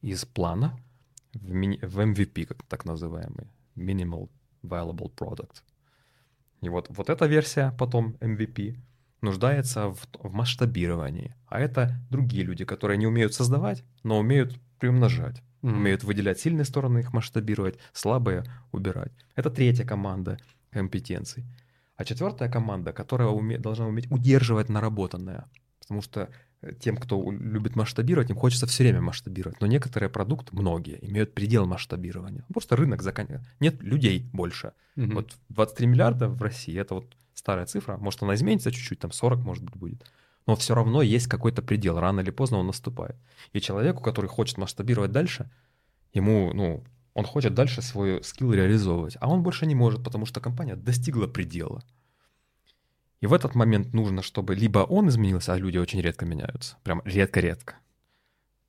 [0.00, 0.78] из плана
[1.32, 4.28] в, мини- в MVP, как так называемый, Minimal
[4.62, 5.62] Viable Product.
[6.60, 8.76] И вот, вот эта версия потом MVP
[9.20, 11.34] нуждается в, в масштабировании.
[11.46, 15.42] А это другие люди, которые не умеют создавать, но умеют приумножать.
[15.62, 15.72] Mm-hmm.
[15.76, 19.12] Умеют выделять сильные стороны, их масштабировать, слабые убирать.
[19.34, 20.38] Это третья команда
[20.70, 21.44] компетенций.
[21.96, 25.44] А четвертая команда, которая уме, должна уметь удерживать наработанное.
[25.86, 26.28] Потому что
[26.80, 29.60] тем, кто любит масштабировать, им хочется все время масштабировать.
[29.60, 32.44] Но некоторые продукты, многие, имеют предел масштабирования.
[32.52, 33.48] Просто рынок заканчивается.
[33.60, 34.72] Нет людей больше.
[34.96, 35.12] Угу.
[35.12, 37.96] Вот 23 миллиарда в России, это вот старая цифра.
[37.96, 40.10] Может, она изменится чуть-чуть, там 40, может быть, будет.
[40.46, 41.98] Но все равно есть какой-то предел.
[41.98, 43.16] Рано или поздно он наступает.
[43.52, 45.50] И человеку, который хочет масштабировать дальше,
[46.12, 46.84] ему, ну,
[47.14, 49.16] он хочет дальше свой скилл реализовывать.
[49.20, 51.82] А он больше не может, потому что компания достигла предела.
[53.24, 56.76] И в этот момент нужно, чтобы либо он изменился, а люди очень редко меняются.
[56.82, 57.76] Прям редко-редко.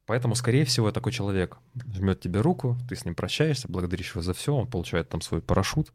[0.06, 1.58] Поэтому, скорее всего, такой человек
[1.94, 5.42] жмет тебе руку, ты с ним прощаешься, благодаришь его за все, он получает там свой
[5.42, 5.92] парашют.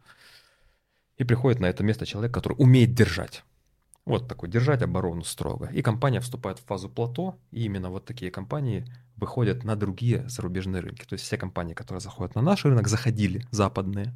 [1.17, 3.45] И приходит на это место человек, который умеет держать.
[4.05, 5.71] Вот такой, держать оборону строго.
[5.73, 8.85] И компания вступает в фазу плато, и именно вот такие компании
[9.17, 11.07] выходят на другие зарубежные рынки.
[11.07, 14.13] То есть все компании, которые заходят на наш рынок, заходили, западные.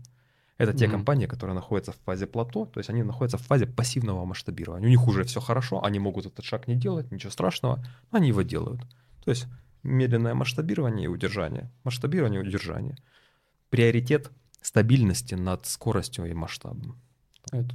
[0.56, 0.92] Это те Мгм.
[0.98, 4.86] компании, которые находятся в фазе плато, то есть они находятся в фазе пассивного масштабирования.
[4.86, 8.28] У них уже все хорошо, они могут этот шаг не делать, ничего страшного, но они
[8.28, 8.82] его делают.
[9.24, 9.46] То есть
[9.82, 11.70] медленное масштабирование и удержание.
[11.82, 12.96] Масштабирование и удержание.
[13.70, 17.00] Приоритет стабильности над скоростью и масштабом.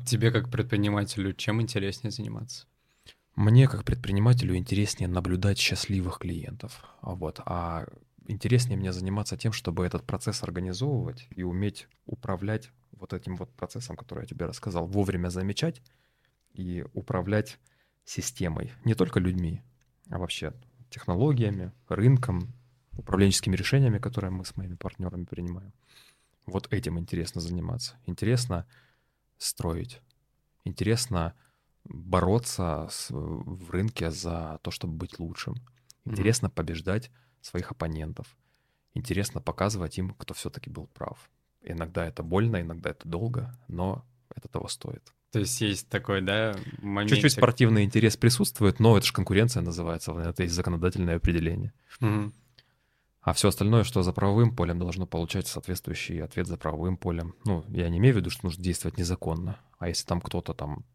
[0.06, 2.66] Тебе как предпринимателю чем интереснее заниматься?
[3.36, 6.84] Мне, как предпринимателю, интереснее наблюдать счастливых клиентов.
[7.02, 7.40] Вот.
[7.46, 7.86] А
[8.30, 13.96] интереснее мне заниматься тем, чтобы этот процесс организовывать и уметь управлять вот этим вот процессом,
[13.96, 15.82] который я тебе рассказал, вовремя замечать
[16.54, 17.60] и управлять
[18.06, 19.62] системой, не только людьми,
[20.10, 20.54] а вообще
[20.90, 22.54] технологиями, рынком,
[22.98, 25.74] управленческими решениями, которые мы с моими партнерами принимаем.
[26.46, 27.98] Вот этим интересно заниматься.
[28.06, 28.66] Интересно
[29.38, 30.02] строить.
[30.66, 31.36] Интересно
[31.86, 35.56] бороться с- в рынке за то, чтобы быть лучшим.
[36.06, 38.38] Интересно побеждать своих оппонентов.
[38.94, 41.30] Интересно показывать им, кто все-таки был прав.
[41.61, 44.06] Иногда это больно, иногда это долго, но
[44.36, 45.14] это того стоит.
[45.32, 47.11] То есть есть такой, да, момент.
[47.11, 51.74] Чуть-чуть спортивный интерес присутствует, но это же конкуренция называется, это есть законодательное определение.
[53.22, 57.36] А все остальное, что за правовым полем, должно получать соответствующий ответ за правовым полем.
[57.45, 59.60] Ну, я не имею в виду, что нужно действовать незаконно.
[59.78, 60.86] А если там кто-то там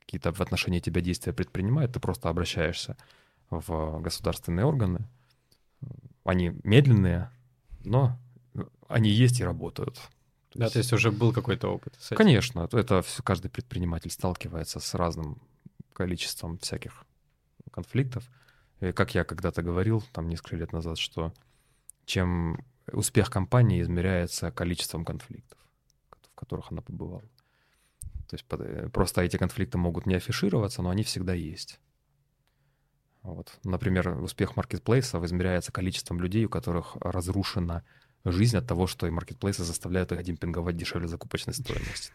[0.00, 2.96] какие-то в отношении тебя действия предпринимает, ты просто обращаешься
[3.48, 5.08] в государственные органы.
[6.24, 7.30] Они медленные,
[7.84, 8.18] но
[8.88, 9.98] они есть и работают.
[10.54, 11.94] Да, то есть уже был какой-то опыт.
[11.98, 12.16] с этим.
[12.16, 15.40] Конечно, это всё- каждый предприниматель сталкивается с разным
[15.92, 17.04] количеством всяких
[17.70, 18.24] конфликтов.
[18.80, 21.32] И как я когда-то говорил, там несколько лет назад, что
[22.04, 25.58] чем успех компании измеряется количеством конфликтов,
[26.10, 27.22] в которых она побывала.
[28.28, 31.78] То есть э, просто эти конфликты могут не афишироваться, но они всегда есть.
[33.22, 33.58] Вот.
[33.64, 37.84] Например, успех маркетплейса измеряется количеством людей, у которых разрушена
[38.24, 42.12] жизнь от того, что и маркетплейсы заставляют их демпинговать дешевле закупочной стоимости.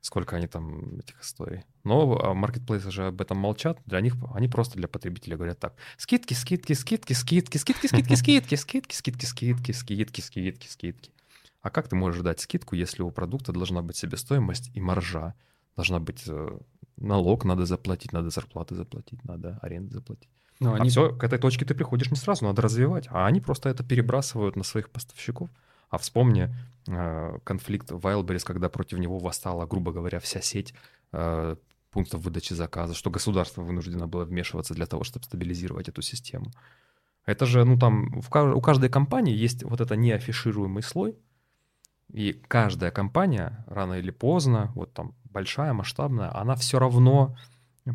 [0.00, 1.64] Сколько они там этих историй.
[1.84, 3.78] Но а, маркетплейсы же об этом молчат.
[3.86, 8.54] Для них они просто для потребителя говорят так: скидки, скидки, скидки, скидки, скидки, скидки, скидки,
[8.56, 11.12] скидки, скидки, скидки, скидки, скидки, скидки.
[11.60, 15.34] А как ты можешь дать скидку, если у продукта должна быть себестоимость и маржа?
[15.76, 16.58] Должна быть э,
[16.96, 20.28] налог, надо заплатить, надо зарплаты заплатить, надо аренду заплатить.
[20.62, 23.08] Ну, А они все, к этой точке ты приходишь не сразу, надо развивать.
[23.10, 25.50] А они просто это перебрасывают на своих поставщиков.
[25.90, 26.54] А вспомни
[26.88, 30.74] э, конфликт Wildberries, когда против него восстала, грубо говоря, вся сеть
[31.12, 31.56] э,
[31.90, 36.50] пунктов выдачи заказа, что государство вынуждено было вмешиваться для того, чтобы стабилизировать эту систему.
[37.26, 41.16] Это же, ну там, в у каждой компании есть вот это неафишируемый слой,
[42.12, 47.36] и каждая компания рано или поздно, вот там большая, масштабная, она все равно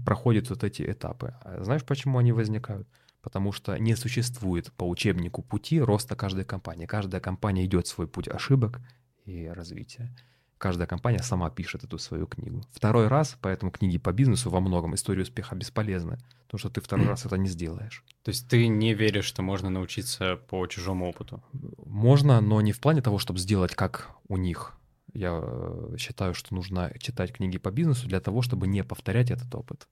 [0.06, 1.36] проходит вот эти этапы.
[1.42, 2.88] А знаешь, почему они возникают?
[3.22, 6.86] Потому что не существует по учебнику пути роста каждой компании.
[6.86, 8.80] Каждая компания идет свой путь ошибок
[9.26, 10.16] и развития.
[10.58, 12.64] Каждая компания сама пишет эту свою книгу.
[12.72, 17.06] Второй раз, поэтому книги по бизнесу во многом истории успеха бесполезны, потому что ты второй
[17.06, 18.04] раз это не сделаешь.
[18.24, 21.44] То есть ты не веришь, что можно научиться по чужому опыту?
[21.86, 24.74] Можно, но не в плане того, чтобы сделать как у них.
[25.18, 29.54] Я э, считаю, что нужно читать книги по бизнесу для того, чтобы не повторять этот
[29.56, 29.88] опыт.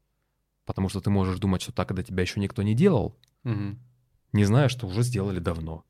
[0.66, 3.80] Потому что ты можешь думать, что так, когда тебя еще никто не делал, Мгм.
[4.34, 5.84] не зная, что уже сделали давно.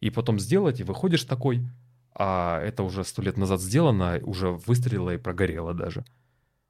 [0.00, 1.66] И потом сделать, и выходишь такой,
[2.14, 6.04] а это уже сто лет назад сделано, уже выстрелило и прогорело даже.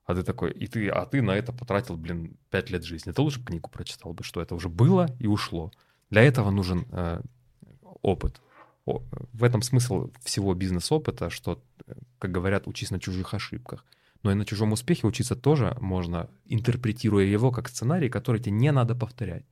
[0.04, 3.10] А ты такой, и ты, а ты на это потратил, блин, пять лет жизни.
[3.10, 5.72] Ты лучше книгу прочитал бы, что это уже было и ушло.
[6.08, 7.20] Для этого нужен э,
[8.02, 8.40] опыт.
[8.86, 9.02] О,
[9.32, 11.60] в этом смысл всего бизнес-опыта, что,
[12.20, 13.84] как говорят, учись на чужих ошибках.
[14.22, 18.70] Но и на чужом успехе учиться тоже можно, интерпретируя его как сценарий, который тебе не
[18.70, 19.44] надо повторять.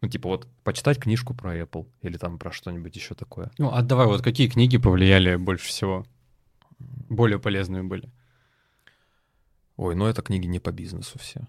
[0.00, 3.50] Ну, типа вот почитать книжку про Apple или там про что-нибудь еще такое.
[3.58, 6.06] Ну, а давай, вот какие книги повлияли больше всего?
[6.78, 8.08] Более полезные были?
[9.76, 11.48] Ой, ну это книги не по бизнесу все.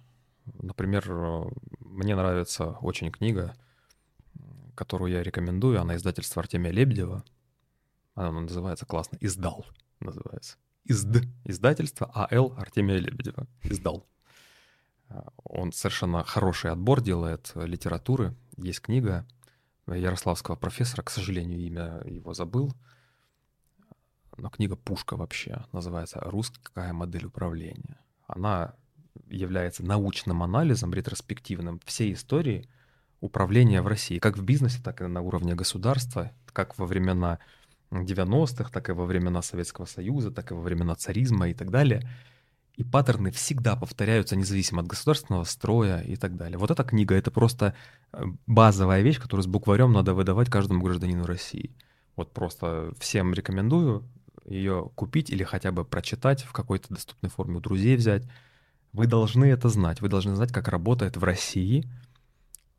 [0.59, 1.43] Например, э,
[1.79, 3.55] мне нравится очень книга,
[4.73, 5.79] которую я рекомендую.
[5.79, 7.23] Она издательства Артемия Лебедева.
[8.15, 9.65] Она называется классно «Издал»
[9.99, 10.57] называется.
[10.85, 11.25] Изд.
[11.45, 12.53] Издательство А.Л.
[12.57, 13.47] Артемия Лебедева.
[13.63, 14.07] Издал.
[15.09, 18.35] А, Он совершенно хороший отбор делает литературы.
[18.57, 19.27] Есть книга
[19.87, 22.73] ярославского профессора, к сожалению, имя его забыл.
[24.37, 25.65] Но книга пушка вообще.
[25.73, 27.99] Называется «Русская модель управления».
[28.27, 28.75] Она
[29.27, 32.69] является научным анализом, ретроспективным всей истории
[33.19, 37.39] управления в России, как в бизнесе, так и на уровне государства, как во времена
[37.91, 42.07] 90-х, так и во времена Советского Союза, так и во времена царизма и так далее.
[42.75, 46.57] И паттерны всегда повторяются независимо от государственного строя и так далее.
[46.57, 47.75] Вот эта книга— это просто
[48.13, 51.75] э, базовая вещь, которую с букварем надо выдавать каждому гражданину России.
[52.15, 54.05] Вот просто всем рекомендую
[54.45, 58.23] ее купить или хотя бы прочитать в какой-то доступной форме у друзей взять.
[58.93, 60.01] Вы должны это знать.
[60.01, 61.85] Вы должны знать, как работает в России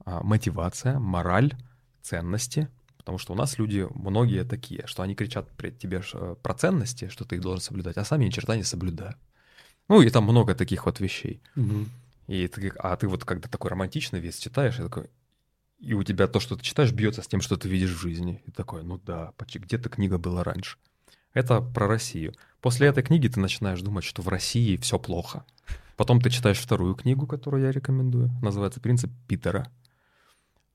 [0.04, 1.54] а, мотивация, мораль,
[2.02, 2.68] ценности,
[3.00, 7.08] потому что у нас люди многие такие, что они кричат перед тебе э, про ценности,
[7.08, 9.16] что ты их должен соблюдать, а сами ни черта не соблюдают.
[9.88, 11.40] Ну, и там много таких вот вещей.
[11.54, 11.88] Мгм.
[12.26, 15.08] И ты, а ты вот когда такой романтичный весь читаешь, и такой,
[15.78, 18.42] и у тебя то, что ты читаешь, бьется с тем, что ты видишь в жизни.
[18.46, 20.76] И такой, ну да, почти где-то книга была раньше.
[21.32, 22.34] Это про Россию.
[22.60, 25.46] После этой книги ты начинаешь думать, что в России все плохо.
[25.96, 28.30] Потом ты читаешь вторую книгу, которую я рекомендую.
[28.42, 29.70] Называется «Принцип Питера».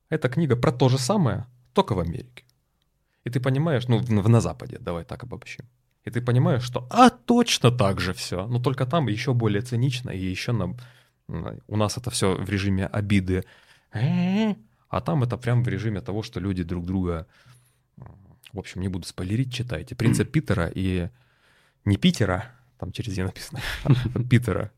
[0.10, 1.46] Эта книга про то же самое,
[1.76, 2.44] только в Америке.
[3.26, 5.66] И ты понимаешь, ну, в- на Западе, давай так обобщим.
[6.08, 8.48] И ты понимаешь, что а точно так же все.
[8.48, 10.78] Но только там еще более цинично, и еще нам,
[11.30, 13.44] м, у нас это все в режиме обиды.
[14.90, 17.26] А там это прям в режиме того, что люди друг друга...
[18.54, 19.96] В общем, не буду спойлерить, читайте.
[19.96, 21.10] «Принцип Питера» и
[21.86, 23.60] не Питера, там через «е» написано,
[24.30, 24.72] Питера,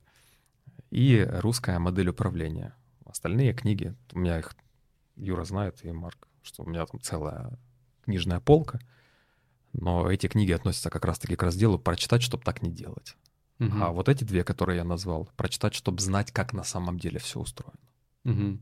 [0.89, 2.73] и «Русская модель управления».
[3.05, 4.55] Остальные книги, у меня их
[5.15, 7.51] Юра знает, и Марк, что у меня там целая
[8.05, 8.79] книжная полка,
[9.73, 13.15] но эти книги относятся как раз-таки к разделу «Прочитать, чтобы так не делать».
[13.59, 13.83] Мгм.
[13.83, 17.39] А вот эти две, которые я назвал, «Прочитать, чтобы знать, как на самом деле все
[17.39, 17.77] устроено».
[18.23, 18.61] Мгм.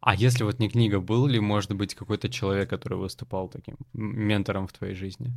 [0.00, 4.66] А если вот не книга, был ли, может быть, какой-то человек, который выступал таким ментором
[4.66, 5.32] в твоей жизни?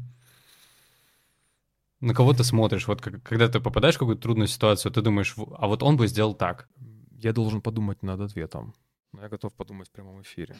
[2.01, 2.87] На кого ты смотришь?
[2.87, 5.97] Вот как- когда ты попадаешь в какую-то трудную ситуацию, ты думаешь, «В- а вот он
[5.97, 6.67] бы сделал так.
[7.11, 8.73] Я должен подумать над ответом,
[9.21, 10.55] я готов подумать в прямом эфире.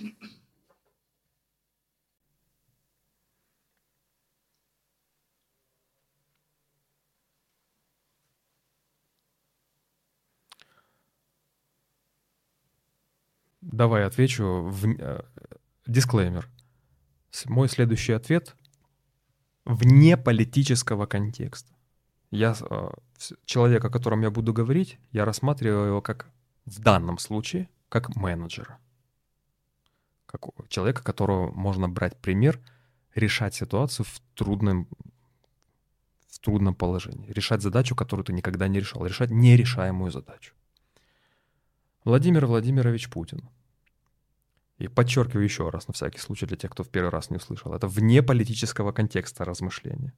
[13.75, 14.61] Давай отвечу.
[14.63, 14.87] В...
[14.87, 15.23] э,
[15.85, 16.49] Дисклеймер.
[17.45, 18.55] Мой следующий ответ
[19.65, 21.75] вне политического контекста.
[22.31, 26.29] Я э, с- человек, о котором я буду говорить, я рассматриваю его как
[26.65, 28.79] в данном случае как менеджера.
[30.25, 32.61] Как человека, которого можно брать пример,
[33.13, 34.87] решать ситуацию в трудном,
[36.29, 40.53] в трудном положении, решать задачу, которую ты никогда не решал, решать нерешаемую задачу.
[42.05, 43.49] Владимир Владимирович Путин.
[44.77, 47.73] И подчеркиваю еще раз, на всякий случай, для тех, кто в первый раз не услышал,
[47.73, 50.13] это вне политического контекста размышления.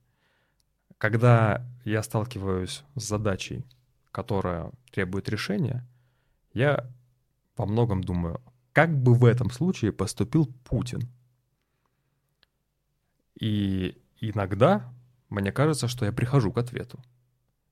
[0.98, 3.66] Когда я сталкиваюсь с задачей,
[4.12, 5.88] которая требует решения,
[6.54, 6.90] я
[7.56, 8.42] во многом думаю,
[8.74, 11.08] как бы в этом случае поступил Путин.
[13.40, 14.92] И иногда
[15.30, 17.00] мне кажется, что я прихожу к ответу.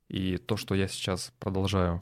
[0.08, 2.02] И то, что я сейчас продолжаю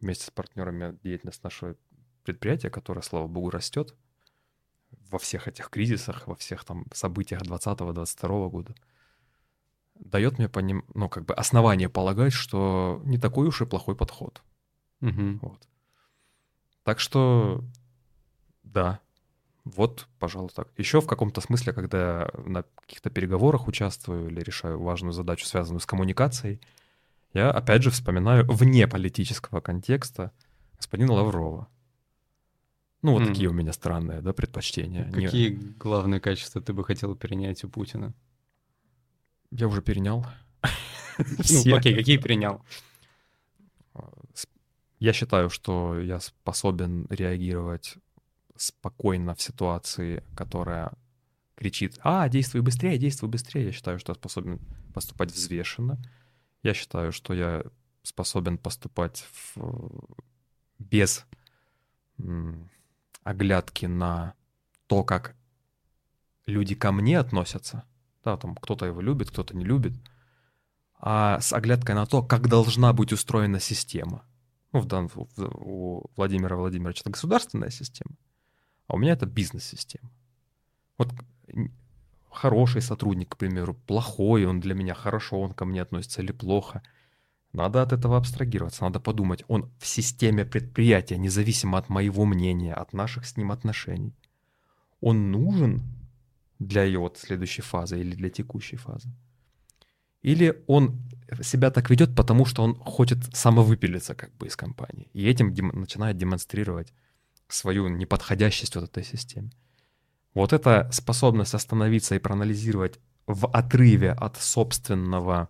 [0.00, 1.76] вместе с партнерами деятельность нашего
[2.24, 3.94] предприятия, которое, слава богу, растет
[5.10, 8.74] во всех этих кризисах, во всех там событиях 2020-2022 года,
[9.94, 10.84] дает мне поним...
[10.94, 14.42] ну, как бы основание полагать, что не такой уж и плохой подход.
[15.00, 15.38] Мгм.
[15.42, 15.68] Вот.
[16.84, 17.62] Так что,
[18.62, 19.00] да,
[19.64, 20.68] вот, пожалуй, так.
[20.76, 25.86] Еще в каком-то смысле, когда на каких-то переговорах участвую или решаю важную задачу, связанную с
[25.86, 26.60] коммуникацией,
[27.32, 30.32] я опять же вспоминаю вне политического контекста
[30.76, 31.68] господина Лаврова.
[33.02, 33.28] Ну, вот М.
[33.28, 35.04] такие у меня странные, да, предпочтения.
[35.06, 38.14] Не- Какие главные качества ты бы хотел перенять у Путина?
[39.50, 40.24] Я уже перенял.
[41.18, 42.64] Ну, окей, какие принял?
[44.34, 44.46] С-
[44.98, 47.96] Я считаю, что я способен реагировать
[48.56, 50.92] спокойно в ситуации, которая
[51.56, 53.66] кричит «А, действуй быстрее, действуй быстрее».
[53.66, 54.58] Я считаю, что я способен
[54.94, 55.98] поступать взвешенно.
[56.62, 57.62] Я считаю, что я
[58.02, 60.08] способен поступать в-
[60.78, 61.26] без
[63.22, 64.34] оглядки на
[64.86, 65.36] то, как
[66.46, 67.84] люди ко мне относятся.
[68.24, 69.94] Да, там кто-то его любит, кто-то не любит
[71.02, 74.24] а с оглядкой на то, как должна быть устроена система.
[74.72, 78.16] Ну, в данном у Владимира Владимировича это государственная система,
[78.86, 80.10] а у меня это бизнес-система.
[80.96, 81.12] Вот
[82.30, 86.82] хороший сотрудник, к примеру, плохой, он для меня хорошо, он ко мне относится или плохо.
[87.52, 92.94] Надо от этого абстрагироваться, надо подумать, он в системе предприятия, независимо от моего мнения, от
[92.94, 94.14] наших с ним отношений,
[95.00, 95.82] он нужен
[96.58, 99.10] для ее вот следующей фазы или для текущей фазы.
[100.22, 101.02] Или он
[101.42, 105.08] себя так ведет, потому что он хочет самовыпилиться как бы из компании.
[105.12, 106.92] И этим дем- начинает демонстрировать
[107.48, 109.50] свою неподходящесть вот этой системе.
[110.34, 115.48] Вот эта способность остановиться и проанализировать в отрыве от собственного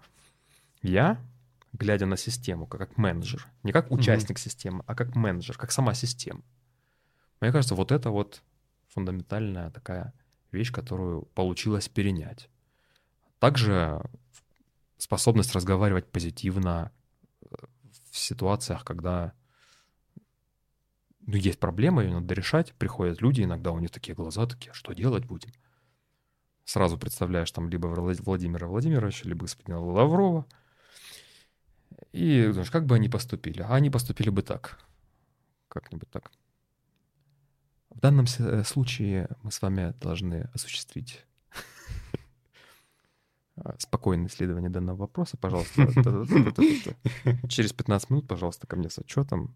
[0.83, 1.19] «я»,
[1.73, 3.49] глядя на систему, как, менеджер.
[3.63, 6.43] Не как участник системы, а как менеджер, как сама система.
[7.41, 8.43] Мне кажется, вот это вот
[8.89, 10.13] фундаментальная такая
[10.53, 12.49] вещь, которую получилось перенять.
[13.39, 14.01] Также
[14.99, 16.93] способность разговаривать позитивно
[17.41, 17.47] э,
[18.11, 19.33] в ситуациях, когда
[21.27, 24.75] ну, есть проблема, ее надо решать, приходят люди, иногда у них такие глаза, такие, «А
[24.75, 25.51] что делать будем?
[26.65, 30.47] Сразу представляешь там либо Владимира Владимировича, либо господина Лаврова,
[32.13, 33.63] и думаешь, как бы они поступили?
[33.63, 34.79] А они поступили бы так,
[35.69, 36.31] как-нибудь так.
[37.89, 41.25] В данном э, случае мы с вами должны осуществить
[43.79, 45.87] спокойное исследование данного вопроса, пожалуйста.
[47.49, 49.55] Через 15 минут, пожалуйста, ко мне с отчетом.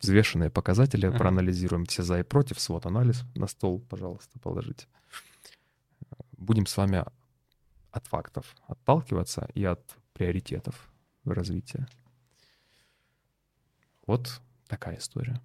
[0.00, 4.86] Взвешенные показатели, проанализируем все за и против, свод анализ на стол, пожалуйста, положите.
[6.36, 7.04] Будем с вами
[7.92, 10.90] от фактов отталкиваться и от приоритетов
[11.24, 11.88] развития.
[14.06, 15.40] Вот такая история.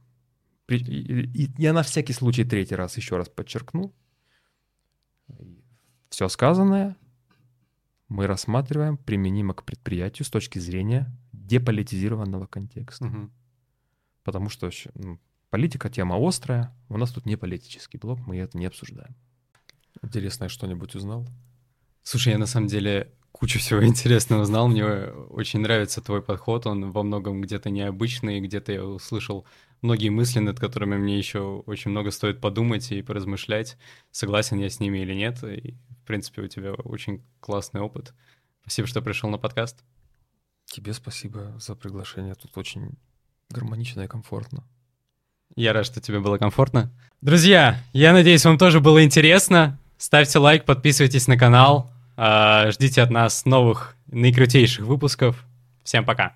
[0.70, 3.94] И я на всякий случай третий раз еще раз подчеркну.
[6.10, 6.96] Все сказанное
[8.08, 13.06] мы рассматриваем применимо к предприятию с точки зрения деполитизированного контекста.
[13.06, 13.30] Угу.
[14.24, 15.20] Потому что ну,
[15.50, 19.16] политика тема острая, у нас тут не политический блок, мы это не обсуждаем.
[20.02, 21.28] Интересно, что-нибудь узнал?
[22.04, 24.70] Слушай, я на самом деле кучу всего интересного узнал.
[24.70, 26.66] Мне очень нравится твой подход.
[26.66, 29.46] Он во многом где-то необычный, где-то я услышал
[29.82, 33.78] многие мысли, над которыми мне еще очень много стоит подумать и поразмышлять,
[34.12, 35.44] согласен я с ними или нет.
[35.44, 38.14] И, в принципе, у тебя очень классный опыт.
[38.62, 39.84] Спасибо, что пришел на подкаст.
[40.66, 42.34] Тебе спасибо за приглашение.
[42.36, 42.94] Тут очень
[43.50, 44.64] гармонично и комфортно.
[45.56, 46.92] Я рад, что тебе было комфортно.
[47.22, 49.80] Друзья, я надеюсь, вам тоже было интересно.
[49.98, 51.93] Ставьте лайк, подписывайтесь на канал.
[52.16, 55.46] А, ждите от нас новых наикрутейших выпусков.
[55.84, 56.36] Всем пока.